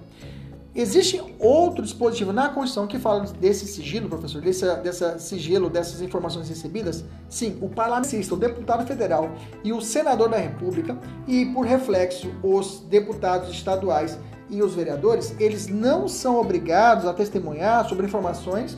Existe 0.73 1.21
outro 1.41 1.83
dispositivo 1.83 2.33
na 2.33 2.49
Constituição 2.49 2.87
que 2.87 2.97
fala 2.97 3.23
desse 3.41 3.67
sigilo, 3.67 4.09
professor, 4.09 4.41
desse 4.41 4.65
dessa 4.77 5.19
sigilo, 5.19 5.69
dessas 5.69 6.01
informações 6.01 6.49
recebidas? 6.49 7.05
Sim, 7.29 7.59
o 7.61 7.69
parlamentista, 7.69 8.35
o 8.35 8.39
deputado 8.39 8.87
federal 8.87 9.33
e 9.65 9.73
o 9.73 9.81
senador 9.81 10.29
da 10.29 10.37
República, 10.37 10.97
e 11.27 11.45
por 11.47 11.67
reflexo, 11.67 12.33
os 12.41 12.85
deputados 12.89 13.51
estaduais 13.51 14.17
e 14.51 14.63
os 14.63 14.75
vereadores, 14.75 15.35
eles 15.39 15.67
não 15.69 16.09
são 16.09 16.41
obrigados 16.41 17.07
a 17.07 17.15
testemunhar 17.15 17.89
sobre 17.89 18.07
informações 18.07 18.77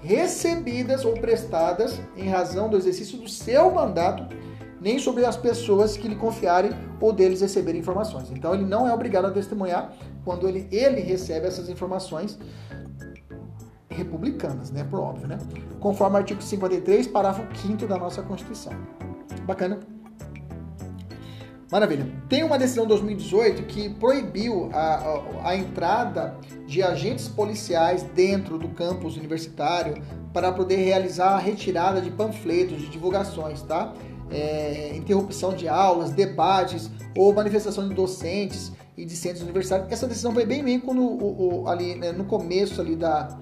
recebidas 0.00 1.04
ou 1.04 1.14
prestadas 1.14 2.00
em 2.16 2.28
razão 2.28 2.68
do 2.68 2.76
exercício 2.76 3.18
do 3.18 3.28
seu 3.28 3.70
mandato 3.70 4.26
nem 4.80 4.98
sobre 4.98 5.24
as 5.24 5.36
pessoas 5.36 5.96
que 5.96 6.06
lhe 6.06 6.14
confiarem 6.14 6.70
ou 7.00 7.12
deles 7.12 7.40
receberem 7.40 7.80
informações. 7.80 8.30
Então 8.30 8.54
ele 8.54 8.64
não 8.64 8.86
é 8.86 8.92
obrigado 8.92 9.26
a 9.26 9.30
testemunhar 9.30 9.92
quando 10.24 10.48
ele, 10.48 10.68
ele 10.70 11.00
recebe 11.00 11.46
essas 11.46 11.68
informações 11.68 12.38
republicanas, 13.88 14.70
né? 14.70 14.84
Por 14.84 15.00
óbvio, 15.00 15.26
né? 15.26 15.38
Conforme 15.80 16.14
o 16.14 16.18
artigo 16.18 16.40
53, 16.40 17.08
parágrafo 17.08 17.42
5 17.56 17.86
da 17.86 17.98
nossa 17.98 18.22
Constituição. 18.22 18.72
Bacana? 19.44 19.80
Maravilha. 21.70 22.06
Tem 22.28 22.42
uma 22.42 22.58
decisão 22.58 22.84
de 22.84 22.88
2018 22.90 23.64
que 23.64 23.90
proibiu 23.90 24.70
a, 24.72 24.78
a, 24.78 25.50
a, 25.50 25.56
entrada 25.56 26.36
de 26.66 26.82
agentes 26.82 27.28
policiais 27.28 28.02
dentro 28.14 28.58
do 28.58 28.68
campus 28.68 29.16
universitário 29.16 30.02
para 30.32 30.50
poder 30.50 30.76
realizar 30.76 31.34
a 31.34 31.38
retirada 31.38 32.00
de 32.00 32.10
panfletos, 32.10 32.80
de 32.80 32.88
divulgações, 32.88 33.60
tá? 33.62 33.92
é, 34.30 34.94
interrupção 34.96 35.54
de 35.54 35.68
aulas, 35.68 36.10
debates 36.10 36.90
ou 37.16 37.32
manifestação 37.32 37.88
de 37.88 37.94
docentes 37.94 38.72
e 38.96 39.04
discentes 39.04 39.42
universitários. 39.42 39.90
Essa 39.90 40.06
decisão 40.06 40.32
foi 40.32 40.44
bem 40.44 40.62
meio 40.62 40.80
quando 40.80 41.02
o, 41.02 41.62
o, 41.62 41.68
ali 41.68 41.94
né, 41.94 42.12
no 42.12 42.24
começo 42.24 42.80
ali 42.80 42.96
da, 42.96 43.38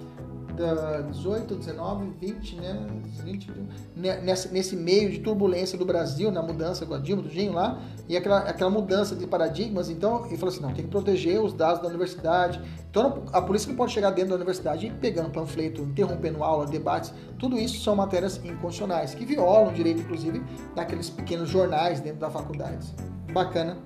da 0.57 1.02
18, 1.02 1.54
19, 1.54 2.12
20, 2.20 2.57
né? 2.57 2.86
20, 3.22 3.52
né, 3.96 4.20
nessa, 4.22 4.48
nesse 4.50 4.74
meio 4.74 5.11
de 5.11 5.18
turbulência 5.18 5.76
do 5.78 5.84
Brasil, 5.84 6.30
na 6.30 6.42
mudança 6.42 6.86
com 6.86 6.94
a 6.94 6.98
Dilma, 6.98 7.22
do 7.22 7.30
Ginho 7.30 7.52
lá, 7.52 7.80
e 8.09 8.16
aquela, 8.16 8.38
aquela 8.40 8.70
mudança 8.70 9.14
de 9.14 9.26
paradigmas, 9.26 9.90
então 9.90 10.26
ele 10.26 10.36
falou 10.36 10.52
assim, 10.52 10.62
não, 10.62 10.72
tem 10.72 10.84
que 10.84 10.90
proteger 10.90 11.40
os 11.40 11.52
dados 11.52 11.82
da 11.82 11.88
universidade. 11.88 12.61
Então 12.90 13.24
a 13.32 13.42
polícia 13.42 13.68
não 13.68 13.76
pode 13.76 13.92
chegar 13.92 14.11
dentro 14.11 14.30
da 14.30 14.36
universidade 14.36 14.92
pegando 15.00 15.30
panfleto, 15.30 15.82
interrompendo 15.82 16.42
aula, 16.42 16.66
debates, 16.66 17.12
tudo 17.38 17.59
isso 17.59 17.82
são 17.82 17.94
matérias 17.94 18.38
inconstitucionais, 18.38 19.14
que 19.14 19.24
violam 19.24 19.68
o 19.68 19.72
direito, 19.72 20.00
inclusive, 20.00 20.42
daqueles 20.74 21.11
pequenos 21.11 21.48
jornais 21.48 22.00
dentro 22.00 22.20
da 22.20 22.30
faculdade. 22.30 22.86
Bacana. 23.32 23.76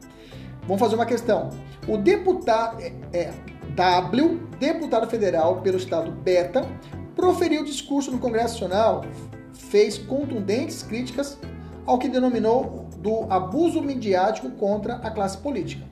Vamos 0.62 0.80
fazer 0.80 0.94
uma 0.94 1.06
questão. 1.06 1.50
O 1.88 1.96
deputado... 1.96 2.80
É, 2.80 2.92
é, 3.12 3.34
W, 3.74 4.40
deputado 4.58 5.08
federal 5.08 5.60
pelo 5.60 5.76
estado 5.76 6.10
Beta, 6.10 6.66
proferiu 7.14 7.64
discurso 7.64 8.10
no 8.10 8.18
Congresso 8.18 8.54
Nacional, 8.54 9.04
fez 9.52 9.98
contundentes 9.98 10.82
críticas 10.82 11.38
ao 11.86 11.98
que 11.98 12.08
denominou 12.08 12.88
do 12.98 13.26
abuso 13.30 13.80
midiático 13.80 14.50
contra 14.50 14.94
a 14.96 15.10
classe 15.10 15.38
política. 15.38 15.84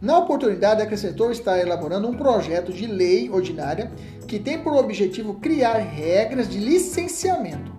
Na 0.00 0.18
oportunidade, 0.18 0.80
acrescentou 0.80 1.30
estar 1.30 1.58
elaborando 1.58 2.08
um 2.08 2.16
projeto 2.16 2.72
de 2.72 2.86
lei 2.86 3.28
ordinária 3.28 3.92
que 4.26 4.38
tem 4.38 4.58
por 4.62 4.72
objetivo 4.72 5.34
criar 5.34 5.74
regras 5.74 6.48
de 6.48 6.58
licenciamento 6.58 7.70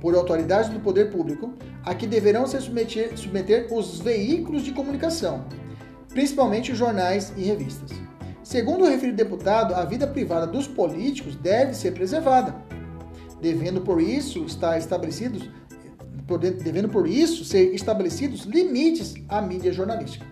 por 0.00 0.14
autoridades 0.14 0.68
do 0.70 0.80
poder 0.80 1.10
público 1.10 1.54
a 1.84 1.94
que 1.94 2.06
deverão 2.06 2.46
se 2.46 2.60
submeter, 2.60 3.16
submeter 3.16 3.72
os 3.72 4.00
veículos 4.00 4.62
de 4.62 4.72
comunicação, 4.72 5.44
principalmente 6.08 6.74
jornais 6.74 7.32
e 7.36 7.42
revistas. 7.42 7.90
Segundo 8.48 8.84
o 8.86 8.88
referido 8.88 9.14
deputado, 9.14 9.74
a 9.74 9.84
vida 9.84 10.06
privada 10.06 10.46
dos 10.46 10.66
políticos 10.66 11.36
deve 11.36 11.74
ser 11.74 11.92
preservada, 11.92 12.54
devendo 13.42 13.82
por 13.82 14.00
isso 14.00 14.42
estar 14.46 14.78
estabelecidos 14.78 15.50
devendo 16.62 16.88
por 16.88 17.06
isso 17.06 17.44
ser 17.44 17.74
estabelecidos 17.74 18.44
limites 18.44 19.12
à 19.28 19.42
mídia 19.42 19.70
jornalística. 19.70 20.24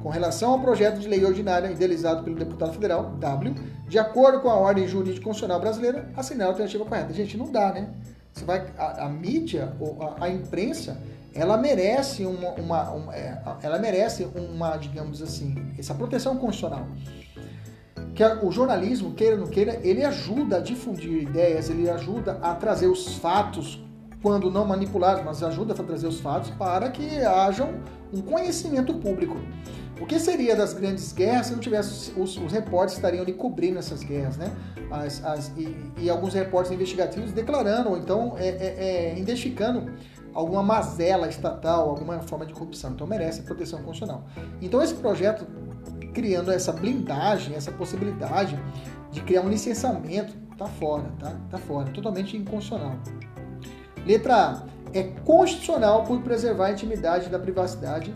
Com 0.00 0.10
relação 0.10 0.52
ao 0.52 0.60
projeto 0.60 1.00
de 1.00 1.08
lei 1.08 1.24
ordinária 1.24 1.72
idealizado 1.72 2.22
pelo 2.22 2.36
deputado 2.36 2.72
federal 2.72 3.16
W, 3.16 3.54
de 3.88 3.98
acordo 3.98 4.40
com 4.40 4.48
a 4.48 4.54
ordem 4.54 4.86
jurídica 4.86 5.24
constitucional 5.24 5.58
brasileira, 5.58 6.08
assinar 6.16 6.46
a 6.46 6.50
alternativa 6.50 6.84
correta. 6.84 7.12
Gente, 7.12 7.36
não 7.36 7.50
dá, 7.50 7.72
né? 7.72 7.90
Você 8.32 8.44
vai, 8.44 8.64
a, 8.78 9.06
a 9.06 9.08
mídia, 9.08 9.72
a, 10.00 10.26
a, 10.26 10.30
imprensa, 10.30 11.00
ela 11.34 11.56
merece 11.56 12.24
uma, 12.24 12.50
uma, 12.50 12.90
uma 12.90 13.14
é, 13.14 13.42
ela 13.62 13.78
merece 13.78 14.28
uma, 14.34 14.76
digamos 14.76 15.20
assim, 15.20 15.54
essa 15.78 15.94
proteção 15.94 16.36
constitucional 16.36 16.86
que 18.14 18.24
o 18.42 18.50
jornalismo, 18.52 19.12
queira 19.12 19.34
ou 19.34 19.42
não 19.42 19.48
queira, 19.48 19.80
ele 19.82 20.04
ajuda 20.04 20.58
a 20.58 20.60
difundir 20.60 21.22
ideias, 21.22 21.68
ele 21.68 21.90
ajuda 21.90 22.38
a 22.40 22.54
trazer 22.54 22.86
os 22.86 23.16
fatos, 23.16 23.82
quando 24.22 24.50
não 24.50 24.64
manipulados, 24.64 25.22
mas 25.24 25.42
ajuda 25.42 25.74
a 25.74 25.76
trazer 25.76 26.06
os 26.06 26.20
fatos 26.20 26.50
para 26.50 26.88
que 26.90 27.20
haja 27.20 27.68
um 28.12 28.22
conhecimento 28.22 28.94
público. 28.94 29.36
O 30.00 30.06
que 30.06 30.18
seria 30.18 30.56
das 30.56 30.72
grandes 30.72 31.12
guerras 31.12 31.46
se 31.46 31.52
não 31.52 31.58
tivesse 31.58 32.12
os, 32.18 32.36
os 32.36 32.52
repórteres 32.52 32.94
estariam 32.94 33.22
ali 33.22 33.32
cobrindo 33.32 33.78
essas 33.78 34.02
guerras, 34.02 34.36
né? 34.36 34.50
As, 34.90 35.24
as, 35.24 35.48
e, 35.56 35.76
e, 35.98 36.10
alguns 36.10 36.34
repórteres 36.34 36.74
investigativos 36.76 37.32
declarando, 37.32 37.90
ou 37.90 37.98
então 37.98 38.34
é, 38.38 38.48
é, 38.48 38.74
é, 38.78 39.18
identificando 39.18 39.90
alguma 40.34 40.62
mazela 40.62 41.28
estatal, 41.28 41.88
alguma 41.88 42.20
forma 42.20 42.44
de 42.44 42.52
corrupção. 42.52 42.92
Então 42.92 43.06
merece 43.06 43.42
proteção 43.42 43.82
constitucional. 43.82 44.24
Então 44.60 44.82
esse 44.82 44.94
projeto 44.94 45.46
criando 46.12 46.50
essa 46.50 46.72
blindagem, 46.72 47.54
essa 47.56 47.72
possibilidade 47.72 48.58
de 49.10 49.20
criar 49.22 49.42
um 49.42 49.48
licenciamento, 49.48 50.34
tá 50.56 50.66
fora, 50.66 51.04
tá? 51.18 51.34
Tá 51.50 51.58
fora, 51.58 51.90
totalmente 51.90 52.36
inconstitucional. 52.36 52.96
Letra 54.06 54.36
A. 54.36 54.62
É 54.92 55.02
constitucional 55.02 56.04
por 56.04 56.20
preservar 56.22 56.66
a 56.66 56.72
intimidade 56.72 57.28
da 57.28 57.38
privacidade. 57.38 58.14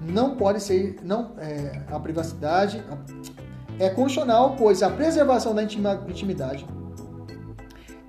Não 0.00 0.36
pode 0.36 0.60
ser, 0.60 0.98
não, 1.04 1.32
é, 1.38 1.82
a 1.88 2.00
privacidade 2.00 2.82
é 3.78 3.88
constitucional, 3.90 4.56
pois 4.58 4.82
a 4.82 4.90
preservação 4.90 5.54
da 5.54 5.62
intimidade 5.62 6.66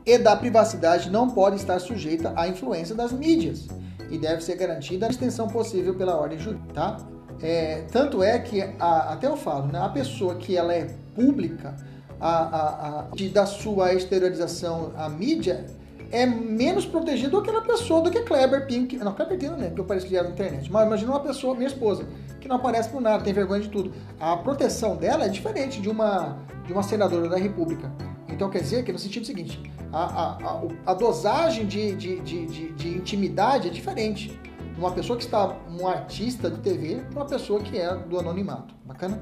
e 0.08 0.18
da 0.18 0.38
privacidade 0.38 1.12
não 1.12 1.30
pode 1.30 1.58
estar 1.58 1.78
sujeita 1.80 2.32
à 2.38 2.48
influência 2.48 2.96
das 2.96 3.12
mídias 3.12 3.68
e 4.10 4.18
deve 4.18 4.42
ser 4.42 4.56
garantida 4.56 5.06
a 5.06 5.10
extensão 5.10 5.50
possível 5.50 5.94
pela 5.96 6.16
ordem 6.16 6.40
jurídica, 6.40 6.74
tá? 6.74 6.98
É, 7.42 7.84
tanto 7.92 8.24
é 8.24 8.40
que, 8.40 8.62
a, 8.80 9.14
até 9.14 9.28
eu 9.28 9.36
falo, 9.36 9.68
né, 9.68 9.80
a 9.80 9.90
pessoa 9.90 10.36
que 10.36 10.56
ela 10.56 10.74
é 10.74 10.88
pública, 11.14 11.76
a, 12.22 12.30
a, 12.30 13.00
a, 13.00 13.08
da 13.34 13.46
sua 13.46 13.94
exteriorização 13.94 14.94
à 14.96 15.10
mídia, 15.10 15.66
é 16.10 16.26
menos 16.26 16.86
protegida 16.86 17.30
do 17.30 17.42
que 17.42 17.50
aquela 17.50 17.66
pessoa, 17.66 18.02
do 18.02 18.10
que 18.10 18.22
Kleber 18.22 18.66
Pink. 18.66 18.96
Não, 18.96 19.14
Kleber 19.14 19.38
Pink 19.38 19.54
né, 19.58 19.68
porque 19.68 19.82
eu 19.82 19.86
pareço 19.86 20.08
criado 20.08 20.28
na 20.28 20.32
internet. 20.32 20.72
Mas 20.72 20.88
imagina 20.88 21.12
uma 21.12 21.20
pessoa, 21.20 21.54
minha 21.54 21.68
esposa, 21.68 22.06
que 22.40 22.48
não 22.48 22.58
aparece 22.58 22.90
por 22.90 23.02
nada, 23.02 23.24
tem 23.24 23.34
vergonha 23.34 23.62
de 23.62 23.70
tudo. 23.70 23.92
A 24.20 24.38
proteção 24.38 24.96
dela 24.96 25.26
é 25.26 25.30
diferente 25.30 25.82
de 25.82 25.90
uma, 25.90 26.38
de 26.66 26.74
uma 26.74 26.84
senadora 26.84 27.30
da 27.30 27.38
República. 27.38 27.92
Então 28.28 28.50
quer 28.50 28.62
dizer 28.62 28.84
que 28.84 28.92
no 28.92 29.00
sentido 29.00 29.26
seguinte, 29.26 29.62
a, 29.92 30.04
a, 30.04 30.32
a, 30.32 30.62
a 30.88 30.94
dosagem 30.94 31.66
de, 31.66 31.96
de, 31.96 32.20
de, 32.22 32.46
de, 32.46 32.74
de 32.74 32.88
intimidade 32.90 33.68
é 33.68 33.72
diferente 33.72 34.40
uma 34.78 34.92
pessoa 34.92 35.18
que 35.18 35.24
está 35.24 35.58
um 35.70 35.88
artista 35.88 36.50
de 36.50 36.60
TV 36.60 37.04
para 37.10 37.22
uma 37.22 37.26
pessoa 37.26 37.60
que 37.60 37.78
é 37.78 37.96
do 37.96 38.20
anonimato. 38.20 38.76
Bacana? 38.86 39.22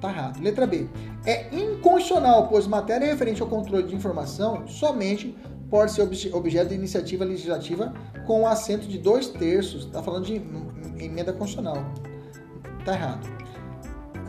Tá 0.00 0.10
errado. 0.10 0.42
Letra 0.42 0.66
B. 0.66 0.88
É 1.24 1.46
inconstitucional, 1.54 2.48
pois 2.48 2.66
matéria 2.66 3.06
referente 3.06 3.40
ao 3.40 3.48
controle 3.48 3.84
de 3.84 3.94
informação 3.94 4.66
somente 4.66 5.34
pode 5.72 5.90
ser 5.92 6.02
objeto 6.34 6.68
de 6.68 6.74
iniciativa 6.74 7.24
legislativa 7.24 7.94
com 8.26 8.42
o 8.42 8.46
assento 8.46 8.86
de 8.86 8.98
dois 8.98 9.28
terços. 9.28 9.86
Está 9.86 10.02
falando 10.02 10.26
de 10.26 10.34
emenda 11.02 11.32
constitucional. 11.32 11.82
Tá 12.84 12.92
errado. 12.92 13.26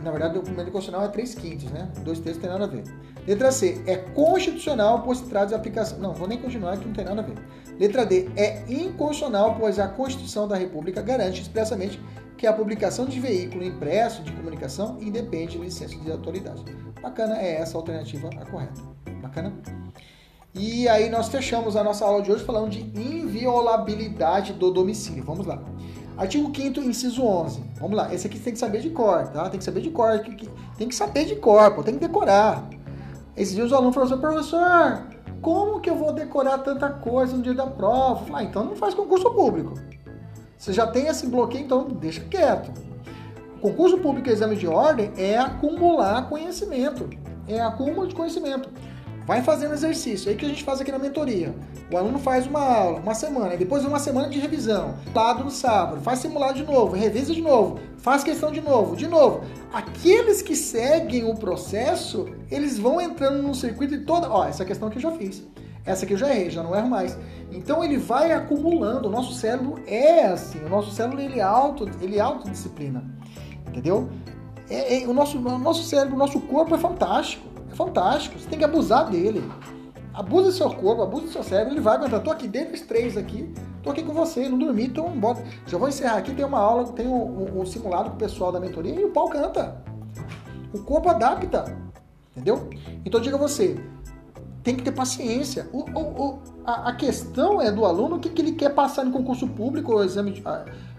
Na 0.02 0.10
verdade, 0.10 0.38
o 0.38 0.40
emenda 0.40 0.70
constitucional 0.70 1.04
é 1.04 1.08
3 1.08 1.34
quintos, 1.34 1.70
né? 1.70 1.92
Dois 2.02 2.18
terços 2.18 2.40
tem 2.40 2.48
nada 2.48 2.64
a 2.64 2.66
ver. 2.66 2.84
Letra 3.26 3.52
C. 3.52 3.82
É 3.86 3.96
constitucional, 3.96 5.02
pois 5.02 5.20
trata 5.20 5.48
de 5.48 5.54
aplicação. 5.54 5.98
Não, 5.98 6.14
vou 6.14 6.26
nem 6.26 6.40
continuar 6.40 6.78
que 6.78 6.86
não 6.86 6.94
tem 6.94 7.04
nada 7.04 7.20
a 7.20 7.24
ver. 7.24 7.36
Letra 7.78 8.06
D. 8.06 8.30
É 8.36 8.64
inconstitucional, 8.66 9.56
pois 9.60 9.78
a 9.78 9.86
Constituição 9.86 10.48
da 10.48 10.56
República 10.56 11.02
garante 11.02 11.42
expressamente 11.42 12.00
que 12.38 12.46
a 12.46 12.54
publicação 12.54 13.04
de 13.04 13.20
veículo 13.20 13.62
impresso 13.62 14.22
de 14.22 14.32
comunicação 14.32 14.96
independe 14.98 15.58
de 15.58 15.58
licença 15.58 15.94
de 15.94 16.10
autoridade. 16.10 16.64
bacana, 17.02 17.38
é 17.38 17.60
essa 17.60 17.76
a 17.76 17.80
alternativa 17.80 18.30
a 18.40 18.46
correta. 18.46 18.80
Bacana? 19.20 19.52
E 20.54 20.88
aí 20.88 21.10
nós 21.10 21.28
fechamos 21.28 21.74
a 21.74 21.82
nossa 21.82 22.04
aula 22.04 22.22
de 22.22 22.30
hoje 22.30 22.44
falando 22.44 22.70
de 22.70 22.80
inviolabilidade 22.80 24.52
do 24.52 24.70
domicílio. 24.70 25.24
Vamos 25.24 25.46
lá. 25.46 25.60
Artigo 26.16 26.52
5 26.54 26.80
inciso 26.80 27.24
11. 27.24 27.60
Vamos 27.80 27.96
lá. 27.96 28.14
Esse 28.14 28.28
aqui 28.28 28.38
tem 28.38 28.52
que 28.52 28.58
saber 28.58 28.80
de 28.80 28.90
cor, 28.90 29.26
tá? 29.28 29.50
Tem 29.50 29.58
que 29.58 29.64
saber 29.64 29.80
de 29.80 29.90
cor. 29.90 30.20
Tem 30.78 30.88
que 30.88 30.94
saber 30.94 31.24
de 31.24 31.34
cor, 31.34 31.74
pô. 31.74 31.82
Tem 31.82 31.94
que 31.94 32.00
decorar. 32.00 32.68
Esses 33.36 33.56
dias 33.56 33.72
o 33.72 33.74
aluno 33.74 33.92
falou 33.92 34.08
assim, 34.08 34.20
professor, 34.20 35.08
como 35.42 35.80
que 35.80 35.90
eu 35.90 35.96
vou 35.96 36.12
decorar 36.12 36.58
tanta 36.58 36.88
coisa 36.88 37.36
no 37.36 37.42
dia 37.42 37.54
da 37.54 37.66
prova? 37.66 38.24
Ah, 38.32 38.44
então 38.44 38.64
não 38.64 38.76
faz 38.76 38.94
concurso 38.94 39.28
público. 39.32 39.74
Você 40.56 40.72
já 40.72 40.86
tem 40.86 41.08
esse 41.08 41.26
bloqueio, 41.26 41.64
então 41.64 41.88
deixa 41.88 42.20
quieto. 42.20 42.70
Concurso 43.60 43.98
público 43.98 44.28
e 44.28 44.32
exame 44.32 44.54
de 44.54 44.68
ordem 44.68 45.10
é 45.16 45.36
acumular 45.36 46.28
conhecimento. 46.28 47.10
É 47.48 47.60
acúmulo 47.60 48.06
de 48.06 48.14
conhecimento. 48.14 48.70
Vai 49.26 49.42
fazendo 49.42 49.72
exercício. 49.72 50.28
É 50.28 50.32
aí 50.32 50.36
que 50.36 50.44
a 50.44 50.48
gente 50.48 50.62
faz 50.62 50.80
aqui 50.80 50.92
na 50.92 50.98
mentoria. 50.98 51.54
O 51.90 51.96
aluno 51.96 52.18
faz 52.18 52.46
uma 52.46 52.60
aula, 52.60 53.00
uma 53.00 53.14
semana, 53.14 53.56
depois 53.56 53.84
uma 53.84 53.98
semana 53.98 54.28
de 54.28 54.38
revisão. 54.38 54.96
Lado 55.14 55.44
no 55.44 55.50
sábado, 55.50 56.00
faz 56.02 56.18
simulado 56.18 56.54
de 56.54 56.64
novo, 56.64 56.94
revisa 56.94 57.32
de 57.32 57.40
novo, 57.40 57.78
faz 57.98 58.22
questão 58.22 58.50
de 58.50 58.60
novo, 58.60 58.96
de 58.96 59.08
novo. 59.08 59.42
Aqueles 59.72 60.42
que 60.42 60.54
seguem 60.54 61.24
o 61.24 61.34
processo, 61.34 62.26
eles 62.50 62.78
vão 62.78 63.00
entrando 63.00 63.42
no 63.42 63.54
circuito 63.54 63.96
de 63.96 64.04
toda. 64.04 64.30
Ó, 64.30 64.44
essa 64.44 64.64
questão 64.64 64.90
que 64.90 64.98
eu 64.98 65.02
já 65.02 65.10
fiz. 65.12 65.42
Essa 65.86 66.04
aqui 66.04 66.14
eu 66.14 66.18
já 66.18 66.30
errei, 66.30 66.50
já 66.50 66.62
não 66.62 66.74
erro 66.74 66.88
mais. 66.88 67.16
Então 67.52 67.84
ele 67.84 67.98
vai 67.98 68.32
acumulando. 68.32 69.08
O 69.08 69.10
nosso 69.10 69.34
cérebro 69.34 69.78
é 69.86 70.26
assim. 70.26 70.58
O 70.64 70.68
nosso 70.68 70.90
cérebro 70.90 71.20
ele 71.20 71.40
é 71.40 71.42
auto, 71.42 71.88
ele 72.00 72.16
é 72.16 72.20
autodisciplina. 72.20 73.04
Entendeu? 73.68 74.08
É, 74.70 75.02
é, 75.02 75.06
o, 75.06 75.12
nosso, 75.12 75.38
o 75.38 75.58
nosso 75.58 75.82
cérebro, 75.82 76.14
o 76.14 76.18
nosso 76.18 76.40
corpo 76.40 76.74
é 76.74 76.78
fantástico. 76.78 77.53
Fantástico. 77.74 78.38
Você 78.38 78.48
tem 78.48 78.58
que 78.58 78.64
abusar 78.64 79.10
dele. 79.10 79.42
Abusa 80.12 80.46
do 80.46 80.52
seu 80.52 80.70
corpo, 80.70 81.02
abusa 81.02 81.26
do 81.26 81.32
seu 81.32 81.42
cérebro, 81.42 81.74
ele 81.74 81.80
vai 81.80 81.96
aguentar. 81.96 82.22
Tô 82.22 82.30
aqui 82.30 82.46
dentro 82.46 82.70
dos 82.70 82.82
três 82.82 83.16
aqui, 83.16 83.52
tô 83.82 83.90
aqui 83.90 84.02
com 84.02 84.12
você, 84.12 84.48
não 84.48 84.56
dormi, 84.56 84.86
então 84.86 85.08
bota. 85.10 85.42
Já 85.66 85.76
vou 85.76 85.88
encerrar 85.88 86.18
aqui, 86.18 86.32
tem 86.32 86.44
uma 86.44 86.60
aula, 86.60 86.84
tem 86.92 87.06
um, 87.08 87.14
um, 87.14 87.60
um, 87.60 87.66
simulado 87.66 88.10
com 88.10 88.16
o 88.16 88.18
pessoal 88.18 88.52
da 88.52 88.60
mentoria 88.60 88.94
e 88.94 89.04
o 89.04 89.10
pau 89.10 89.28
canta. 89.28 89.82
O 90.72 90.78
corpo 90.78 91.08
adapta. 91.08 91.76
Entendeu? 92.30 92.68
Então 93.04 93.20
diga 93.20 93.36
você, 93.36 93.76
tem 94.62 94.76
que 94.76 94.84
ter 94.84 94.92
paciência. 94.92 95.68
O, 95.72 95.80
o, 95.80 96.00
o 96.00 96.38
a, 96.64 96.90
a, 96.90 96.94
questão 96.94 97.60
é 97.60 97.72
do 97.72 97.84
aluno 97.84 98.16
o 98.16 98.18
que, 98.20 98.30
que 98.30 98.40
ele 98.40 98.52
quer 98.52 98.72
passar 98.72 99.04
em 99.04 99.10
concurso 99.10 99.48
público 99.48 99.92
ou 99.92 100.04
exame 100.04 100.30
de, 100.30 100.42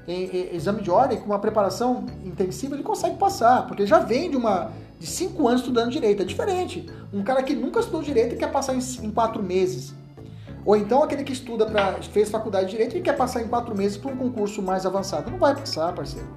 em, 0.08 0.26
em, 0.26 0.56
exame 0.56 0.82
de 0.82 0.92
ordem, 0.92 1.20
com 1.20 1.26
uma 1.26 1.40
preparação 1.40 2.06
intensiva, 2.24 2.76
ele 2.76 2.84
consegue 2.84 3.18
passar, 3.18 3.66
porque 3.66 3.88
já 3.88 4.00
vem 4.00 4.30
de 4.30 4.38
uma 4.38 4.72
de 5.00 5.08
cinco 5.08 5.48
anos 5.48 5.62
estudando 5.62 5.92
direito. 5.92 6.22
É 6.22 6.26
diferente. 6.26 6.90
Um 7.14 7.24
cara 7.24 7.44
que 7.44 7.56
nunca 7.56 7.80
estudou 7.80 8.02
direito 8.02 8.36
e 8.36 8.38
quer 8.38 8.52
passar 8.52 8.76
em, 8.76 8.80
em 9.04 9.12
quatro 9.12 9.42
meses. 9.42 9.94
Ou 10.66 10.76
então 10.76 11.04
aquele 11.04 11.24
que 11.24 11.34
estuda 11.34 11.66
para 11.66 12.02
fez 12.02 12.30
faculdade 12.30 12.66
de 12.66 12.72
direito 12.72 12.98
e 12.98 13.02
quer 13.02 13.16
passar 13.16 13.42
em 13.42 13.48
quatro 13.48 13.76
meses 13.78 13.98
para 13.98 14.12
um 14.12 14.18
concurso 14.18 14.62
mais 14.62 14.86
avançado. 14.86 15.30
Não 15.30 15.38
vai 15.38 15.56
passar, 15.56 15.94
parceiro. 15.94 16.28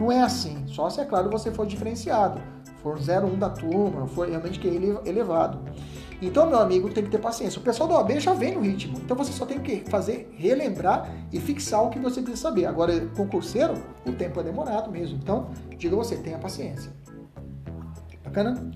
Não 0.00 0.10
é 0.10 0.22
assim. 0.22 0.64
Só 0.66 0.88
se 0.88 1.00
é 1.00 1.04
claro 1.04 1.30
você 1.30 1.50
for 1.50 1.66
diferenciado, 1.66 2.40
for 2.82 2.96
01 2.96 3.38
da 3.38 3.50
turma, 3.50 4.06
for 4.06 4.28
realmente 4.28 4.58
que 4.58 4.68
é 4.68 5.08
elevado. 5.08 5.60
Então, 6.22 6.48
meu 6.48 6.58
amigo, 6.58 6.88
tem 6.90 7.04
que 7.04 7.10
ter 7.10 7.18
paciência. 7.18 7.60
O 7.60 7.62
pessoal 7.62 7.88
do 7.88 7.94
OAB 7.94 8.18
já 8.18 8.32
vem 8.32 8.54
no 8.54 8.60
ritmo. 8.60 8.96
Então 8.98 9.16
você 9.16 9.32
só 9.32 9.44
tem 9.44 9.60
que 9.60 9.84
fazer, 9.90 10.32
relembrar 10.36 11.12
e 11.30 11.38
fixar 11.38 11.84
o 11.84 11.90
que 11.90 11.98
você 11.98 12.22
precisa 12.22 12.48
saber. 12.48 12.64
Agora, 12.64 12.98
concurseiro, 13.16 13.74
o 14.06 14.12
tempo 14.12 14.40
é 14.40 14.42
demorado 14.42 14.90
mesmo. 14.90 15.18
Então, 15.22 15.50
diga 15.76 15.94
você, 15.94 16.16
tenha 16.16 16.38
paciência. 16.38 16.90
Bacana? 18.34 18.70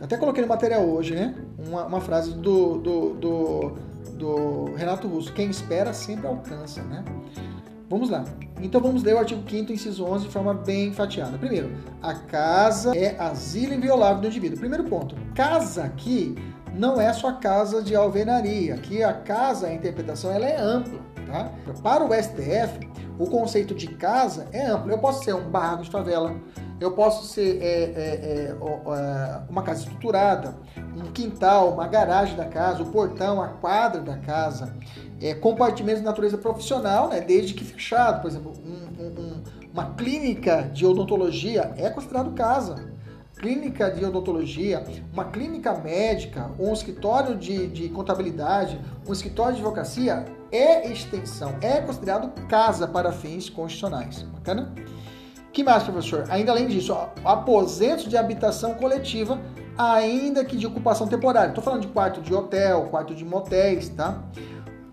Até 0.00 0.16
coloquei 0.16 0.42
no 0.42 0.48
material 0.48 0.82
hoje, 0.82 1.14
né? 1.14 1.34
Uma, 1.58 1.84
uma 1.84 2.00
frase 2.00 2.32
do, 2.32 2.78
do, 2.78 3.14
do, 3.14 3.72
do, 4.12 4.74
Renato 4.74 5.06
Russo: 5.06 5.32
quem 5.34 5.50
espera 5.50 5.92
sempre 5.92 6.26
alcança, 6.26 6.82
né? 6.82 7.04
Vamos 7.88 8.08
lá. 8.08 8.24
Então 8.62 8.80
vamos 8.80 9.02
ler 9.02 9.14
o 9.14 9.18
artigo 9.18 9.42
5 9.48 9.72
inciso 9.72 10.06
11 10.06 10.26
de 10.26 10.32
forma 10.32 10.54
bem 10.54 10.92
fatiada. 10.92 11.36
Primeiro, 11.36 11.70
a 12.02 12.14
casa 12.14 12.96
é 12.96 13.14
asilo 13.20 13.74
inviolável 13.74 14.22
do 14.22 14.26
indivíduo. 14.26 14.58
Primeiro 14.58 14.84
ponto, 14.84 15.14
casa 15.34 15.84
aqui 15.84 16.34
não 16.72 16.98
é 16.98 17.12
só 17.12 17.32
casa 17.32 17.82
de 17.82 17.94
alvenaria. 17.94 18.74
Aqui 18.74 19.02
a 19.02 19.12
casa, 19.12 19.66
a 19.66 19.74
interpretação, 19.74 20.32
ela 20.32 20.46
é 20.46 20.58
ampla, 20.58 20.98
tá? 21.26 21.52
Para 21.82 22.04
o 22.04 22.14
STF, 22.14 22.88
o 23.18 23.26
conceito 23.26 23.74
de 23.74 23.88
casa 23.88 24.48
é 24.50 24.66
amplo. 24.66 24.90
Eu 24.90 24.98
posso 24.98 25.22
ser 25.22 25.34
um 25.34 25.50
barraco 25.50 25.82
de 25.82 25.90
favela, 25.90 26.34
eu 26.80 26.92
posso 26.92 27.26
ser 27.26 27.62
é, 27.62 27.66
é, 27.66 27.90
é, 27.96 28.50
é, 28.50 29.40
uma 29.48 29.62
casa 29.62 29.80
estruturada, 29.80 30.56
um 30.96 31.12
quintal, 31.12 31.72
uma 31.72 31.86
garagem 31.86 32.36
da 32.36 32.46
casa, 32.46 32.82
o 32.82 32.86
portão, 32.86 33.40
a 33.40 33.48
quadra 33.48 34.00
da 34.00 34.18
casa, 34.18 34.74
é, 35.20 35.34
compartimentos 35.34 36.00
de 36.00 36.06
natureza 36.06 36.36
profissional, 36.36 37.08
né, 37.08 37.20
desde 37.20 37.54
que 37.54 37.64
fechado. 37.64 38.20
Por 38.20 38.28
exemplo, 38.28 38.52
um, 38.64 39.02
um, 39.02 39.42
uma 39.72 39.94
clínica 39.94 40.62
de 40.72 40.84
odontologia 40.84 41.72
é 41.76 41.88
considerado 41.90 42.32
casa. 42.34 42.92
Clínica 43.36 43.90
de 43.90 44.04
odontologia, 44.04 44.84
uma 45.12 45.24
clínica 45.24 45.74
médica, 45.74 46.50
um 46.58 46.72
escritório 46.72 47.36
de, 47.36 47.66
de 47.66 47.88
contabilidade, 47.88 48.80
um 49.06 49.12
escritório 49.12 49.54
de 49.54 49.60
advocacia 49.60 50.24
é 50.50 50.90
extensão, 50.90 51.56
é 51.60 51.80
considerado 51.80 52.30
casa 52.46 52.86
para 52.86 53.12
fins 53.12 53.50
constitucionais. 53.50 54.22
Bacana? 54.22 54.72
Que 55.54 55.62
mais, 55.62 55.84
professor? 55.84 56.24
Ainda 56.28 56.50
além 56.50 56.66
disso, 56.66 56.94
aposentos 57.24 58.08
de 58.08 58.16
habitação 58.16 58.74
coletiva, 58.74 59.40
ainda 59.78 60.44
que 60.44 60.56
de 60.56 60.66
ocupação 60.66 61.06
temporária. 61.06 61.50
Estou 61.50 61.62
falando 61.62 61.82
de 61.82 61.88
quarto 61.88 62.20
de 62.20 62.34
hotel, 62.34 62.88
quarto 62.90 63.14
de 63.14 63.24
motéis, 63.24 63.88
tá? 63.88 64.20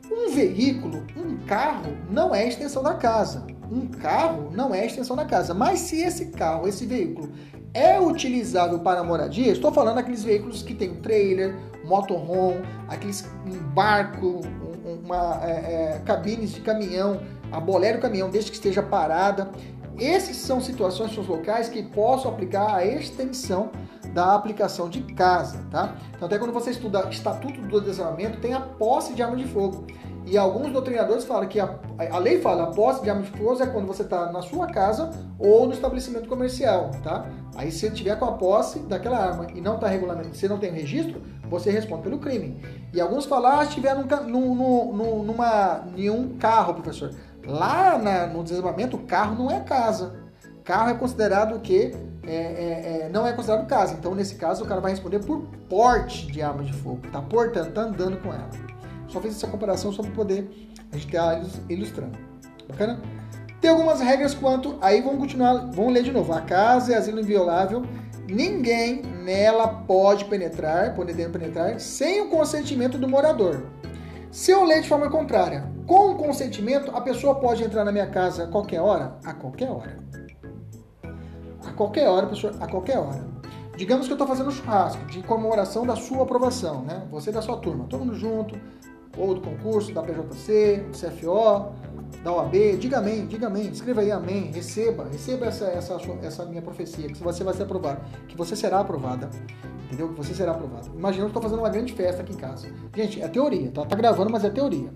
Um 0.10 0.30
veículo, 0.30 1.04
um 1.18 1.38
carro, 1.48 1.98
não 2.12 2.34
é 2.34 2.48
extensão 2.48 2.84
da 2.84 2.94
casa. 2.94 3.44
Um 3.72 3.88
carro 3.88 4.52
não 4.54 4.74
é 4.74 4.86
extensão 4.86 5.16
da 5.16 5.26
casa. 5.26 5.54
Mas 5.54 5.80
se 5.80 6.00
esse 6.00 6.28
carro, 6.28 6.68
esse 6.68 6.86
veículo, 6.86 7.32
é 7.74 8.00
utilizável 8.00 8.80
para 8.80 9.04
moradia, 9.04 9.52
estou 9.52 9.72
falando 9.72 9.96
daqueles 9.96 10.24
veículos 10.24 10.62
que 10.62 10.76
tem 10.76 10.94
trailer, 10.96 11.56
motorhome, 11.86 12.62
aqueles 12.88 13.28
um 13.48 13.58
barco, 13.74 14.42
uma 14.86 15.40
é, 15.44 15.50
é, 15.96 16.02
cabines 16.06 16.52
de 16.54 16.62
caminhão, 16.62 17.20
a 17.52 17.60
bolero 17.60 18.00
caminhão, 18.00 18.30
desde 18.30 18.52
que 18.52 18.58
esteja 18.58 18.84
parada. 18.84 19.50
Esses 20.02 20.38
são 20.38 20.60
situações, 20.60 21.14
são 21.14 21.24
locais 21.24 21.70
que 21.70 21.84
possam 21.84 22.32
aplicar 22.32 22.74
a 22.74 22.84
extensão 22.84 23.70
da 24.16 24.34
aplicação 24.34 24.90
de 24.90 25.04
casa, 25.14 25.60
tá? 25.70 25.96
Então, 26.16 26.26
até 26.26 26.40
quando 26.40 26.52
você 26.52 26.72
estuda 26.72 27.08
Estatuto 27.12 27.62
do 27.62 27.80
Desarmamento, 27.80 28.40
tem 28.40 28.56
a 28.56 28.60
posse 28.60 29.14
de 29.14 29.22
arma 29.22 29.38
de 29.38 29.46
fogo. 29.46 29.86
E 30.26 30.40
alguns 30.40 30.72
doutrinadores 30.72 31.24
falam 31.24 31.48
que 31.48 31.60
a, 31.60 31.80
a 32.12 32.18
lei 32.18 32.42
fala 32.42 32.64
a 32.64 32.68
posse 32.68 33.04
de 33.04 33.12
arma 33.12 33.22
de 33.22 33.30
fogo 33.30 33.62
é 33.62 33.68
quando 33.68 33.86
você 33.86 34.02
está 34.02 34.32
na 34.32 34.42
sua 34.42 34.66
casa 34.68 35.12
ou 35.38 35.68
no 35.68 35.74
estabelecimento 35.74 36.28
comercial, 36.28 36.90
tá? 37.04 37.28
Aí 37.56 37.72
se 37.72 37.88
tiver 37.92 38.18
com 38.18 38.26
a 38.26 38.32
posse 38.32 38.80
daquela 38.80 39.20
arma 39.20 39.48
e 39.54 39.62
não 39.62 39.76
está 39.76 39.88
regulamentado, 39.88 40.36
você 40.36 40.48
não 40.48 40.58
tem 40.58 40.72
registro, 40.72 41.22
você 41.48 41.70
responde 41.70 42.02
pelo 42.02 42.18
crime. 42.18 42.60
E 42.92 43.00
alguns 43.00 43.26
falam, 43.26 43.60
ah, 43.60 43.66
se 43.66 43.76
tiver 43.76 43.96
num, 43.96 44.56
num, 44.56 44.94
num, 44.94 45.24
numa, 45.24 45.84
em 45.96 46.10
um 46.10 46.38
carro, 46.38 46.74
professor. 46.74 47.14
Lá 47.46 47.98
na, 47.98 48.28
no 48.28 48.44
desarmamento, 48.44 48.98
carro 49.00 49.36
não 49.36 49.52
é 49.52 49.60
casa. 49.62 50.16
Carro 50.64 50.90
é 50.90 50.94
considerado 50.94 51.56
o 51.56 51.60
quê? 51.60 51.92
É, 52.24 52.36
é, 52.36 53.02
é, 53.06 53.10
não 53.10 53.26
é 53.26 53.34
considerado 53.34 53.68
casa. 53.68 53.96
Então, 53.98 54.14
nesse 54.14 54.36
caso, 54.36 54.64
o 54.64 54.68
cara 54.68 54.80
vai 54.80 54.92
responder 54.92 55.20
por 55.20 55.42
porte 55.68 56.28
de 56.28 56.42
arma 56.42 56.64
de 56.64 56.74
fogo. 56.74 57.02
Tá 57.12 57.22
portando, 57.22 57.72
tá 57.72 57.82
andando 57.82 58.18
com 58.22 58.30
ela. 58.30 58.50
Só 59.08 59.20
fiz 59.20 59.36
essa 59.36 59.48
comparação 59.48 59.92
só 59.92 60.04
para 60.04 60.12
poder 60.12 60.50
a 60.92 60.98
gente 60.98 61.08
estar 61.08 61.42
ilustrando. 61.70 62.18
Bacana? 62.68 63.02
Tem 63.60 63.70
algumas 63.70 64.00
regras 64.00 64.34
quanto. 64.34 64.78
Aí 64.82 65.02
vamos 65.02 65.20
continuar, 65.20 65.72
vamos 65.72 65.94
ler 65.94 66.04
de 66.04 66.12
novo. 66.12 66.32
A 66.34 66.42
casa 66.42 66.94
é 66.94 66.98
asilo 66.98 67.20
inviolável. 67.20 67.84
Ninguém 68.28 69.02
nela 69.02 69.68
pode 69.68 70.26
penetrar, 70.26 70.96
podendo 70.96 71.32
penetrar, 71.32 71.80
sem 71.80 72.22
o 72.22 72.30
consentimento 72.30 72.98
do 72.98 73.08
morador. 73.08 73.66
Se 74.32 74.52
eu 74.52 74.64
ler 74.64 74.82
de 74.82 74.88
forma 74.88 75.10
contrária, 75.10 75.66
com 75.92 76.12
o 76.12 76.16
consentimento, 76.16 76.90
a 76.96 77.02
pessoa 77.02 77.36
pode 77.36 77.62
entrar 77.66 77.84
na 77.84 77.92
minha 77.92 78.08
casa 78.08 78.46
a 78.46 78.48
qualquer 78.48 78.80
hora? 78.80 79.18
A 79.26 79.34
qualquer 79.34 79.70
hora. 79.70 80.00
A 81.66 81.72
qualquer 81.74 82.08
hora, 82.08 82.28
pessoa, 82.28 82.54
a 82.62 82.66
qualquer 82.66 82.98
hora. 82.98 83.28
Digamos 83.76 84.06
que 84.08 84.14
eu 84.14 84.16
estou 84.16 84.26
fazendo 84.26 84.48
um 84.48 84.52
churrasco 84.52 85.06
de 85.08 85.22
comemoração 85.22 85.86
da 85.86 85.98
sua 85.98 86.24
aprovação, 86.24 86.82
né? 86.84 87.06
Você 87.12 87.30
da 87.30 87.42
sua 87.42 87.58
turma, 87.58 87.88
todo 87.90 88.06
mundo 88.06 88.16
junto, 88.16 88.58
ou 89.18 89.36
do 89.36 89.42
concurso, 89.42 89.94
da 89.94 90.02
PJC, 90.02 90.86
do 90.90 90.98
CFO, 90.98 91.74
da 92.24 92.32
OAB, 92.32 92.78
diga 92.80 93.00
amém, 93.00 93.28
diga 93.28 93.48
amém, 93.48 93.68
escreva 93.68 94.00
aí 94.00 94.12
amém, 94.12 94.50
receba, 94.50 95.10
receba 95.12 95.48
essa, 95.48 95.66
essa, 95.66 95.98
essa 96.24 96.46
minha 96.46 96.62
profecia, 96.62 97.10
que 97.10 97.22
você 97.22 97.44
vai 97.44 97.54
ser 97.54 97.64
aprovado, 97.64 98.00
que 98.30 98.38
você 98.38 98.56
será 98.56 98.80
aprovada 98.80 99.30
entendeu? 99.88 100.08
Que 100.08 100.16
você 100.16 100.34
será 100.34 100.54
aprovado. 100.54 100.90
Imagina 100.96 101.26
que 101.26 101.32
estou 101.32 101.42
fazendo 101.42 101.60
uma 101.60 101.70
grande 101.70 101.92
festa 101.92 102.22
aqui 102.22 102.32
em 102.32 102.38
casa. 102.38 102.70
Gente, 102.96 103.22
é 103.22 103.28
teoria, 103.28 103.70
tá? 103.72 103.86
Tá 103.86 103.94
gravando, 103.94 104.30
mas 104.32 104.46
é 104.46 104.50
teoria. 104.50 104.90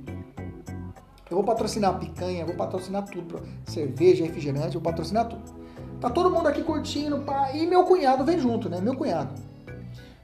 Eu 1.29 1.37
vou 1.37 1.43
patrocinar 1.43 1.97
picanha, 1.97 2.45
vou 2.45 2.55
patrocinar 2.55 3.03
tudo, 3.05 3.41
cerveja, 3.65 4.23
refrigerante, 4.23 4.73
vou 4.73 4.81
patrocinar 4.81 5.27
tudo. 5.27 5.43
Tá 5.99 6.09
todo 6.09 6.29
mundo 6.29 6.47
aqui 6.47 6.61
curtindo, 6.61 7.19
pá, 7.21 7.51
e 7.51 7.65
meu 7.65 7.83
cunhado 7.83 8.23
vem 8.23 8.39
junto, 8.39 8.69
né? 8.69 8.79
Meu 8.79 8.95
cunhado. 8.95 9.33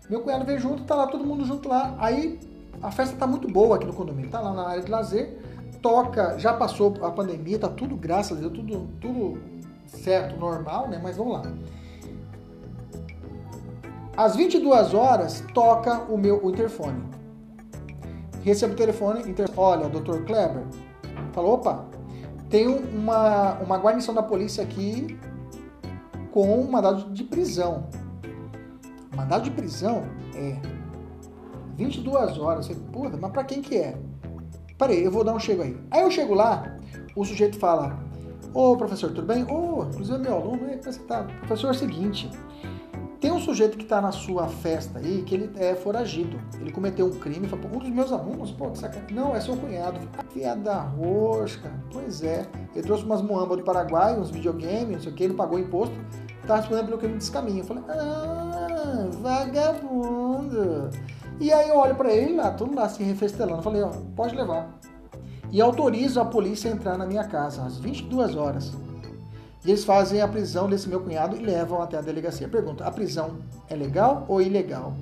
Meu 0.09 0.21
cunhado 0.21 0.45
veio 0.45 0.59
junto, 0.59 0.83
tá 0.83 0.93
lá 0.93 1.07
todo 1.07 1.25
mundo 1.25 1.45
junto 1.45 1.67
lá. 1.67 1.95
Aí 1.97 2.39
a 2.81 2.91
festa 2.91 3.15
tá 3.15 3.25
muito 3.25 3.47
boa 3.47 3.77
aqui 3.77 3.85
no 3.85 3.93
condomínio, 3.93 4.29
tá 4.29 4.39
lá 4.39 4.53
na 4.53 4.67
área 4.67 4.83
de 4.83 4.91
lazer, 4.91 5.39
toca, 5.81 6.37
já 6.37 6.53
passou 6.53 6.93
a 7.01 7.09
pandemia, 7.09 7.57
tá 7.57 7.69
tudo, 7.69 7.95
graças 7.95 8.37
a 8.37 8.41
Deus, 8.41 8.53
tudo, 8.53 8.89
tudo 8.99 9.41
certo, 9.87 10.39
normal, 10.39 10.87
né? 10.87 10.99
Mas 11.01 11.17
vamos 11.17 11.33
lá. 11.33 11.43
Às 14.15 14.35
22 14.35 14.93
horas, 14.93 15.43
toca 15.53 16.01
o 16.11 16.17
meu 16.17 16.43
o 16.43 16.49
interfone. 16.49 17.01
Recebo 18.43 18.73
o 18.73 18.75
telefone, 18.75 19.29
inter... 19.29 19.47
olha, 19.55 19.87
doutor 19.87 20.23
Kleber, 20.25 20.63
falou, 21.33 21.53
opa, 21.53 21.85
tem 22.49 22.67
uma, 22.67 23.53
uma 23.59 23.77
guarnição 23.77 24.13
da 24.13 24.21
polícia 24.21 24.63
aqui 24.63 25.17
com 26.31 26.63
mandado 26.69 27.11
de 27.11 27.23
prisão. 27.23 27.87
Mandado 29.15 29.43
de 29.43 29.51
prisão 29.51 30.03
é 30.35 30.57
22 31.75 32.37
horas. 32.37 32.67
Você, 32.67 32.75
puta, 32.75 33.17
mas 33.17 33.31
pra 33.31 33.43
quem 33.43 33.61
que 33.61 33.77
é? 33.77 33.97
Peraí, 34.77 35.03
eu 35.03 35.11
vou 35.11 35.23
dar 35.23 35.33
um 35.33 35.39
chego 35.39 35.61
aí. 35.61 35.77
Aí 35.91 36.01
eu 36.01 36.11
chego 36.11 36.33
lá, 36.33 36.77
o 37.15 37.23
sujeito 37.23 37.59
fala, 37.59 37.99
ô 38.53 38.75
professor, 38.75 39.11
tudo 39.11 39.27
bem? 39.27 39.43
Ô, 39.43 39.83
inclusive 39.83 40.17
é 40.17 40.21
meu 40.21 40.35
aluno, 40.35 40.57
como 40.57 40.71
é 40.71 40.77
que 40.77 40.85
você 40.85 40.99
tá? 41.01 41.23
Professor, 41.23 41.67
é 41.67 41.71
o 41.71 41.73
seguinte, 41.75 42.29
tem 43.21 43.31
um 43.31 43.39
sujeito 43.39 43.77
que 43.77 43.83
está 43.83 44.01
na 44.01 44.11
sua 44.11 44.47
festa 44.47 44.97
aí 44.97 45.21
que 45.21 45.35
ele 45.35 45.51
é 45.55 45.75
foragido. 45.75 46.41
Ele 46.59 46.71
cometeu 46.71 47.05
um 47.05 47.11
crime. 47.11 47.47
Fala, 47.47 47.61
um 47.67 47.77
dos 47.77 47.89
meus 47.89 48.11
alunos, 48.11 48.51
pô, 48.51 48.71
que 48.71 48.79
sacanagem. 48.79 49.15
Não, 49.15 49.35
é 49.35 49.39
seu 49.39 49.55
cunhado. 49.55 49.99
Ah, 50.17 50.23
piada 50.23 50.73
rosca. 50.79 51.71
Pois 51.93 52.23
é. 52.23 52.47
Ele 52.73 52.81
trouxe 52.81 53.05
umas 53.05 53.21
muambas 53.21 53.59
do 53.59 53.63
Paraguai, 53.63 54.19
uns 54.19 54.31
videogames, 54.31 54.89
não 54.89 54.99
sei 54.99 55.11
o 55.11 55.15
que. 55.15 55.23
Ele 55.23 55.35
pagou 55.35 55.59
imposto. 55.59 55.95
Tá 56.47 56.55
respondendo 56.55 56.87
pelo 56.87 56.97
crime 56.97 57.13
de 57.13 57.19
descaminho. 57.19 57.59
Eu 57.59 57.65
falei, 57.65 57.83
ah, 57.89 59.07
vagabundo. 59.21 60.89
E 61.39 61.53
aí 61.53 61.69
eu 61.69 61.77
olho 61.77 61.93
para 61.93 62.11
ele 62.11 62.35
lá, 62.35 62.49
todo 62.49 62.73
lá 62.73 62.89
se 62.89 63.03
refestelando. 63.03 63.61
Falei, 63.61 63.83
ó, 63.83 63.91
pode 64.15 64.35
levar. 64.35 64.79
E 65.51 65.61
autorizo 65.61 66.19
a 66.19 66.25
polícia 66.25 66.71
a 66.71 66.73
entrar 66.73 66.97
na 66.97 67.05
minha 67.05 67.25
casa 67.25 67.63
às 67.63 67.77
22 67.77 68.35
horas. 68.35 68.73
E 69.63 69.69
eles 69.69 69.83
fazem 69.83 70.21
a 70.21 70.27
prisão 70.27 70.67
desse 70.67 70.89
meu 70.89 71.01
cunhado 71.01 71.35
e 71.35 71.39
levam 71.39 71.81
até 71.81 71.97
a 71.97 72.01
delegacia. 72.01 72.47
Pergunta: 72.47 72.85
a 72.85 72.91
prisão 72.91 73.37
é 73.69 73.75
legal 73.75 74.25
ou 74.27 74.41
ilegal? 74.41 74.93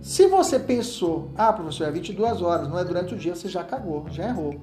Se 0.00 0.26
você 0.26 0.58
pensou, 0.58 1.30
ah, 1.34 1.52
professor, 1.52 1.88
é 1.88 1.90
22 1.90 2.42
horas, 2.42 2.68
não 2.68 2.78
é 2.78 2.84
durante 2.84 3.14
o 3.14 3.16
dia, 3.16 3.34
você 3.34 3.48
já 3.48 3.64
cagou, 3.64 4.06
já 4.10 4.28
errou. 4.28 4.60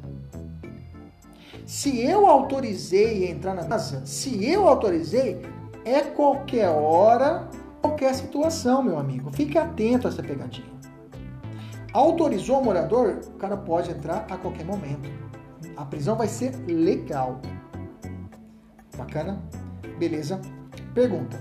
Se 1.65 1.99
eu 1.99 2.28
autorizei 2.28 3.30
entrar 3.30 3.55
na 3.55 3.65
casa, 3.65 4.05
se 4.05 4.45
eu 4.47 4.67
autorizei, 4.67 5.41
é 5.84 6.01
qualquer 6.01 6.69
hora, 6.69 7.47
qualquer 7.82 8.13
situação, 8.13 8.84
meu 8.84 8.99
amigo. 8.99 9.32
Fique 9.32 9.57
atento 9.57 10.07
a 10.07 10.11
essa 10.11 10.22
pegadinha. 10.22 10.69
Autorizou 11.93 12.59
o 12.59 12.63
morador, 12.63 13.19
o 13.28 13.38
cara 13.38 13.57
pode 13.57 13.91
entrar 13.91 14.26
a 14.30 14.38
qualquer 14.38 14.65
momento. 14.65 15.09
A 15.76 15.86
prisão 15.86 16.15
vai 16.15 16.28
ser 16.28 16.55
legal. 16.67 17.41
Bacana? 19.02 19.41
Beleza? 19.97 20.39
Pergunta. 20.93 21.38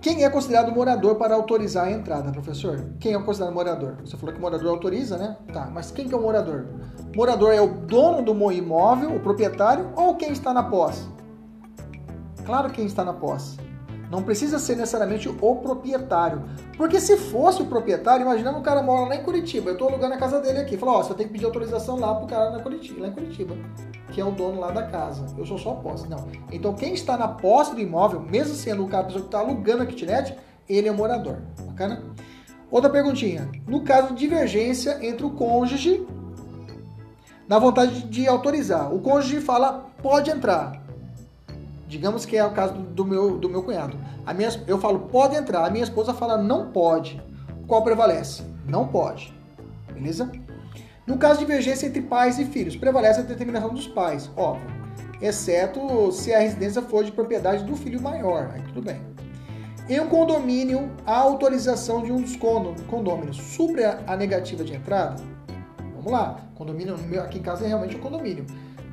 Quem 0.00 0.24
é 0.24 0.30
considerado 0.30 0.72
morador 0.72 1.16
para 1.16 1.34
autorizar 1.34 1.86
a 1.86 1.90
entrada, 1.90 2.30
professor? 2.30 2.90
Quem 3.00 3.14
é 3.14 3.18
considerado 3.20 3.54
morador? 3.54 3.96
Você 4.04 4.16
falou 4.16 4.34
que 4.34 4.40
morador 4.40 4.68
autoriza, 4.68 5.16
né? 5.16 5.36
Tá, 5.52 5.68
mas 5.72 5.90
quem 5.90 6.08
que 6.08 6.14
é 6.14 6.16
o 6.16 6.22
morador? 6.22 6.66
Morador 7.14 7.52
é 7.52 7.60
o 7.60 7.66
dono 7.66 8.22
do 8.22 8.52
imóvel, 8.52 9.16
o 9.16 9.20
proprietário 9.20 9.90
ou 9.96 10.14
quem 10.14 10.32
está 10.32 10.52
na 10.52 10.62
posse? 10.62 11.08
Claro 12.44 12.70
quem 12.70 12.86
está 12.86 13.04
na 13.04 13.12
posse. 13.12 13.58
Não 14.10 14.22
precisa 14.22 14.58
ser 14.58 14.76
necessariamente 14.76 15.28
o 15.28 15.34
proprietário. 15.34 16.44
Porque 16.76 17.00
se 17.00 17.16
fosse 17.16 17.62
o 17.62 17.66
proprietário, 17.66 18.22
imaginando 18.22 18.58
o 18.58 18.62
cara 18.62 18.82
mora 18.82 19.08
lá 19.08 19.16
em 19.16 19.22
Curitiba, 19.22 19.70
eu 19.70 19.72
estou 19.72 19.88
alugando 19.88 20.14
a 20.14 20.16
casa 20.16 20.40
dele 20.40 20.58
aqui. 20.58 20.76
Falou, 20.76 20.96
ó, 20.96 21.02
você 21.02 21.14
tem 21.14 21.26
que 21.26 21.32
pedir 21.32 21.44
autorização 21.44 21.98
lá 21.98 22.14
pro 22.14 22.26
cara 22.26 22.50
na 22.50 22.60
Curitiba, 22.60 23.02
lá 23.02 23.08
em 23.08 23.12
Curitiba, 23.12 23.56
que 24.12 24.20
é 24.20 24.24
o 24.24 24.30
dono 24.30 24.60
lá 24.60 24.70
da 24.70 24.84
casa. 24.84 25.26
Eu 25.36 25.44
sou 25.44 25.58
só 25.58 25.72
a 25.72 25.76
posse. 25.76 26.08
Não. 26.08 26.28
Então 26.52 26.74
quem 26.74 26.94
está 26.94 27.16
na 27.16 27.28
posse 27.28 27.74
do 27.74 27.80
imóvel, 27.80 28.20
mesmo 28.20 28.54
sendo 28.54 28.84
o 28.84 28.88
cara 28.88 29.06
que 29.06 29.18
está 29.18 29.40
alugando 29.40 29.82
a 29.82 29.86
kitnet, 29.86 30.36
ele 30.68 30.88
é 30.88 30.92
morador. 30.92 31.38
Bacana? 31.66 32.02
Outra 32.70 32.90
perguntinha. 32.90 33.50
No 33.66 33.82
caso 33.82 34.08
de 34.08 34.14
divergência 34.16 34.98
entre 35.00 35.24
o 35.24 35.30
cônjuge 35.30 36.06
na 37.48 37.58
vontade 37.58 38.02
de 38.04 38.26
autorizar, 38.26 38.92
o 38.92 39.00
cônjuge 39.00 39.40
fala, 39.40 39.86
pode 40.02 40.30
entrar. 40.30 40.85
Digamos 41.88 42.24
que 42.24 42.36
é 42.36 42.44
o 42.44 42.50
caso 42.50 42.74
do 42.74 43.04
meu, 43.04 43.38
do 43.38 43.48
meu 43.48 43.62
cunhado. 43.62 43.96
A 44.24 44.34
minha, 44.34 44.48
eu 44.66 44.78
falo, 44.78 45.00
pode 45.00 45.36
entrar. 45.36 45.64
A 45.64 45.70
minha 45.70 45.84
esposa 45.84 46.12
fala, 46.12 46.36
não 46.36 46.70
pode. 46.72 47.22
Qual 47.66 47.82
prevalece? 47.82 48.42
Não 48.66 48.88
pode. 48.88 49.32
Beleza? 49.92 50.30
No 51.06 51.16
caso 51.16 51.38
de 51.38 51.46
divergência 51.46 51.86
entre 51.86 52.02
pais 52.02 52.38
e 52.38 52.44
filhos, 52.44 52.76
prevalece 52.76 53.20
a 53.20 53.22
determinação 53.22 53.72
dos 53.72 53.86
pais, 53.86 54.28
óbvio. 54.36 54.68
Exceto 55.22 56.10
se 56.10 56.34
a 56.34 56.40
residência 56.40 56.82
for 56.82 57.04
de 57.04 57.12
propriedade 57.12 57.64
do 57.64 57.76
filho 57.76 58.02
maior. 58.02 58.50
Aí 58.52 58.62
tudo 58.62 58.82
bem. 58.82 59.00
Em 59.88 60.00
um 60.00 60.08
condomínio, 60.08 60.90
a 61.06 61.16
autorização 61.16 62.02
de 62.02 62.10
um 62.10 62.20
dos 62.20 62.34
condôminos 62.34 63.36
sobre 63.36 63.84
a 63.84 64.16
negativa 64.16 64.64
de 64.64 64.74
entrada. 64.74 65.22
Vamos 65.94 66.10
lá. 66.10 66.40
Condomínio, 66.56 66.96
aqui 67.22 67.38
em 67.38 67.42
casa 67.42 67.64
é 67.64 67.68
realmente 67.68 67.96
um 67.96 68.00
condomínio 68.00 68.44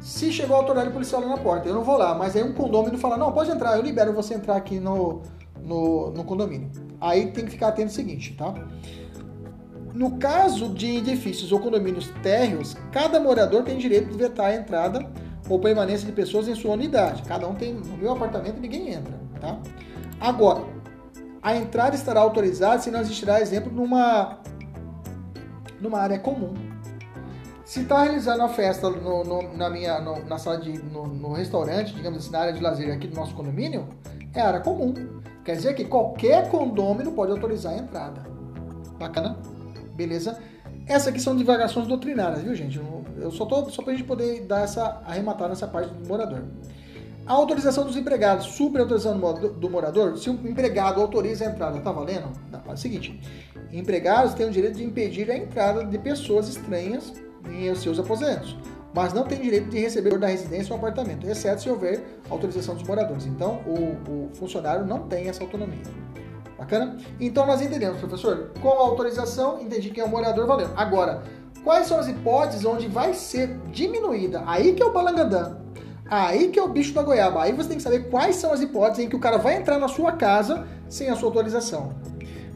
se 0.03 0.33
chegou 0.33 0.57
a 0.57 0.59
autoridade 0.59 0.91
policial 0.91 1.21
na 1.21 1.37
porta, 1.37 1.69
eu 1.69 1.73
não 1.73 1.81
vou 1.81 1.97
lá, 1.97 2.13
mas 2.13 2.35
aí 2.35 2.43
um 2.43 2.51
condomínio 2.51 2.99
fala, 2.99 3.15
não, 3.15 3.31
pode 3.31 3.49
entrar, 3.49 3.77
eu 3.77 3.81
libero 3.81 4.11
você 4.11 4.33
entrar 4.33 4.57
aqui 4.57 4.77
no, 4.77 5.21
no, 5.63 6.11
no 6.11 6.25
condomínio. 6.25 6.69
Aí 6.99 7.31
tem 7.31 7.45
que 7.45 7.51
ficar 7.51 7.69
atento 7.69 7.87
ao 7.87 7.95
seguinte, 7.95 8.35
tá? 8.37 8.53
No 9.93 10.17
caso 10.17 10.67
de 10.67 10.97
edifícios 10.97 11.53
ou 11.53 11.59
condomínios 11.59 12.09
térreos, 12.21 12.75
cada 12.91 13.17
morador 13.17 13.63
tem 13.63 13.77
direito 13.77 14.09
de 14.09 14.17
vetar 14.17 14.47
a 14.47 14.55
entrada 14.55 15.09
ou 15.47 15.57
permanência 15.57 16.05
de 16.05 16.11
pessoas 16.11 16.49
em 16.49 16.55
sua 16.55 16.71
unidade. 16.73 17.23
Cada 17.23 17.47
um 17.47 17.53
tem. 17.53 17.73
No 17.73 17.95
meu 17.95 18.11
apartamento 18.11 18.59
ninguém 18.59 18.89
entra, 18.93 19.13
tá? 19.39 19.57
Agora, 20.19 20.63
a 21.41 21.55
entrada 21.55 21.95
estará 21.95 22.19
autorizada 22.19 22.81
se 22.81 22.91
não 22.91 22.99
existirá, 22.99 23.39
exemplo, 23.39 23.71
numa, 23.71 24.39
numa 25.79 25.99
área 25.99 26.19
comum. 26.19 26.72
Se 27.73 27.79
está 27.79 28.03
realizando 28.03 28.43
a 28.43 28.49
festa 28.49 28.87
no, 28.87 29.23
no, 29.23 29.57
na 29.57 29.67
minha, 29.67 29.99
no, 29.99 30.23
na 30.25 30.37
sala 30.37 30.59
de, 30.59 30.77
no, 30.77 31.33
restaurante, 31.33 31.91
digamos 31.91 32.19
assim, 32.19 32.31
na 32.31 32.41
área 32.41 32.53
de 32.53 32.61
lazer 32.61 32.93
aqui 32.93 33.07
do 33.07 33.15
nosso 33.15 33.33
condomínio, 33.33 33.89
é 34.31 34.41
área 34.41 34.59
comum. 34.59 34.93
Quer 35.43 35.55
dizer 35.55 35.73
que 35.73 35.83
qualquer 35.83 36.51
condômino 36.51 37.13
pode 37.13 37.31
autorizar 37.31 37.73
a 37.73 37.77
entrada. 37.77 38.21
Bacana? 38.99 39.39
Beleza? 39.95 40.39
Essas 40.85 41.07
aqui 41.07 41.19
são 41.19 41.35
divagações 41.35 41.87
doutrinárias, 41.87 42.43
viu, 42.43 42.53
gente? 42.53 42.79
Eu 43.17 43.31
só 43.31 43.43
tô 43.43 43.67
só 43.71 43.81
para 43.81 43.93
a 43.93 43.95
gente 43.95 44.05
poder 44.05 44.41
dar 44.45 44.65
essa 44.65 45.01
arrematar 45.03 45.49
nessa 45.49 45.67
parte 45.67 45.91
do 45.91 46.07
morador. 46.07 46.43
A 47.25 47.33
autorização 47.33 47.85
dos 47.85 47.97
empregados, 47.97 48.45
super 48.45 48.81
autorização 48.81 49.17
do 49.17 49.67
morador, 49.67 50.15
se 50.19 50.29
o 50.29 50.33
empregado 50.47 51.01
autoriza 51.01 51.47
a 51.47 51.49
entrada, 51.49 51.79
tá 51.79 51.91
valendo? 51.91 52.33
É 52.67 52.71
o 52.71 52.77
seguinte: 52.77 53.19
empregados 53.71 54.35
têm 54.35 54.45
o 54.45 54.51
direito 54.51 54.77
de 54.77 54.83
impedir 54.83 55.31
a 55.31 55.35
entrada 55.35 55.83
de 55.83 55.97
pessoas 55.97 56.47
estranhas 56.47 57.11
em 57.49 57.73
seus 57.75 57.99
aposentos, 57.99 58.57
mas 58.93 59.13
não 59.13 59.23
tem 59.23 59.39
direito 59.39 59.69
de 59.69 59.79
receber 59.79 60.17
da 60.17 60.27
residência 60.27 60.73
ou 60.73 60.77
apartamento, 60.77 61.27
exceto 61.27 61.61
se 61.61 61.69
houver 61.69 62.03
autorização 62.29 62.75
dos 62.75 62.83
moradores. 62.87 63.25
Então, 63.25 63.61
o, 63.65 64.27
o 64.27 64.29
funcionário 64.35 64.85
não 64.85 65.07
tem 65.07 65.29
essa 65.29 65.43
autonomia. 65.43 65.83
Bacana? 66.57 66.97
Então, 67.19 67.45
nós 67.45 67.61
entendemos, 67.61 67.99
professor, 67.99 68.51
com 68.61 68.69
a 68.69 68.77
autorização, 68.77 69.61
entendi 69.61 69.89
que 69.89 69.99
é 69.99 70.03
o 70.03 70.09
morador, 70.09 70.45
valeu. 70.45 70.69
Agora, 70.75 71.23
quais 71.63 71.87
são 71.87 71.99
as 71.99 72.07
hipóteses 72.07 72.63
onde 72.65 72.87
vai 72.87 73.13
ser 73.13 73.57
diminuída? 73.71 74.43
Aí 74.45 74.73
que 74.73 74.83
é 74.83 74.85
o 74.85 74.93
balangandã. 74.93 75.57
Aí 76.09 76.49
que 76.49 76.59
é 76.59 76.63
o 76.63 76.67
bicho 76.67 76.93
da 76.93 77.01
goiaba. 77.01 77.41
Aí 77.41 77.53
você 77.53 77.69
tem 77.69 77.77
que 77.77 77.83
saber 77.83 78.09
quais 78.09 78.35
são 78.35 78.53
as 78.53 78.61
hipóteses 78.61 79.05
em 79.05 79.09
que 79.09 79.15
o 79.15 79.19
cara 79.19 79.37
vai 79.37 79.57
entrar 79.57 79.79
na 79.79 79.87
sua 79.87 80.11
casa 80.11 80.67
sem 80.87 81.09
a 81.09 81.15
sua 81.15 81.29
autorização. 81.29 81.93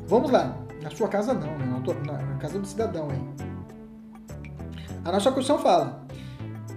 Vamos 0.05 0.31
lá. 0.31 0.55
Na 0.81 0.91
sua 0.91 1.07
casa 1.07 1.33
não, 1.33 1.57
né? 1.57 1.65
na, 2.05 2.13
na 2.13 2.35
casa 2.35 2.59
do 2.59 2.67
cidadão 2.67 3.09
aí. 3.09 3.46
A 5.07 5.11
nossa 5.13 5.31
Constituição 5.31 5.63
fala, 5.63 6.01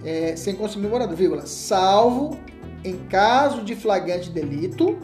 é, 0.04 0.36
sem 0.36 0.54
consumir 0.54 0.86
morador, 0.86 1.16
vírgula, 1.16 1.46
salvo 1.46 2.38
em 2.84 2.96
caso 3.08 3.64
de 3.64 3.74
flagrante 3.74 4.30
delito 4.30 4.96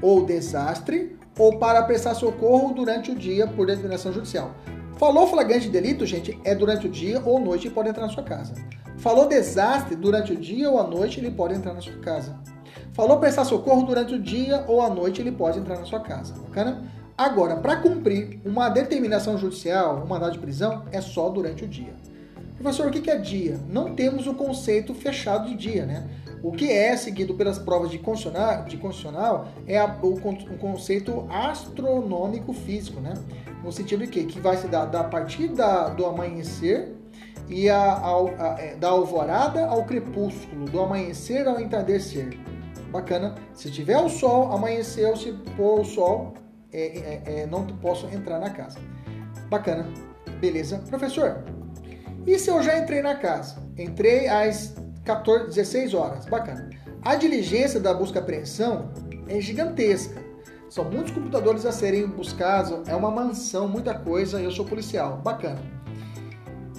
ou 0.00 0.24
desastre 0.24 1.18
ou 1.36 1.58
para 1.58 1.82
prestar 1.82 2.14
socorro 2.14 2.72
durante 2.72 3.10
o 3.10 3.16
dia 3.16 3.48
por 3.48 3.66
determinação 3.66 4.12
judicial. 4.12 4.54
Falou 4.98 5.26
flagrante 5.26 5.68
delito, 5.68 6.06
gente, 6.06 6.38
é 6.44 6.54
durante 6.54 6.86
o 6.86 6.88
dia 6.88 7.20
ou 7.24 7.40
noite 7.40 7.66
e 7.66 7.70
pode 7.72 7.88
entrar 7.88 8.06
na 8.06 8.12
sua 8.12 8.22
casa. 8.22 8.54
Falou 8.98 9.26
desastre 9.26 9.96
durante 9.96 10.32
o 10.32 10.36
dia 10.36 10.70
ou 10.70 10.78
à 10.78 10.84
noite, 10.84 11.18
ele 11.18 11.32
pode 11.32 11.54
entrar 11.54 11.74
na 11.74 11.80
sua 11.80 11.98
casa. 11.98 12.38
Falou 12.92 13.18
prestar 13.18 13.44
socorro 13.46 13.82
durante 13.82 14.14
o 14.14 14.22
dia 14.22 14.64
ou 14.68 14.80
à 14.80 14.88
noite, 14.88 15.20
ele 15.20 15.32
pode 15.32 15.58
entrar 15.58 15.76
na 15.76 15.84
sua 15.84 15.98
casa. 15.98 16.34
Bacana? 16.34 16.84
Agora, 17.18 17.56
para 17.56 17.78
cumprir 17.78 18.40
uma 18.44 18.68
determinação 18.68 19.36
judicial, 19.36 20.04
um 20.04 20.06
mandado 20.06 20.34
de 20.34 20.38
prisão, 20.38 20.84
é 20.92 21.00
só 21.00 21.28
durante 21.30 21.64
o 21.64 21.68
dia. 21.68 22.13
Professor, 22.56 22.86
o 22.86 22.90
que 22.90 23.10
é 23.10 23.16
dia? 23.16 23.60
Não 23.68 23.94
temos 23.94 24.26
o 24.26 24.34
conceito 24.34 24.94
fechado 24.94 25.48
de 25.48 25.56
dia, 25.56 25.84
né? 25.84 26.08
O 26.42 26.52
que 26.52 26.70
é 26.70 26.96
seguido 26.96 27.34
pelas 27.34 27.58
provas 27.58 27.90
de 27.90 27.98
constitucional, 27.98 28.64
de 28.64 28.76
constitucional 28.76 29.48
é 29.66 29.78
a, 29.78 29.98
o, 30.02 30.14
o, 30.14 30.58
conceito 30.58 31.26
astronômico 31.30 32.52
físico, 32.52 33.00
né? 33.00 33.14
No 33.62 33.72
sentido 33.72 34.04
de 34.04 34.10
que, 34.10 34.24
que 34.24 34.40
vai 34.40 34.56
se 34.56 34.68
dar 34.68 34.84
da 34.84 35.02
partir 35.02 35.48
da, 35.48 35.88
do 35.88 36.04
amanhecer 36.04 36.94
e 37.48 37.68
a, 37.68 37.94
a, 37.94 38.56
é, 38.58 38.76
da 38.76 38.88
alvorada 38.88 39.66
ao 39.66 39.84
crepúsculo, 39.84 40.66
do 40.66 40.80
amanhecer 40.80 41.48
ao 41.48 41.60
entardecer. 41.60 42.38
Bacana. 42.90 43.34
Se 43.54 43.70
tiver 43.70 43.98
o 43.98 44.08
sol, 44.08 44.52
amanheceu, 44.52 45.16
se 45.16 45.32
pôr 45.56 45.80
o 45.80 45.84
sol, 45.84 46.34
é, 46.72 46.82
é, 46.82 47.40
é, 47.40 47.46
não 47.46 47.66
posso 47.66 48.06
entrar 48.06 48.38
na 48.38 48.50
casa. 48.50 48.78
Bacana. 49.48 49.88
Beleza. 50.40 50.78
Professor, 50.88 51.42
e 52.26 52.38
se 52.38 52.50
eu 52.50 52.62
já 52.62 52.78
entrei 52.78 53.02
na 53.02 53.14
casa? 53.14 53.56
Entrei 53.76 54.28
às 54.28 54.74
14, 55.04 55.46
16 55.46 55.94
horas. 55.94 56.26
Bacana. 56.26 56.70
A 57.02 57.14
diligência 57.16 57.78
da 57.78 57.92
busca 57.92 58.18
apreensão 58.18 58.90
é 59.28 59.40
gigantesca. 59.40 60.22
São 60.70 60.84
muitos 60.84 61.12
computadores 61.12 61.66
a 61.66 61.72
serem 61.72 62.06
buscados, 62.06 62.88
é 62.88 62.96
uma 62.96 63.10
mansão, 63.10 63.68
muita 63.68 63.94
coisa. 63.94 64.40
Eu 64.40 64.50
sou 64.50 64.64
policial. 64.64 65.18
Bacana. 65.18 65.60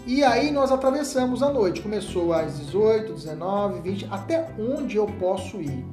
E 0.07 0.23
aí 0.23 0.51
nós 0.51 0.71
atravessamos 0.71 1.41
a 1.41 1.51
noite. 1.51 1.81
Começou 1.81 2.33
às 2.33 2.59
18, 2.59 3.13
19, 3.13 3.81
20, 3.81 4.07
até 4.11 4.47
onde 4.59 4.97
eu 4.97 5.05
posso 5.05 5.61
ir? 5.61 5.85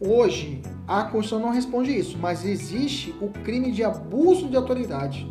Hoje, 0.00 0.60
a 0.88 1.04
Constituição 1.04 1.38
não 1.38 1.50
responde 1.50 1.96
isso, 1.96 2.18
mas 2.18 2.44
existe 2.44 3.14
o 3.20 3.28
crime 3.28 3.70
de 3.70 3.84
abuso 3.84 4.48
de 4.48 4.56
autoridade, 4.56 5.30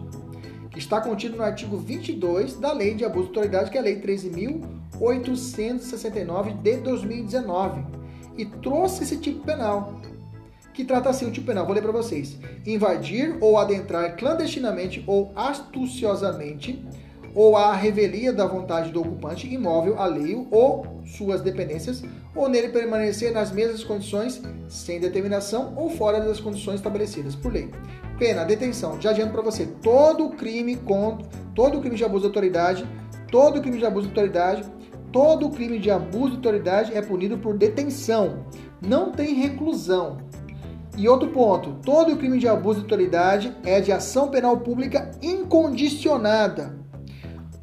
que 0.71 0.79
está 0.79 0.99
contido 1.01 1.37
no 1.37 1.43
artigo 1.43 1.77
22 1.77 2.55
da 2.55 2.71
Lei 2.71 2.95
de 2.95 3.05
Abuso 3.05 3.31
de 3.31 3.37
Autoridade, 3.37 3.69
que 3.69 3.77
é 3.77 3.81
a 3.81 3.83
Lei 3.83 4.01
13.869 4.01 6.59
de 6.61 6.77
2019, 6.77 7.83
e 8.37 8.45
trouxe 8.45 9.03
esse 9.03 9.17
tipo 9.17 9.43
penal, 9.43 9.99
que 10.73 10.85
trata 10.85 11.09
assim 11.09 11.27
o 11.27 11.31
tipo 11.31 11.47
penal. 11.47 11.65
Vou 11.65 11.75
ler 11.75 11.81
para 11.81 11.91
vocês: 11.91 12.37
invadir 12.65 13.35
ou 13.41 13.57
adentrar 13.57 14.15
clandestinamente 14.15 15.03
ou 15.05 15.33
astuciosamente 15.35 16.81
ou 17.33 17.55
a 17.55 17.73
revelia 17.73 18.33
da 18.33 18.45
vontade 18.45 18.91
do 18.91 19.01
ocupante 19.01 19.51
imóvel 19.51 19.99
alheio 19.99 20.47
ou 20.51 21.01
suas 21.05 21.41
dependências, 21.41 22.03
ou 22.35 22.47
nele 22.47 22.69
permanecer 22.69 23.31
nas 23.31 23.51
mesmas 23.51 23.83
condições, 23.83 24.41
sem 24.67 24.99
determinação 24.99 25.73
ou 25.75 25.89
fora 25.89 26.19
das 26.19 26.39
condições 26.39 26.75
estabelecidas 26.75 27.35
por 27.35 27.51
lei. 27.51 27.69
Pena, 28.17 28.43
detenção. 28.43 28.99
Já 29.01 29.11
adianto 29.11 29.33
para 29.33 29.41
você, 29.41 29.65
todo 29.65 30.29
crime 30.29 30.75
contra, 30.75 31.27
todo 31.55 31.79
crime 31.79 31.95
de 31.95 32.05
abuso 32.05 32.21
de 32.21 32.27
autoridade, 32.27 32.85
todo 33.31 33.61
crime 33.61 33.77
de 33.77 33.85
abuso 33.85 34.07
de 34.07 34.11
autoridade, 34.11 34.63
todo 35.11 35.49
crime 35.49 35.79
de 35.79 35.89
abuso 35.89 36.31
de 36.31 36.35
autoridade 36.37 36.93
é 36.95 37.01
punido 37.01 37.37
por 37.37 37.57
detenção. 37.57 38.45
Não 38.81 39.11
tem 39.11 39.33
reclusão. 39.33 40.17
E 40.97 41.07
outro 41.07 41.29
ponto, 41.29 41.77
todo 41.83 42.17
crime 42.17 42.37
de 42.37 42.47
abuso 42.47 42.79
de 42.79 42.85
autoridade 42.85 43.55
é 43.63 43.79
de 43.79 43.91
ação 43.91 44.29
penal 44.29 44.57
pública 44.57 45.09
incondicionada. 45.21 46.80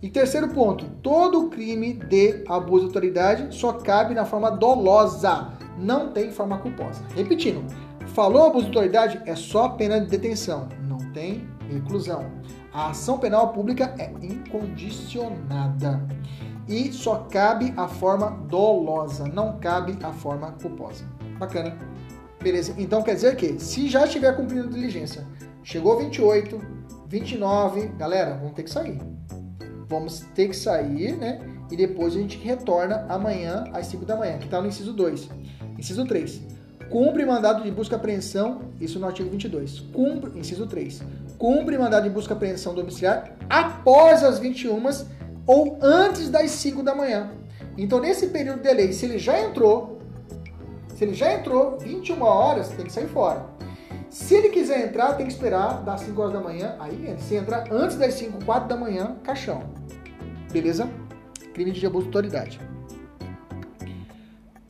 E 0.00 0.08
terceiro 0.08 0.48
ponto, 0.50 0.84
todo 1.02 1.48
crime 1.48 1.94
de 1.94 2.44
abuso 2.48 2.82
de 2.82 2.86
autoridade 2.86 3.52
só 3.52 3.72
cabe 3.72 4.14
na 4.14 4.24
forma 4.24 4.48
dolosa, 4.48 5.48
não 5.76 6.12
tem 6.12 6.30
forma 6.30 6.58
culposa. 6.58 7.02
Repetindo, 7.16 7.64
falou 8.14 8.46
abuso 8.46 8.70
de 8.70 8.78
autoridade 8.78 9.20
é 9.26 9.34
só 9.34 9.70
pena 9.70 10.00
de 10.00 10.06
detenção, 10.06 10.68
não 10.86 10.98
tem 11.12 11.48
reclusão. 11.68 12.30
A 12.72 12.90
ação 12.90 13.18
penal 13.18 13.52
pública 13.52 13.92
é 13.98 14.12
incondicionada 14.24 16.06
e 16.68 16.92
só 16.92 17.26
cabe 17.28 17.74
a 17.76 17.88
forma 17.88 18.30
dolosa, 18.48 19.26
não 19.26 19.58
cabe 19.58 19.98
a 20.04 20.12
forma 20.12 20.52
culposa. 20.62 21.04
Bacana. 21.40 21.76
Beleza? 22.40 22.72
Então 22.78 23.02
quer 23.02 23.16
dizer 23.16 23.34
que 23.34 23.58
se 23.58 23.88
já 23.88 24.04
estiver 24.04 24.36
cumprindo 24.36 24.68
diligência, 24.68 25.26
chegou 25.64 25.98
28, 25.98 26.60
29, 27.08 27.88
galera, 27.98 28.36
vamos 28.36 28.52
ter 28.52 28.62
que 28.62 28.70
sair 28.70 29.00
vamos 29.88 30.20
ter 30.34 30.48
que 30.48 30.56
sair, 30.56 31.16
né? 31.16 31.40
E 31.70 31.76
depois 31.76 32.14
a 32.14 32.18
gente 32.18 32.38
retorna 32.38 33.06
amanhã 33.08 33.64
às 33.72 33.86
5 33.86 34.04
da 34.04 34.16
manhã, 34.16 34.38
que 34.38 34.44
está 34.44 34.60
no 34.60 34.68
inciso 34.68 34.92
2. 34.92 35.28
Inciso 35.78 36.06
3. 36.06 36.40
Cumpre 36.90 37.24
mandado 37.26 37.62
de 37.62 37.70
busca 37.70 37.94
e 37.94 37.96
apreensão, 37.96 38.62
isso 38.80 38.98
no 38.98 39.06
artigo 39.06 39.28
22. 39.28 39.80
Cumpre, 39.92 40.38
inciso 40.38 40.66
3. 40.66 41.02
Cumpre 41.36 41.76
mandado 41.76 42.04
de 42.04 42.10
busca 42.10 42.32
e 42.32 42.36
apreensão 42.36 42.74
domiciliar 42.74 43.36
após 43.48 44.24
as 44.24 44.38
21 44.38 44.82
ou 45.46 45.78
antes 45.82 46.30
das 46.30 46.50
5 46.52 46.82
da 46.82 46.94
manhã. 46.94 47.30
Então, 47.76 48.00
nesse 48.00 48.28
período 48.28 48.62
de 48.62 48.72
lei, 48.72 48.92
se 48.92 49.04
ele 49.04 49.18
já 49.18 49.38
entrou, 49.40 50.00
se 50.96 51.04
ele 51.04 51.14
já 51.14 51.32
entrou 51.32 51.78
21 51.78 52.22
horas, 52.22 52.68
tem 52.68 52.84
que 52.84 52.92
sair 52.92 53.08
fora. 53.08 53.46
Se 54.10 54.34
ele 54.34 54.48
quiser 54.48 54.86
entrar, 54.86 55.14
tem 55.14 55.26
que 55.26 55.32
esperar 55.32 55.82
das 55.82 56.00
5 56.00 56.20
horas 56.20 56.32
da 56.32 56.40
manhã, 56.40 56.76
aí. 56.78 57.14
Se 57.18 57.34
entrar 57.34 57.70
antes 57.70 57.96
das 57.96 58.14
5, 58.14 58.44
4 58.44 58.68
da 58.68 58.76
manhã, 58.76 59.16
caixão. 59.22 59.62
Beleza? 60.50 60.88
Crime 61.52 61.72
de 61.72 61.86
abuso 61.86 62.04
de 62.04 62.08
autoridade. 62.08 62.60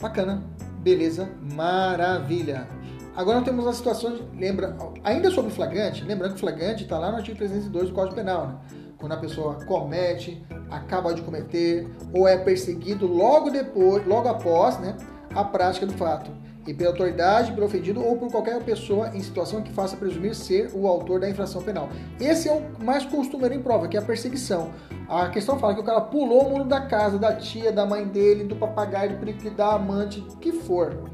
Bacana. 0.01 0.43
Beleza. 0.81 1.31
Maravilha. 1.55 2.67
Agora 3.15 3.43
temos 3.43 3.65
uma 3.65 3.73
situação, 3.73 4.29
lembra, 4.37 4.77
ainda 5.03 5.31
sobre 5.31 5.51
flagrante, 5.51 6.05
lembrando 6.05 6.33
que 6.33 6.37
o 6.37 6.41
flagrante 6.41 6.85
está 6.85 6.99
lá 6.99 7.11
no 7.11 7.17
artigo 7.17 7.37
302 7.37 7.89
do 7.89 7.95
Código 7.95 8.15
Penal, 8.15 8.47
né? 8.47 8.59
Quando 8.97 9.13
a 9.13 9.17
pessoa 9.17 9.55
comete, 9.65 10.45
acaba 10.71 11.13
de 11.13 11.23
cometer 11.23 11.89
ou 12.13 12.29
é 12.29 12.37
perseguido 12.39 13.07
logo 13.07 13.51
depois, 13.51 14.07
logo 14.07 14.29
após, 14.29 14.79
né, 14.79 14.97
a 15.35 15.45
prática 15.45 15.87
do 15.87 15.95
fato 15.95 16.31
e 16.69 16.75
pela 16.75 16.91
autoridade, 16.91 17.53
pelo 17.53 17.65
ofendido 17.65 18.05
ou 18.05 18.19
por 18.19 18.31
qualquer 18.31 18.63
pessoa 18.63 19.09
em 19.17 19.21
situação 19.21 19.63
que 19.63 19.73
faça 19.73 19.97
presumir 19.97 20.35
ser 20.35 20.71
o 20.75 20.87
autor 20.87 21.19
da 21.19 21.29
infração 21.29 21.63
penal. 21.63 21.89
Esse 22.21 22.47
é 22.47 22.53
o 22.53 22.85
mais 22.85 23.07
costumeiro 23.07 23.55
em 23.55 23.63
prova, 23.63 23.89
que 23.89 23.97
é 23.97 24.01
a 24.01 24.03
perseguição. 24.03 24.71
A 25.09 25.31
questão 25.31 25.59
fala 25.59 25.75
que 25.75 25.81
o 25.81 25.85
cara 25.85 26.03
pulou 26.03 26.47
o 26.47 26.51
muro 26.51 26.65
da 26.65 26.83
casa, 26.83 27.19
da 27.19 27.35
tia, 27.35 27.73
da 27.73 27.87
mãe 27.87 28.07
dele, 28.07 28.45
do 28.45 28.55
papagaio, 28.55 29.13
do 29.13 29.17
periquito, 29.17 29.57
da 29.57 29.77
amante, 29.77 30.21
o 30.21 30.37
que 30.37 30.53
for. 30.53 31.05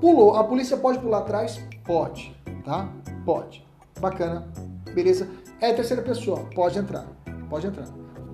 Pulou. 0.00 0.34
A 0.34 0.44
polícia 0.44 0.78
pode 0.78 0.98
pular 0.98 1.18
atrás? 1.18 1.60
Pode, 1.84 2.34
tá? 2.64 2.88
Pode. 3.26 3.66
Bacana. 4.00 4.48
Beleza. 4.94 5.28
É 5.60 5.74
terceira 5.74 6.02
pessoa. 6.02 6.48
Pode 6.54 6.78
entrar. 6.78 7.06
Pode 7.50 7.66
entrar. 7.66 7.86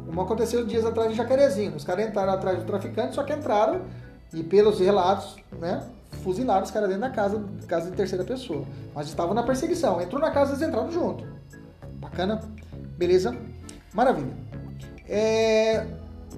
Como 0.06 0.20
aconteceu 0.20 0.64
dias 0.64 0.86
atrás 0.86 1.10
em 1.10 1.14
Jacarezinho. 1.14 1.74
Os 1.74 1.84
caras 1.84 2.06
entraram 2.06 2.32
atrás 2.32 2.58
do 2.58 2.64
traficante, 2.64 3.16
só 3.16 3.24
que 3.24 3.32
entraram 3.32 3.80
e 4.32 4.44
pelos 4.44 4.78
relatos, 4.78 5.36
né? 5.58 5.84
Fuzilaram 6.22 6.62
os 6.62 6.70
caras 6.70 6.88
dentro 6.88 7.02
da 7.02 7.10
casa, 7.10 7.44
casa 7.66 7.90
de 7.90 7.96
terceira 7.96 8.24
pessoa. 8.24 8.64
Mas 8.94 9.08
estavam 9.08 9.34
na 9.34 9.42
perseguição. 9.42 10.00
Entrou 10.00 10.20
na 10.20 10.30
casa, 10.30 10.52
eles 10.52 10.62
entraram 10.62 10.90
junto. 10.90 11.24
Bacana? 11.94 12.40
Beleza? 12.96 13.36
Maravilha. 13.92 14.36
É... 15.08 15.86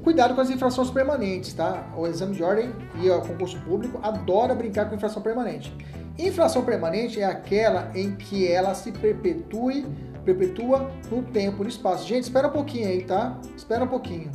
Cuidado 0.03 0.35
com 0.35 0.41
as 0.41 0.51
infrações 0.51 0.91
permanentes, 0.91 1.53
tá? 1.53 1.87
O 1.97 2.07
exame 2.07 2.35
de 2.35 2.43
ordem 2.43 2.73
e 3.01 3.09
o 3.09 3.21
concurso 3.21 3.61
público 3.61 4.01
adora 4.03 4.55
brincar 4.55 4.89
com 4.89 4.97
infração 4.97 5.23
permanente. 5.23 5.73
Infração 6.19 6.65
permanente 6.65 7.21
é 7.21 7.25
aquela 7.25 7.91
em 7.95 8.17
que 8.17 8.47
ela 8.49 8.75
se 8.75 8.91
perpetue, 8.91 9.87
perpetua 10.25 10.91
no 11.11 11.23
tempo, 11.23 11.63
no 11.63 11.69
espaço. 11.69 12.07
Gente, 12.07 12.25
espera 12.25 12.49
um 12.49 12.53
pouquinho 12.53 12.89
aí, 12.89 13.05
tá? 13.05 13.39
Espera 13.57 13.85
um 13.85 13.89
pouquinho. 13.89 14.31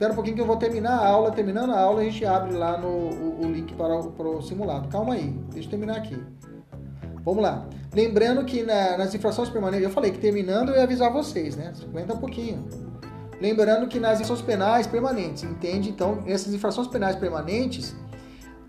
Espera 0.00 0.14
um 0.14 0.16
pouquinho 0.16 0.36
que 0.36 0.40
eu 0.40 0.46
vou 0.46 0.56
terminar 0.56 0.98
a 0.98 1.06
aula. 1.06 1.30
Terminando 1.30 1.72
a 1.72 1.78
aula, 1.78 2.00
a 2.00 2.04
gente 2.04 2.24
abre 2.24 2.56
lá 2.56 2.78
no, 2.78 2.88
o, 2.88 3.40
o 3.42 3.52
link 3.52 3.74
para 3.74 3.94
o, 3.94 4.10
para 4.10 4.26
o, 4.26 4.40
simulado. 4.40 4.88
Calma 4.88 5.12
aí, 5.12 5.28
deixa 5.52 5.66
eu 5.66 5.70
terminar 5.72 5.98
aqui. 5.98 6.16
Vamos 7.22 7.42
lá. 7.42 7.68
Lembrando 7.94 8.42
que 8.46 8.62
na, 8.62 8.96
nas 8.96 9.14
infrações 9.14 9.50
permanentes, 9.50 9.84
eu 9.84 9.90
falei 9.90 10.10
que 10.10 10.18
terminando 10.18 10.70
eu 10.70 10.76
ia 10.76 10.84
avisar 10.84 11.12
vocês, 11.12 11.54
né? 11.54 11.74
Aguenta 11.82 12.14
um 12.14 12.16
pouquinho. 12.16 12.66
Lembrando 13.42 13.86
que 13.88 14.00
nas 14.00 14.22
infrações 14.22 14.40
penais 14.40 14.86
permanentes, 14.86 15.42
entende? 15.42 15.90
Então, 15.90 16.24
essas 16.26 16.54
infrações 16.54 16.88
penais 16.88 17.16
permanentes, 17.16 17.94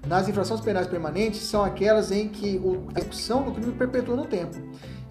nas 0.05 0.27
infrações 0.27 0.59
penais 0.59 0.87
permanentes, 0.87 1.43
são 1.43 1.63
aquelas 1.63 2.11
em 2.11 2.27
que 2.27 2.61
a 2.93 2.99
execução 2.99 3.43
do 3.43 3.53
crime 3.53 3.71
perpetua 3.71 4.17
no 4.17 4.25
tempo. 4.25 4.57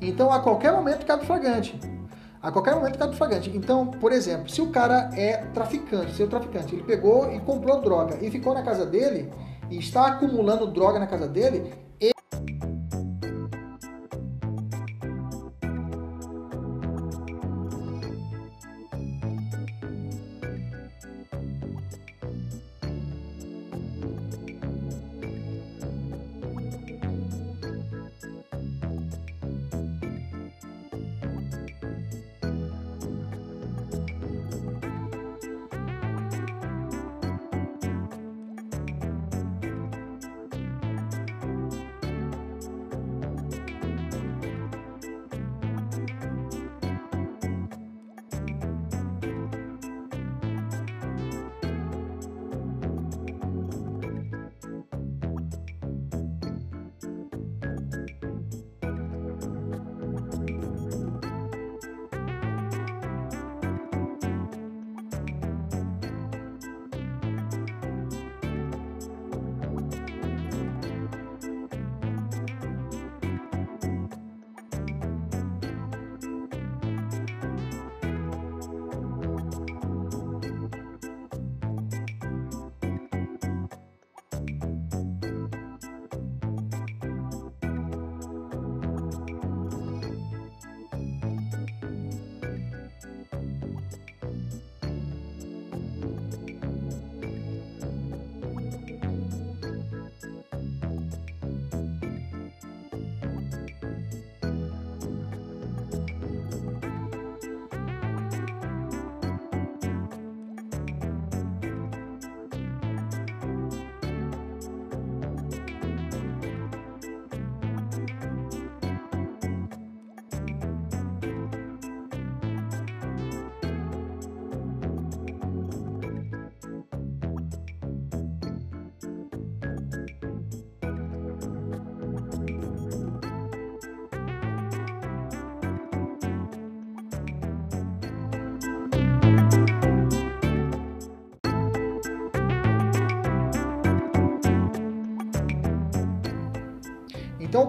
Então, 0.03 0.31
a 0.31 0.41
qualquer 0.41 0.71
momento 0.71 1.07
cabe 1.07 1.25
flagrante. 1.25 1.81
A 2.43 2.51
qualquer 2.51 2.75
momento 2.75 2.99
cai 2.99 3.09
do 3.09 3.17
flagrante. 3.17 3.55
Então, 3.55 3.87
por 3.87 4.13
exemplo, 4.13 4.49
se 4.49 4.63
o 4.63 4.71
cara 4.71 5.11
é 5.15 5.39
traficante, 5.53 6.15
seu 6.15 6.29
traficante, 6.29 6.75
ele 6.75 6.83
pegou 6.83 7.31
e 7.31 7.39
comprou 7.41 7.81
droga 7.83 8.17
e 8.21 8.31
ficou 8.31 8.55
na 8.55 8.63
casa 8.63 8.87
dele 8.87 9.31
e 9.71 9.79
está 9.79 10.07
acumulando 10.07 10.67
droga 10.67 10.99
na 10.99 11.07
casa 11.07 11.29
dele, 11.29 11.73
Então, 12.01 12.11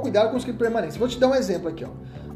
cuidado 0.02 0.32
com 0.32 0.38
os 0.38 0.44
crimes 0.44 0.60
permanentes. 0.60 0.98
Vou 0.98 1.08
te 1.08 1.20
dar 1.20 1.30
um 1.30 1.36
exemplo 1.36 1.70
aqui, 1.70 1.86
ó. 1.86 1.90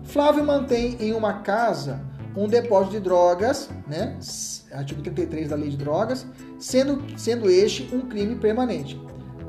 Flávio 0.04 0.46
mantém 0.46 0.98
em 1.00 1.14
uma 1.14 1.42
casa 1.42 2.00
um 2.36 2.48
depósito 2.48 2.92
de 2.92 3.00
drogas, 3.00 3.70
né? 3.88 4.18
Artigo 4.72 5.02
33 5.02 5.50
da 5.50 5.56
Lei 5.56 5.70
de 5.70 5.78
Drogas, 5.78 6.26
sendo, 6.60 7.02
sendo 7.18 7.50
este 7.50 7.90
um 7.96 8.02
crime 8.02 8.36
permanente. 8.36 9.00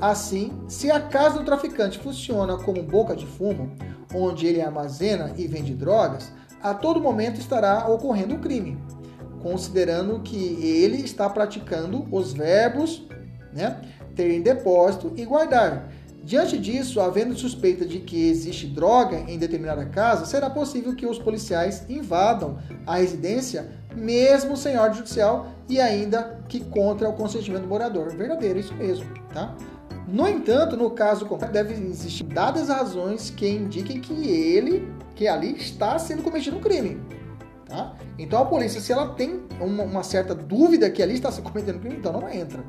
Assim, 0.00 0.52
se 0.68 0.90
a 0.90 1.00
casa 1.00 1.38
do 1.38 1.44
traficante 1.44 1.98
funciona 1.98 2.56
como 2.58 2.82
boca 2.82 3.16
de 3.16 3.26
fumo, 3.26 3.72
onde 4.14 4.46
ele 4.46 4.60
armazena 4.60 5.32
e 5.36 5.46
vende 5.46 5.74
drogas, 5.74 6.32
a 6.62 6.74
todo 6.74 7.00
momento 7.00 7.40
estará 7.40 7.88
ocorrendo 7.88 8.34
um 8.34 8.40
crime, 8.40 8.78
considerando 9.42 10.20
que 10.20 10.36
ele 10.64 11.02
está 11.02 11.28
praticando 11.28 12.06
os 12.14 12.32
verbos, 12.32 13.06
né? 13.52 13.80
Ter 14.14 14.32
em 14.32 14.42
depósito 14.42 15.12
e 15.16 15.24
guardar. 15.24 15.90
Diante 16.26 16.58
disso, 16.58 17.00
havendo 17.00 17.38
suspeita 17.38 17.86
de 17.86 18.00
que 18.00 18.28
existe 18.28 18.66
droga 18.66 19.16
em 19.28 19.38
determinada 19.38 19.86
casa, 19.86 20.26
será 20.26 20.50
possível 20.50 20.92
que 20.92 21.06
os 21.06 21.20
policiais 21.20 21.84
invadam 21.88 22.58
a 22.84 22.96
residência, 22.96 23.70
mesmo 23.94 24.56
sem 24.56 24.76
ordem 24.76 24.98
judicial 24.98 25.46
e 25.68 25.80
ainda 25.80 26.40
que 26.48 26.58
contra 26.64 27.08
o 27.08 27.12
consentimento 27.12 27.62
do 27.62 27.68
morador. 27.68 28.10
Verdadeiro, 28.16 28.58
isso 28.58 28.74
mesmo, 28.74 29.06
tá? 29.32 29.54
No 30.08 30.26
entanto, 30.26 30.76
no 30.76 30.90
caso 30.90 31.26
concreto, 31.26 31.52
devem 31.52 31.76
existir 31.86 32.24
dadas 32.24 32.70
razões 32.70 33.30
que 33.30 33.48
indiquem 33.48 34.00
que 34.00 34.28
ele, 34.28 34.92
que 35.14 35.28
ali 35.28 35.56
está 35.56 35.96
sendo 35.96 36.24
cometido 36.24 36.56
um 36.56 36.60
crime. 36.60 37.00
Tá? 37.66 37.94
Então 38.18 38.42
a 38.42 38.46
polícia, 38.46 38.80
se 38.80 38.92
ela 38.92 39.10
tem 39.14 39.44
uma, 39.60 39.84
uma 39.84 40.02
certa 40.02 40.34
dúvida 40.34 40.90
que 40.90 41.00
ali 41.04 41.14
está 41.14 41.30
se 41.30 41.40
cometendo 41.40 41.76
um 41.76 41.80
crime, 41.80 41.96
então 41.98 42.12
não 42.12 42.28
entra. 42.28 42.64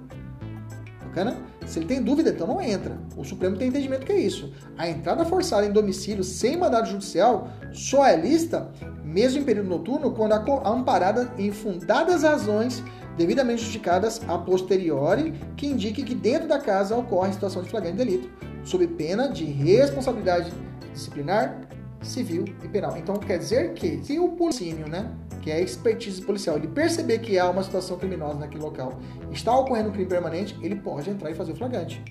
Se 1.66 1.80
ele 1.80 1.86
tem 1.86 2.02
dúvida, 2.02 2.30
então 2.30 2.48
não 2.48 2.62
entra. 2.62 2.98
O 3.16 3.24
Supremo 3.24 3.58
tem 3.58 3.68
entendimento 3.68 4.06
que 4.06 4.12
é 4.12 4.20
isso. 4.20 4.54
A 4.78 4.88
entrada 4.88 5.26
forçada 5.26 5.66
em 5.66 5.72
domicílio 5.72 6.24
sem 6.24 6.58
mandado 6.58 6.90
judicial 6.90 7.50
só 7.74 8.06
é 8.06 8.16
lista, 8.16 8.72
mesmo 9.04 9.42
em 9.42 9.44
período 9.44 9.70
noturno, 9.70 10.12
quando 10.12 10.34
amparada 10.66 11.30
em 11.38 11.52
fundadas 11.52 12.24
razões 12.24 12.84
devidamente 13.18 13.62
justificadas 13.62 14.22
a 14.28 14.38
posteriori, 14.38 15.34
que 15.56 15.66
indique 15.66 16.04
que 16.04 16.14
dentro 16.14 16.48
da 16.48 16.60
casa 16.60 16.96
ocorre 16.96 17.34
situação 17.34 17.64
de 17.64 17.70
flagrante 17.70 17.98
delito, 17.98 18.30
sob 18.64 18.86
pena 18.88 19.28
de 19.28 19.44
responsabilidade 19.44 20.54
disciplinar, 20.94 21.62
civil 22.02 22.46
e 22.64 22.68
penal. 22.68 22.96
Então 22.96 23.16
quer 23.16 23.40
dizer 23.40 23.74
que 23.74 24.04
se 24.04 24.20
o 24.20 24.30
policínio, 24.30 24.88
né, 24.88 25.12
que 25.42 25.52
é 25.52 25.56
a 25.56 25.62
expertise 25.62 26.22
policial, 26.22 26.58
ele 26.58 26.68
perceber 26.68 27.20
que 27.20 27.38
há 27.38 27.50
uma 27.50 27.64
situação 27.64 27.98
criminosa 27.98 28.40
naquele 28.40 28.64
local, 28.64 29.00
está 29.32 29.58
ocorrendo 29.58 29.90
um 29.90 29.92
crime 29.92 30.08
permanente, 30.08 30.58
ele 30.62 30.76
pode 30.76 31.10
entrar 31.10 31.32
e 31.32 31.36
fazer 31.36 31.52
o 31.52 31.56
flagrante. 31.56 32.04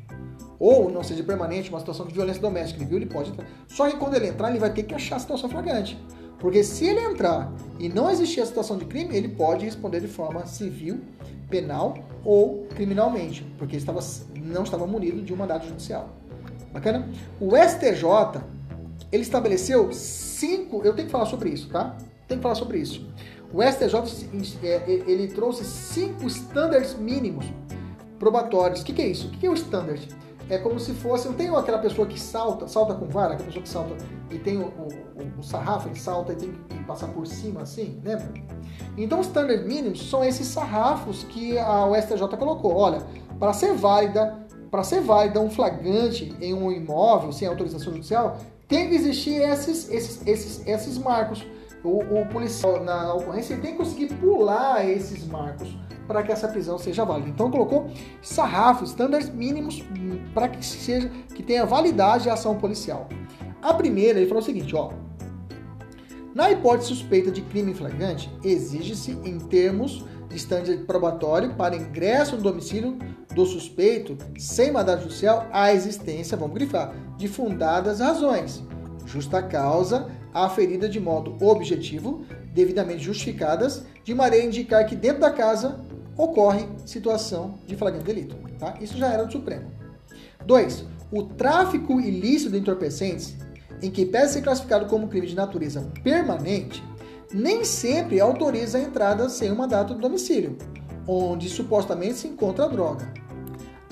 Ou 0.58 0.90
não 0.90 1.02
seja 1.02 1.22
permanente, 1.22 1.68
uma 1.68 1.80
situação 1.80 2.06
de 2.06 2.14
violência 2.14 2.40
doméstica, 2.40 2.80
ele 2.80 2.88
viu, 2.88 2.98
ele 2.98 3.06
pode 3.06 3.30
entrar. 3.30 3.46
Só 3.68 3.88
que 3.88 3.96
quando 3.96 4.14
ele 4.14 4.28
entrar, 4.28 4.50
ele 4.50 4.58
vai 4.58 4.72
ter 4.72 4.84
que 4.84 4.94
achar 4.94 5.16
a 5.16 5.18
situação 5.18 5.48
flagrante. 5.48 5.98
Porque 6.38 6.62
se 6.62 6.86
ele 6.86 7.00
entrar 7.00 7.52
e 7.78 7.88
não 7.88 8.10
existir 8.10 8.40
a 8.40 8.46
situação 8.46 8.76
de 8.76 8.84
crime, 8.84 9.14
ele 9.16 9.28
pode 9.28 9.64
responder 9.64 10.00
de 10.00 10.08
forma 10.08 10.46
civil, 10.46 11.00
penal 11.48 11.94
ou 12.24 12.66
criminalmente, 12.74 13.44
porque 13.58 13.76
estava, 13.76 14.00
não 14.34 14.62
estava 14.62 14.86
munido 14.86 15.22
de 15.22 15.32
um 15.32 15.36
mandato 15.36 15.66
judicial. 15.66 16.10
Bacana? 16.72 17.08
O 17.40 17.56
STJ, 17.56 18.42
ele 19.10 19.22
estabeleceu 19.22 19.92
cinco, 19.92 20.82
eu 20.84 20.94
tenho 20.94 21.06
que 21.06 21.12
falar 21.12 21.26
sobre 21.26 21.50
isso, 21.50 21.68
tá? 21.70 21.96
Tem 22.28 22.38
que 22.38 22.42
falar 22.42 22.54
sobre 22.54 22.78
isso. 22.78 23.06
O 23.52 23.62
STJ, 23.62 24.58
é, 24.62 24.82
ele 24.88 25.28
trouxe 25.28 25.64
cinco 25.64 26.26
estándares 26.26 26.94
mínimos 26.94 27.46
probatórios. 28.18 28.80
O 28.80 28.84
que, 28.84 28.92
que 28.92 29.02
é 29.02 29.08
isso? 29.08 29.28
O 29.28 29.30
que 29.30 29.46
é 29.46 29.50
o 29.50 29.54
standard? 29.54 30.08
é 30.48 30.58
como 30.58 30.78
se 30.78 30.92
fosse. 30.94 31.26
Não 31.26 31.34
tem 31.34 31.48
aquela 31.54 31.78
pessoa 31.78 32.06
que 32.06 32.18
salta, 32.18 32.66
salta 32.68 32.94
com 32.94 33.06
vara, 33.06 33.34
aquela 33.34 33.46
pessoa 33.46 33.62
que 33.62 33.68
salta 33.68 33.96
e 34.30 34.38
tem 34.38 34.58
o, 34.58 34.66
o, 34.66 34.88
o 35.38 35.42
sarrafo, 35.42 35.88
ele 35.88 35.98
salta 35.98 36.32
e 36.32 36.36
tem 36.36 36.52
que 36.52 36.84
passar 36.84 37.08
por 37.08 37.26
cima 37.26 37.62
assim, 37.62 38.00
lembra? 38.04 38.28
Então 38.96 39.20
os 39.20 39.26
standard 39.26 39.64
mínimos 39.66 40.08
são 40.08 40.24
esses 40.24 40.46
sarrafos 40.46 41.24
que 41.24 41.58
a 41.58 41.88
STJ 42.00 42.36
colocou. 42.36 42.74
Olha, 42.74 43.02
para 43.38 43.52
ser 43.52 43.74
válida, 43.74 44.46
para 44.70 44.82
ser 44.82 45.00
válida 45.00 45.40
um 45.40 45.50
flagrante 45.50 46.34
em 46.40 46.54
um 46.54 46.70
imóvel 46.70 47.32
sem 47.32 47.46
autorização 47.46 47.92
judicial, 47.92 48.38
tem 48.68 48.88
que 48.88 48.94
existir 48.94 49.40
esses, 49.40 49.90
esses, 49.90 50.26
esses, 50.26 50.66
esses 50.66 50.98
marcos. 50.98 51.46
O, 51.84 51.98
o 51.98 52.26
policial 52.26 52.82
na 52.82 53.14
ocorrência 53.14 53.56
tem 53.58 53.72
que 53.72 53.78
conseguir 53.78 54.14
pular 54.14 54.88
esses 54.88 55.26
marcos 55.26 55.68
para 56.06 56.22
que 56.22 56.32
essa 56.32 56.48
prisão 56.48 56.78
seja 56.78 57.04
válida. 57.04 57.28
Então 57.28 57.50
colocou 57.50 57.90
sarrafos, 58.22 58.90
estándares 58.90 59.28
mínimos 59.28 59.82
para 60.34 60.48
que 60.48 60.64
seja 60.64 61.08
que 61.34 61.42
tenha 61.42 61.66
validade 61.66 62.30
a 62.30 62.34
ação 62.34 62.56
policial. 62.56 63.08
A 63.60 63.74
primeira, 63.74 64.18
ele 64.18 64.28
falou 64.28 64.42
o 64.42 64.46
seguinte, 64.46 64.74
ó: 64.74 64.90
Na 66.34 66.50
hipótese 66.50 66.88
suspeita 66.88 67.30
de 67.30 67.42
crime 67.42 67.74
flagrante, 67.74 68.30
exige-se 68.44 69.12
em 69.24 69.38
termos 69.38 70.04
de 70.28 70.36
estándar 70.36 70.76
probatório 70.86 71.54
para 71.54 71.76
ingresso 71.76 72.36
no 72.36 72.42
domicílio 72.42 72.98
do 73.34 73.44
suspeito 73.44 74.16
sem 74.38 74.72
mandado 74.72 75.02
judicial 75.02 75.46
a 75.52 75.72
existência, 75.72 76.36
vamos 76.36 76.54
grifar, 76.54 76.94
de 77.16 77.28
fundadas 77.28 78.00
razões, 78.00 78.62
justa 79.06 79.42
causa 79.42 80.08
aferida 80.44 80.88
de 80.88 81.00
modo 81.00 81.36
objetivo, 81.40 82.26
devidamente 82.52 83.02
justificadas, 83.02 83.84
de 84.04 84.14
maneira 84.14 84.44
a 84.44 84.48
indicar 84.48 84.86
que 84.86 84.94
dentro 84.94 85.20
da 85.20 85.30
casa 85.30 85.80
ocorre 86.16 86.66
situação 86.84 87.58
de 87.66 87.76
flagrante 87.76 88.04
delito. 88.04 88.36
Tá? 88.58 88.74
Isso 88.80 88.96
já 88.98 89.08
era 89.08 89.24
do 89.24 89.32
Supremo. 89.32 89.70
2. 90.44 90.84
O 91.10 91.22
tráfico 91.22 92.00
ilícito 92.00 92.50
de 92.50 92.58
entorpecentes, 92.58 93.36
em 93.82 93.90
que 93.90 94.04
pede 94.04 94.32
ser 94.32 94.42
classificado 94.42 94.86
como 94.86 95.08
crime 95.08 95.26
de 95.26 95.36
natureza 95.36 95.90
permanente, 96.02 96.82
nem 97.32 97.64
sempre 97.64 98.20
autoriza 98.20 98.78
a 98.78 98.82
entrada 98.82 99.28
sem 99.28 99.50
o 99.50 99.56
mandato 99.56 99.94
do 99.94 100.00
domicílio, 100.00 100.56
onde 101.06 101.48
supostamente 101.48 102.14
se 102.14 102.28
encontra 102.28 102.64
a 102.64 102.68
droga. 102.68 103.12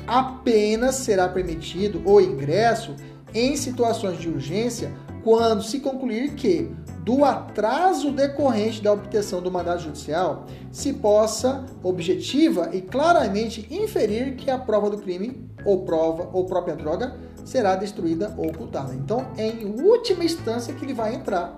Apenas 0.07 0.97
será 0.97 1.29
permitido 1.29 2.03
o 2.05 2.21
ingresso 2.21 2.95
em 3.33 3.57
situações 3.57 4.19
de 4.19 4.29
urgência 4.29 4.93
quando 5.25 5.63
se 5.63 5.81
concluir 5.81 6.35
que 6.35 6.71
do 7.01 7.25
atraso 7.25 8.13
decorrente 8.13 8.83
da 8.83 8.93
obtenção 8.93 9.41
do 9.41 9.51
mandado 9.51 9.81
judicial 9.81 10.45
se 10.71 10.93
possa 10.93 11.65
objetiva 11.83 12.71
e 12.73 12.83
claramente 12.83 13.67
inferir 13.75 14.37
que 14.37 14.51
a 14.51 14.59
prova 14.59 14.91
do 14.91 14.99
crime 14.99 15.49
ou 15.65 15.85
prova 15.85 16.29
ou 16.33 16.45
própria 16.45 16.77
droga 16.77 17.17
será 17.45 17.75
destruída 17.77 18.35
ou 18.39 18.49
ocultada. 18.49 18.95
Então, 18.95 19.27
é 19.37 19.47
em 19.47 19.81
última 19.83 20.25
instância 20.25 20.73
que 20.73 20.85
ele 20.85 20.95
vai 20.95 21.15
entrar. 21.15 21.55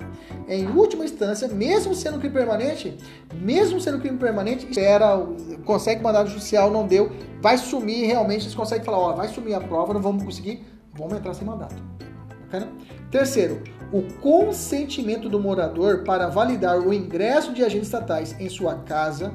É 0.49 0.57
em 0.57 0.69
última 0.69 1.05
instância, 1.05 1.47
mesmo 1.47 1.95
sendo 1.95 2.19
crime 2.19 2.35
permanente, 2.35 2.97
mesmo 3.35 3.81
sendo 3.81 4.01
crime 4.01 4.19
permanente, 4.19 4.67
espera, 4.69 5.25
consegue 5.65 6.03
mandado 6.03 6.29
judicial, 6.29 6.71
não 6.71 6.87
deu, 6.87 7.11
vai 7.41 7.57
sumir 7.57 8.07
realmente, 8.07 8.45
eles 8.45 8.55
conseguem 8.55 8.85
falar, 8.85 8.99
ó, 8.99 9.13
vai 9.15 9.29
sumir 9.29 9.55
a 9.55 9.61
prova, 9.61 9.95
não 9.95 10.03
vamos 10.03 10.25
conseguir, 10.25 10.65
vamos 10.93 11.15
entrar 11.15 11.35
sem 11.35 11.47
mandato. 11.47 11.77
Bacana? 12.47 12.69
Terceiro, 13.17 13.63
o 13.91 14.03
consentimento 14.21 15.27
do 15.27 15.41
morador 15.41 16.05
para 16.05 16.29
validar 16.29 16.79
o 16.79 16.93
ingresso 16.93 17.51
de 17.55 17.65
agentes 17.65 17.89
estatais 17.89 18.39
em 18.39 18.47
sua 18.51 18.75
casa 18.75 19.33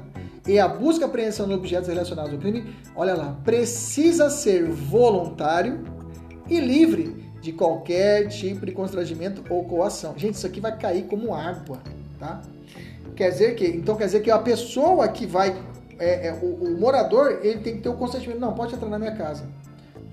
e 0.47 0.59
a 0.59 0.67
busca 0.67 1.03
e 1.03 1.07
apreensão 1.07 1.47
de 1.47 1.55
objetos 1.55 1.87
relacionados 1.87 2.31
ao 2.31 2.37
crime, 2.37 2.75
olha 2.95 3.15
lá, 3.15 3.35
precisa 3.43 4.29
ser 4.29 4.69
voluntário 4.69 5.83
e 6.47 6.59
livre 6.59 7.33
de 7.41 7.51
qualquer 7.51 8.27
tipo 8.27 8.67
de 8.67 8.71
constrangimento 8.71 9.43
ou 9.51 9.65
coação. 9.65 10.13
Gente, 10.15 10.35
isso 10.35 10.45
aqui 10.45 10.61
vai 10.61 10.77
cair 10.77 11.07
como 11.07 11.33
água, 11.33 11.79
tá? 12.19 12.39
Quer 13.15 13.31
dizer 13.31 13.55
que, 13.55 13.65
então 13.65 13.95
quer 13.95 14.05
dizer 14.05 14.19
que 14.19 14.29
a 14.29 14.37
pessoa 14.37 15.07
que 15.07 15.25
vai, 15.25 15.59
é, 15.97 16.27
é, 16.27 16.33
o, 16.33 16.65
o 16.65 16.79
morador, 16.79 17.39
ele 17.41 17.61
tem 17.61 17.77
que 17.77 17.81
ter 17.81 17.89
o 17.89 17.95
consentimento, 17.95 18.39
não, 18.39 18.53
pode 18.53 18.75
entrar 18.75 18.89
na 18.89 18.99
minha 18.99 19.15
casa. 19.15 19.43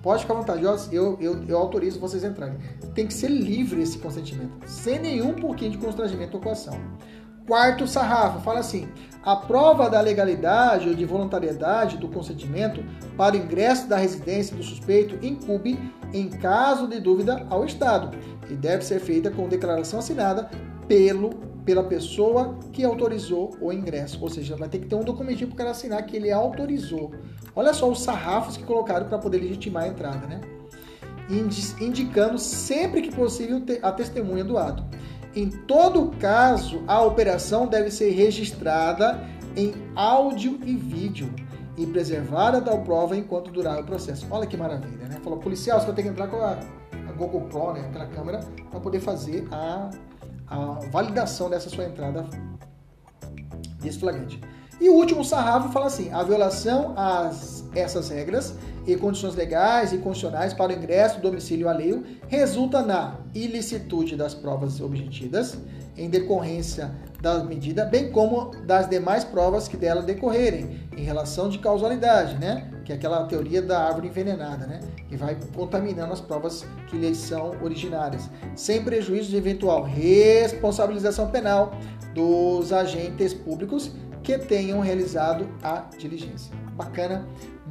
Pode 0.02 0.22
ficar 0.22 0.34
à 0.34 0.36
vontade, 0.38 0.64
eu, 0.64 1.18
eu, 1.20 1.44
eu 1.48 1.58
autorizo 1.58 1.98
vocês 1.98 2.24
entrarem. 2.24 2.56
Tem 2.94 3.06
que 3.06 3.14
ser 3.14 3.28
livre 3.28 3.82
esse 3.82 3.98
consentimento, 3.98 4.52
sem 4.66 4.98
nenhum 4.98 5.34
pouquinho 5.34 5.72
de 5.72 5.78
constrangimento 5.78 6.36
ou 6.36 6.42
coação. 6.42 6.78
Quarto 7.46 7.86
sarrafo, 7.86 8.40
fala 8.40 8.60
assim: 8.60 8.88
a 9.22 9.34
prova 9.34 9.88
da 9.88 10.00
legalidade 10.00 10.88
ou 10.88 10.94
de 10.94 11.04
voluntariedade 11.04 11.96
do 11.96 12.08
consentimento 12.08 12.84
para 13.16 13.34
o 13.34 13.38
ingresso 13.38 13.88
da 13.88 13.96
residência 13.96 14.56
do 14.56 14.62
suspeito 14.62 15.24
incube, 15.24 15.78
em 16.12 16.28
caso 16.28 16.86
de 16.86 17.00
dúvida, 17.00 17.46
ao 17.50 17.64
Estado 17.64 18.16
e 18.50 18.54
deve 18.54 18.84
ser 18.84 19.00
feita 19.00 19.30
com 19.30 19.48
declaração 19.48 19.98
assinada 19.98 20.50
pelo 20.86 21.30
pela 21.68 21.84
pessoa 21.84 22.56
que 22.72 22.82
autorizou 22.82 23.54
o 23.60 23.70
ingresso. 23.70 24.18
Ou 24.22 24.30
seja, 24.30 24.56
vai 24.56 24.70
ter 24.70 24.78
que 24.78 24.86
ter 24.86 24.94
um 24.94 25.04
documentinho 25.04 25.48
para 25.48 25.54
o 25.54 25.58
cara 25.58 25.70
assinar 25.72 26.02
que 26.06 26.16
ele 26.16 26.30
autorizou. 26.30 27.12
Olha 27.54 27.74
só 27.74 27.90
os 27.90 28.00
sarrafos 28.00 28.56
que 28.56 28.64
colocaram 28.64 29.06
para 29.06 29.18
poder 29.18 29.36
legitimar 29.36 29.82
a 29.82 29.88
entrada, 29.88 30.26
né? 30.26 30.40
Indicando 31.78 32.38
sempre 32.38 33.02
que 33.02 33.14
possível 33.14 33.62
a 33.82 33.92
testemunha 33.92 34.42
do 34.44 34.56
ato. 34.56 34.82
Em 35.36 35.50
todo 35.50 36.10
caso, 36.18 36.82
a 36.86 37.02
operação 37.02 37.66
deve 37.66 37.90
ser 37.90 38.12
registrada 38.12 39.22
em 39.54 39.74
áudio 39.94 40.58
e 40.64 40.74
vídeo 40.74 41.30
e 41.76 41.84
preservada 41.84 42.62
tal 42.62 42.80
prova 42.80 43.14
enquanto 43.14 43.50
durar 43.50 43.78
o 43.78 43.84
processo. 43.84 44.26
Olha 44.30 44.46
que 44.46 44.56
maravilha, 44.56 45.06
né? 45.06 45.20
Falou, 45.22 45.38
policial, 45.38 45.78
você 45.78 45.84
vai 45.84 45.94
ter 45.96 46.02
que 46.04 46.08
entrar 46.08 46.28
com 46.28 46.38
a 46.38 46.58
Google 47.18 47.42
Pro, 47.42 47.74
né, 47.74 47.84
aquela 47.90 48.06
câmera, 48.06 48.40
para 48.70 48.80
poder 48.80 49.00
fazer 49.00 49.46
a, 49.52 49.90
a 50.50 50.78
validação 50.90 51.50
dessa 51.50 51.68
sua 51.68 51.84
entrada 51.84 52.26
desse 53.80 53.98
flagrante. 53.98 54.40
E 54.80 54.88
o 54.88 54.94
último 54.94 55.24
sarrafo 55.24 55.70
fala 55.70 55.86
assim: 55.86 56.12
a 56.12 56.22
violação 56.22 56.94
a 56.96 57.30
essas 57.74 58.08
regras 58.08 58.54
e 58.86 58.96
condições 58.96 59.34
legais 59.34 59.92
e 59.92 59.98
constitucionais 59.98 60.54
para 60.54 60.72
o 60.72 60.74
ingresso 60.74 61.16
do 61.16 61.22
domicílio 61.22 61.68
alheio 61.68 62.04
resulta 62.28 62.80
na 62.80 63.16
ilicitude 63.34 64.16
das 64.16 64.34
provas 64.34 64.80
obtidas 64.80 65.58
em 65.96 66.08
decorrência 66.08 66.94
da 67.20 67.42
medida, 67.42 67.84
bem 67.84 68.12
como 68.12 68.52
das 68.64 68.88
demais 68.88 69.24
provas 69.24 69.66
que 69.66 69.76
dela 69.76 70.00
decorrerem, 70.00 70.88
em 70.96 71.02
relação 71.02 71.48
de 71.48 71.58
causalidade, 71.58 72.38
né? 72.38 72.70
Que 72.84 72.92
é 72.92 72.94
aquela 72.94 73.26
teoria 73.26 73.60
da 73.60 73.84
árvore 73.84 74.06
envenenada, 74.06 74.64
né? 74.66 74.80
Que 75.08 75.16
vai 75.16 75.36
contaminando 75.54 76.12
as 76.12 76.20
provas 76.20 76.66
que 76.88 76.96
lhes 76.96 77.16
são 77.16 77.52
originárias, 77.62 78.28
sem 78.54 78.84
prejuízo 78.84 79.30
de 79.30 79.36
eventual 79.36 79.82
responsabilização 79.82 81.30
penal 81.30 81.72
dos 82.14 82.72
agentes 82.72 83.32
públicos 83.32 83.90
que 84.22 84.36
tenham 84.38 84.80
realizado 84.80 85.48
a 85.62 85.86
diligência. 85.96 86.52
Bacana, 86.74 87.26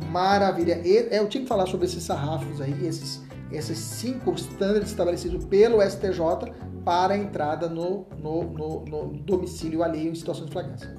maravilha. 0.09 0.81
Eu 0.83 1.27
tinha 1.29 1.43
que 1.43 1.47
falar 1.47 1.67
sobre 1.67 1.85
esses 1.85 2.03
sarrafos 2.03 2.59
aí, 2.59 2.85
esses, 2.85 3.21
esses 3.51 3.77
cinco 3.77 4.33
estándares 4.33 4.89
estabelecidos 4.89 5.45
pelo 5.45 5.81
STJ 5.81 6.51
para 6.83 7.13
a 7.13 7.17
entrada 7.17 7.67
no, 7.67 8.07
no, 8.17 8.43
no, 8.43 8.85
no 8.85 9.07
domicílio 9.19 9.83
alheio 9.83 10.11
em 10.11 10.15
situação 10.15 10.45
de 10.45 10.51
flagrância. 10.51 10.95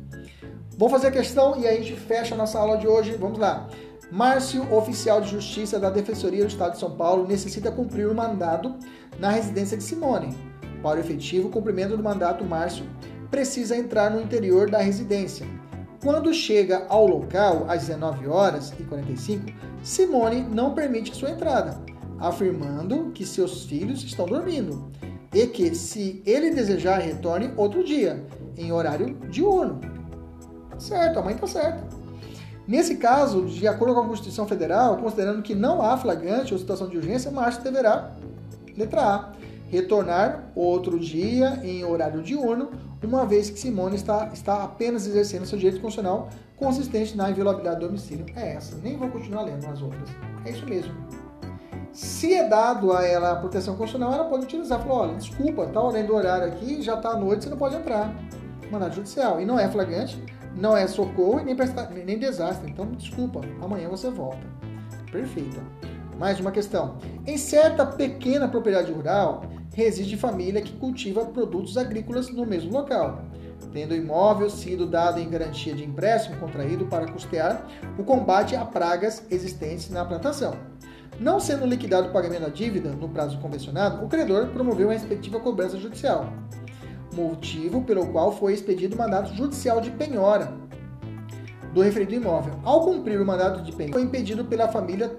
Vamos 0.76 0.92
fazer 0.92 1.08
a 1.08 1.10
questão 1.10 1.58
e 1.58 1.66
aí 1.66 1.78
a 1.78 1.82
gente 1.82 1.98
fecha 1.98 2.34
a 2.34 2.38
nossa 2.38 2.58
aula 2.58 2.78
de 2.78 2.86
hoje. 2.86 3.12
Vamos 3.16 3.38
lá. 3.38 3.68
Márcio, 4.10 4.72
oficial 4.74 5.20
de 5.20 5.28
justiça 5.28 5.78
da 5.78 5.90
Defensoria 5.90 6.42
do 6.42 6.48
Estado 6.48 6.72
de 6.72 6.78
São 6.78 6.92
Paulo, 6.92 7.28
necessita 7.28 7.70
cumprir 7.70 8.08
o 8.08 8.14
mandado 8.14 8.74
na 9.18 9.30
residência 9.30 9.76
de 9.76 9.84
Simone. 9.84 10.34
Para 10.82 10.96
o 10.96 11.00
efetivo 11.00 11.50
cumprimento 11.50 11.94
do 11.94 12.02
mandato, 12.02 12.42
Márcio 12.42 12.86
precisa 13.30 13.76
entrar 13.76 14.10
no 14.10 14.22
interior 14.22 14.70
da 14.70 14.78
residência. 14.78 15.46
Quando 16.02 16.32
chega 16.32 16.86
ao 16.88 17.06
local 17.06 17.66
às 17.68 17.80
19 17.82 18.28
horas 18.28 18.72
e 18.80 18.82
45, 18.84 19.44
Simone 19.82 20.40
não 20.40 20.72
permite 20.72 21.14
sua 21.14 21.30
entrada, 21.30 21.78
afirmando 22.18 23.10
que 23.12 23.26
seus 23.26 23.64
filhos 23.64 24.02
estão 24.02 24.24
dormindo 24.24 24.90
e 25.34 25.46
que, 25.48 25.74
se 25.74 26.22
ele 26.24 26.54
desejar, 26.54 26.98
retorne 26.98 27.52
outro 27.58 27.84
dia, 27.84 28.24
em 28.56 28.72
horário 28.72 29.18
diurno. 29.28 29.80
Certo, 30.78 31.18
a 31.18 31.22
mãe 31.22 31.34
está 31.34 31.46
certa. 31.46 31.97
Nesse 32.68 32.96
caso, 32.96 33.46
de 33.46 33.66
acordo 33.66 33.94
com 33.94 34.00
a 34.00 34.06
Constituição 34.06 34.46
Federal, 34.46 34.98
considerando 34.98 35.40
que 35.40 35.54
não 35.54 35.80
há 35.80 35.96
flagrante 35.96 36.52
ou 36.52 36.60
situação 36.60 36.86
de 36.86 36.98
urgência, 36.98 37.30
Márcio 37.30 37.64
deverá, 37.64 38.12
letra 38.76 39.00
A, 39.00 39.32
retornar 39.70 40.52
outro 40.54 41.00
dia 41.00 41.60
em 41.64 41.82
horário 41.82 42.22
diurno, 42.22 42.68
uma 43.02 43.24
vez 43.24 43.48
que 43.48 43.58
Simone 43.58 43.96
está, 43.96 44.28
está 44.34 44.64
apenas 44.64 45.06
exercendo 45.06 45.46
seu 45.46 45.56
direito 45.56 45.80
constitucional 45.80 46.28
consistente 46.56 47.16
na 47.16 47.30
inviolabilidade 47.30 47.80
do 47.80 47.86
domicílio. 47.86 48.26
É 48.36 48.56
essa, 48.56 48.76
nem 48.82 48.98
vou 48.98 49.08
continuar 49.08 49.44
lendo 49.44 49.66
as 49.66 49.80
outras. 49.80 50.10
É 50.44 50.50
isso 50.50 50.66
mesmo. 50.66 50.92
Se 51.90 52.34
é 52.34 52.46
dado 52.46 52.92
a 52.92 53.02
ela 53.02 53.32
a 53.32 53.36
proteção 53.36 53.76
constitucional, 53.76 54.12
ela 54.12 54.28
pode 54.28 54.44
utilizar. 54.44 54.78
Falou, 54.80 54.98
olha, 54.98 55.14
desculpa, 55.14 55.66
tá 55.68 55.80
além 55.80 56.04
do 56.04 56.14
horário 56.14 56.48
aqui, 56.48 56.82
já 56.82 56.96
está 56.96 57.12
à 57.12 57.16
noite, 57.16 57.44
você 57.44 57.50
não 57.50 57.56
pode 57.56 57.76
entrar. 57.76 58.14
Mandado 58.70 58.94
judicial. 58.94 59.40
E 59.40 59.46
não 59.46 59.58
é 59.58 59.68
flagrante, 59.68 60.22
não 60.58 60.76
é 60.76 60.86
socorro 60.86 61.40
e 61.40 61.44
nem, 61.44 61.56
nem 62.04 62.18
desastre. 62.18 62.70
Então, 62.70 62.86
desculpa, 62.92 63.40
amanhã 63.62 63.88
você 63.88 64.10
volta. 64.10 64.44
Perfeito. 65.10 65.60
Mais 66.18 66.40
uma 66.40 66.50
questão. 66.50 66.96
Em 67.24 67.38
certa 67.38 67.86
pequena 67.86 68.48
propriedade 68.48 68.90
rural, 68.90 69.44
reside 69.72 70.16
família 70.16 70.60
que 70.60 70.72
cultiva 70.72 71.24
produtos 71.24 71.78
agrícolas 71.78 72.28
no 72.30 72.44
mesmo 72.44 72.72
local, 72.72 73.22
tendo 73.72 73.92
o 73.92 73.96
imóvel 73.96 74.50
sido 74.50 74.84
dado 74.84 75.20
em 75.20 75.30
garantia 75.30 75.74
de 75.74 75.84
empréstimo 75.84 76.36
contraído 76.38 76.86
para 76.86 77.06
custear 77.06 77.64
o 77.96 78.02
combate 78.02 78.56
a 78.56 78.64
pragas 78.64 79.22
existentes 79.30 79.88
na 79.90 80.04
plantação. 80.04 80.54
Não 81.20 81.38
sendo 81.38 81.66
liquidado 81.66 82.08
o 82.08 82.12
pagamento 82.12 82.42
da 82.42 82.48
dívida 82.48 82.90
no 82.90 83.08
prazo 83.08 83.38
convencionado, 83.38 84.04
o 84.04 84.08
credor 84.08 84.48
promoveu 84.48 84.90
a 84.90 84.92
respectiva 84.92 85.38
cobrança 85.38 85.76
judicial, 85.76 86.32
motivo 87.18 87.82
pelo 87.82 88.06
qual 88.06 88.32
foi 88.32 88.54
expedido 88.54 88.94
o 88.94 88.98
mandato 88.98 89.34
judicial 89.34 89.80
de 89.80 89.90
penhora 89.90 90.52
do 91.72 91.82
referido 91.82 92.14
imóvel. 92.14 92.54
Ao 92.64 92.84
cumprir 92.84 93.20
o 93.20 93.26
mandato 93.26 93.62
de 93.62 93.72
penhora, 93.72 93.94
foi 93.94 94.02
impedido 94.02 94.44
pela 94.44 94.68
família 94.68 95.16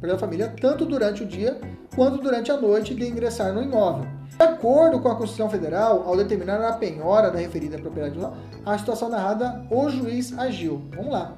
pela 0.00 0.16
família 0.16 0.54
tanto 0.60 0.86
durante 0.86 1.24
o 1.24 1.26
dia 1.26 1.60
quanto 1.96 2.22
durante 2.22 2.52
a 2.52 2.56
noite 2.56 2.94
de 2.94 3.04
ingressar 3.04 3.52
no 3.52 3.60
imóvel. 3.60 4.06
De 4.36 4.44
acordo 4.44 5.00
com 5.00 5.08
a 5.08 5.16
Constituição 5.16 5.50
Federal, 5.50 6.04
ao 6.06 6.16
determinar 6.16 6.60
a 6.60 6.74
penhora 6.74 7.30
da 7.30 7.40
referida 7.40 7.76
propriedade, 7.76 8.20
a 8.64 8.78
situação 8.78 9.08
narrada, 9.08 9.66
o 9.68 9.90
juiz 9.90 10.38
agiu. 10.38 10.80
Vamos 10.94 11.10
lá. 11.10 11.36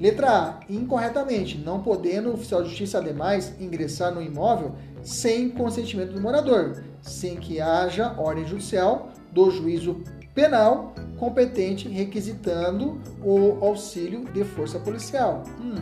Letra 0.00 0.30
A. 0.30 0.60
Incorretamente, 0.68 1.58
não 1.58 1.82
podendo 1.82 2.30
o 2.30 2.34
oficial 2.34 2.62
de 2.62 2.70
justiça, 2.70 2.98
ademais, 2.98 3.54
ingressar 3.60 4.12
no 4.12 4.20
imóvel 4.20 4.74
sem 5.02 5.50
consentimento 5.50 6.12
do 6.12 6.20
morador, 6.20 6.82
sem 7.00 7.36
que 7.36 7.60
haja 7.60 8.14
ordem 8.18 8.44
judicial 8.44 9.10
do 9.32 9.50
juízo 9.50 10.02
penal 10.34 10.94
competente 11.18 11.88
requisitando 11.88 13.00
o 13.22 13.64
auxílio 13.64 14.24
de 14.32 14.44
força 14.44 14.78
policial. 14.78 15.42
Hum. 15.60 15.74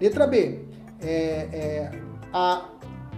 Letra 0.00 0.26
B 0.26 0.60
é, 1.00 1.48
é, 1.52 1.90
a, 2.32 2.68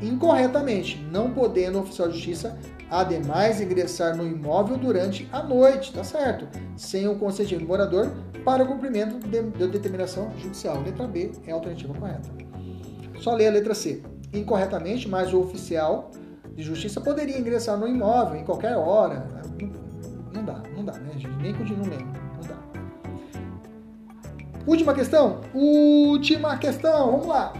incorretamente, 0.02 0.98
não 1.10 1.30
podendo 1.30 1.78
o 1.78 1.82
oficial 1.82 2.08
de 2.08 2.14
justiça, 2.14 2.58
ademais, 2.90 3.60
ingressar 3.60 4.16
no 4.16 4.26
imóvel 4.26 4.76
durante 4.76 5.28
a 5.32 5.42
noite, 5.42 5.92
tá 5.92 6.04
certo? 6.04 6.48
Sem 6.76 7.06
o 7.08 7.18
consentimento 7.18 7.62
do 7.62 7.68
morador 7.68 8.12
para 8.44 8.64
o 8.64 8.66
cumprimento 8.66 9.18
de, 9.26 9.42
de 9.42 9.68
determinação 9.68 10.30
judicial. 10.38 10.82
Letra 10.82 11.06
B 11.06 11.30
é 11.46 11.52
a 11.52 11.54
alternativa 11.54 11.94
correta. 11.94 12.28
Só 13.20 13.34
ler 13.34 13.48
a 13.48 13.52
letra 13.52 13.74
C. 13.74 14.02
Incorretamente, 14.32 15.08
mas 15.08 15.32
o 15.32 15.40
oficial 15.40 16.10
de 16.54 16.62
justiça 16.62 17.00
poderia 17.00 17.38
ingressar 17.38 17.78
no 17.78 17.86
imóvel 17.86 18.40
em 18.40 18.44
qualquer 18.44 18.76
hora. 18.76 19.26
Nem 21.40 21.54
continua 21.54 21.86
lendo. 21.86 22.04
Não 22.04 22.48
dá. 22.48 22.56
Última 24.66 24.94
questão? 24.94 25.40
Última 25.54 26.56
questão, 26.58 27.12
vamos 27.12 27.26
lá. 27.26 27.52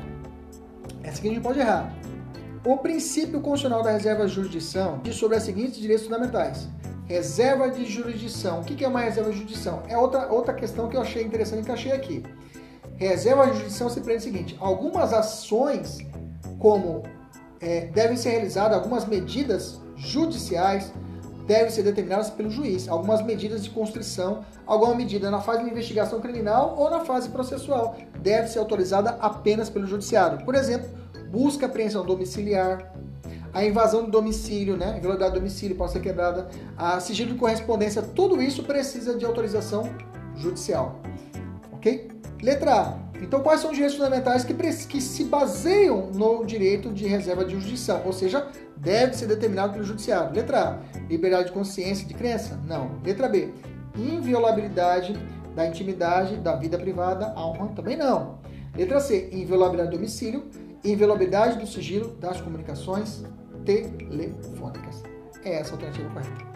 Essa 1.02 1.18
aqui 1.18 1.28
a 1.28 1.32
gente 1.32 1.42
pode 1.42 1.58
errar. 1.58 1.92
O 2.64 2.76
princípio 2.76 3.40
constitucional 3.40 3.82
da 3.82 3.90
reserva 3.90 4.26
de 4.26 4.32
jurisdição 4.32 5.00
diz 5.02 5.14
sobre 5.16 5.36
as 5.36 5.42
seguintes 5.42 5.76
direitos 5.76 6.04
fundamentais. 6.04 6.68
Reserva 7.06 7.70
de 7.70 7.86
jurisdição. 7.86 8.60
O 8.60 8.64
que 8.64 8.84
é 8.84 8.88
uma 8.88 9.00
reserva 9.00 9.30
de 9.30 9.38
jurisdição? 9.38 9.82
É 9.88 9.96
outra, 9.96 10.30
outra 10.30 10.52
questão 10.52 10.88
que 10.88 10.96
eu 10.96 11.00
achei 11.00 11.24
interessante 11.24 11.64
que 11.64 11.72
achei 11.72 11.92
aqui. 11.92 12.22
Reserva 12.96 13.46
de 13.46 13.56
jurisdição 13.56 13.88
se 13.88 14.00
prende 14.02 14.18
o 14.18 14.22
seguinte: 14.22 14.56
algumas 14.60 15.12
ações, 15.14 15.98
como 16.58 17.02
é, 17.60 17.86
devem 17.86 18.16
ser 18.16 18.30
realizadas, 18.30 18.76
algumas 18.76 19.06
medidas 19.06 19.80
judiciais 19.96 20.92
devem 21.46 21.70
ser 21.70 21.82
determinadas 21.82 22.30
pelo 22.30 22.50
juiz. 22.50 22.88
Algumas 22.88 23.24
medidas 23.24 23.62
de 23.64 23.70
constrição, 23.70 24.44
alguma 24.66 24.94
medida 24.94 25.30
na 25.30 25.40
fase 25.40 25.64
de 25.64 25.70
investigação 25.70 26.20
criminal 26.20 26.74
ou 26.78 26.90
na 26.90 27.00
fase 27.00 27.28
processual 27.28 27.96
deve 28.20 28.48
ser 28.48 28.58
autorizada 28.58 29.10
apenas 29.20 29.68
pelo 29.68 29.86
judiciário. 29.86 30.44
Por 30.44 30.54
exemplo, 30.54 30.88
busca 31.30 31.66
apreensão 31.66 32.04
domiciliar, 32.04 32.92
a 33.52 33.64
invasão 33.64 34.04
do 34.04 34.10
domicílio, 34.10 34.76
né? 34.76 34.86
A 34.86 34.96
inviolabilidade 34.96 35.32
do 35.32 35.40
domicílio 35.40 35.76
pode 35.76 35.92
ser 35.92 36.00
quebrada, 36.00 36.48
a 36.76 37.00
sigilo 37.00 37.32
de 37.32 37.38
correspondência, 37.38 38.02
tudo 38.02 38.40
isso 38.40 38.62
precisa 38.62 39.16
de 39.16 39.24
autorização 39.24 39.88
judicial. 40.36 41.00
Ok? 41.72 42.10
Letra 42.42 42.74
A. 42.74 43.09
Então, 43.20 43.40
quais 43.40 43.60
são 43.60 43.70
os 43.70 43.76
direitos 43.76 43.96
fundamentais 43.96 44.44
que, 44.44 44.54
que 44.54 45.00
se 45.00 45.24
baseiam 45.24 46.10
no 46.12 46.44
direito 46.44 46.90
de 46.90 47.06
reserva 47.06 47.44
de 47.44 47.52
jurisdição? 47.52 48.02
Ou 48.04 48.12
seja, 48.12 48.48
deve 48.76 49.14
ser 49.14 49.26
determinado 49.26 49.74
pelo 49.74 49.84
judiciário. 49.84 50.34
Letra 50.34 50.60
A. 50.60 51.00
Liberdade 51.08 51.46
de 51.48 51.52
consciência, 51.52 52.06
de 52.06 52.14
crença? 52.14 52.58
Não. 52.66 52.98
Letra 53.04 53.28
B. 53.28 53.52
Inviolabilidade 53.96 55.18
da 55.54 55.66
intimidade, 55.66 56.36
da 56.36 56.56
vida 56.56 56.78
privada, 56.78 57.34
honra? 57.36 57.68
Também 57.74 57.96
não. 57.96 58.38
Letra 58.76 59.00
C. 59.00 59.28
Inviolabilidade 59.32 59.90
do 59.90 59.96
domicílio, 59.96 60.44
inviolabilidade 60.84 61.58
do 61.58 61.66
sigilo 61.66 62.12
das 62.16 62.40
comunicações 62.40 63.24
telefônicas. 63.64 65.02
É 65.44 65.54
essa 65.54 65.70
a 65.70 65.72
alternativa 65.74 66.08
correta. 66.10 66.49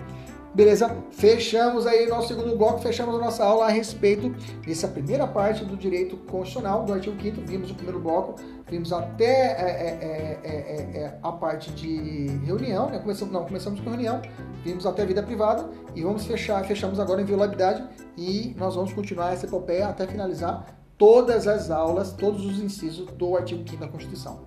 Beleza? 0.54 0.96
Fechamos 1.10 1.84
aí 1.84 2.06
nosso 2.06 2.28
segundo 2.28 2.56
bloco, 2.56 2.78
fechamos 2.78 3.16
a 3.16 3.18
nossa 3.18 3.44
aula 3.44 3.66
a 3.66 3.68
respeito 3.70 4.30
dessa 4.64 4.86
primeira 4.86 5.26
parte 5.26 5.64
do 5.64 5.76
direito 5.76 6.16
constitucional 6.16 6.84
do 6.84 6.92
artigo 6.92 7.20
5 7.20 7.40
Vimos 7.40 7.72
o 7.72 7.74
primeiro 7.74 7.98
bloco, 7.98 8.36
vimos 8.68 8.92
até 8.92 9.24
é, 9.24 10.40
é, 10.44 10.48
é, 10.48 10.98
é, 11.00 11.18
a 11.20 11.32
parte 11.32 11.72
de 11.72 12.28
reunião, 12.44 12.88
né? 12.88 13.00
Começamos, 13.00 13.34
não, 13.34 13.44
começamos 13.44 13.80
com 13.80 13.90
reunião, 13.90 14.22
vimos 14.62 14.86
até 14.86 15.04
vida 15.04 15.24
privada 15.24 15.68
e 15.92 16.02
vamos 16.02 16.24
fechar, 16.24 16.64
fechamos 16.64 17.00
agora 17.00 17.20
em 17.20 17.24
violabilidade 17.24 17.84
e 18.16 18.54
nós 18.56 18.76
vamos 18.76 18.92
continuar 18.92 19.32
essa 19.32 19.46
epopeia 19.46 19.88
até 19.88 20.06
finalizar 20.06 20.66
todas 20.96 21.48
as 21.48 21.68
aulas, 21.68 22.12
todos 22.12 22.46
os 22.46 22.60
incisos 22.60 23.06
do 23.12 23.36
artigo 23.36 23.68
5 23.68 23.80
da 23.80 23.88
Constituição. 23.88 24.46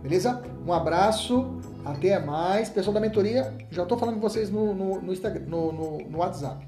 Beleza? 0.00 0.42
Um 0.64 0.72
abraço 0.72 1.58
Até 1.84 2.18
mais. 2.18 2.68
Pessoal 2.68 2.94
da 2.94 3.00
mentoria, 3.00 3.52
já 3.70 3.82
estou 3.82 3.98
falando 3.98 4.16
com 4.16 4.20
vocês 4.20 4.50
no, 4.50 4.74
no, 4.74 5.00
no, 5.00 5.72
no, 5.72 5.98
no 5.98 6.18
WhatsApp. 6.18 6.66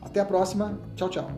Até 0.00 0.20
a 0.20 0.24
próxima. 0.24 0.78
Tchau, 0.96 1.08
tchau. 1.08 1.30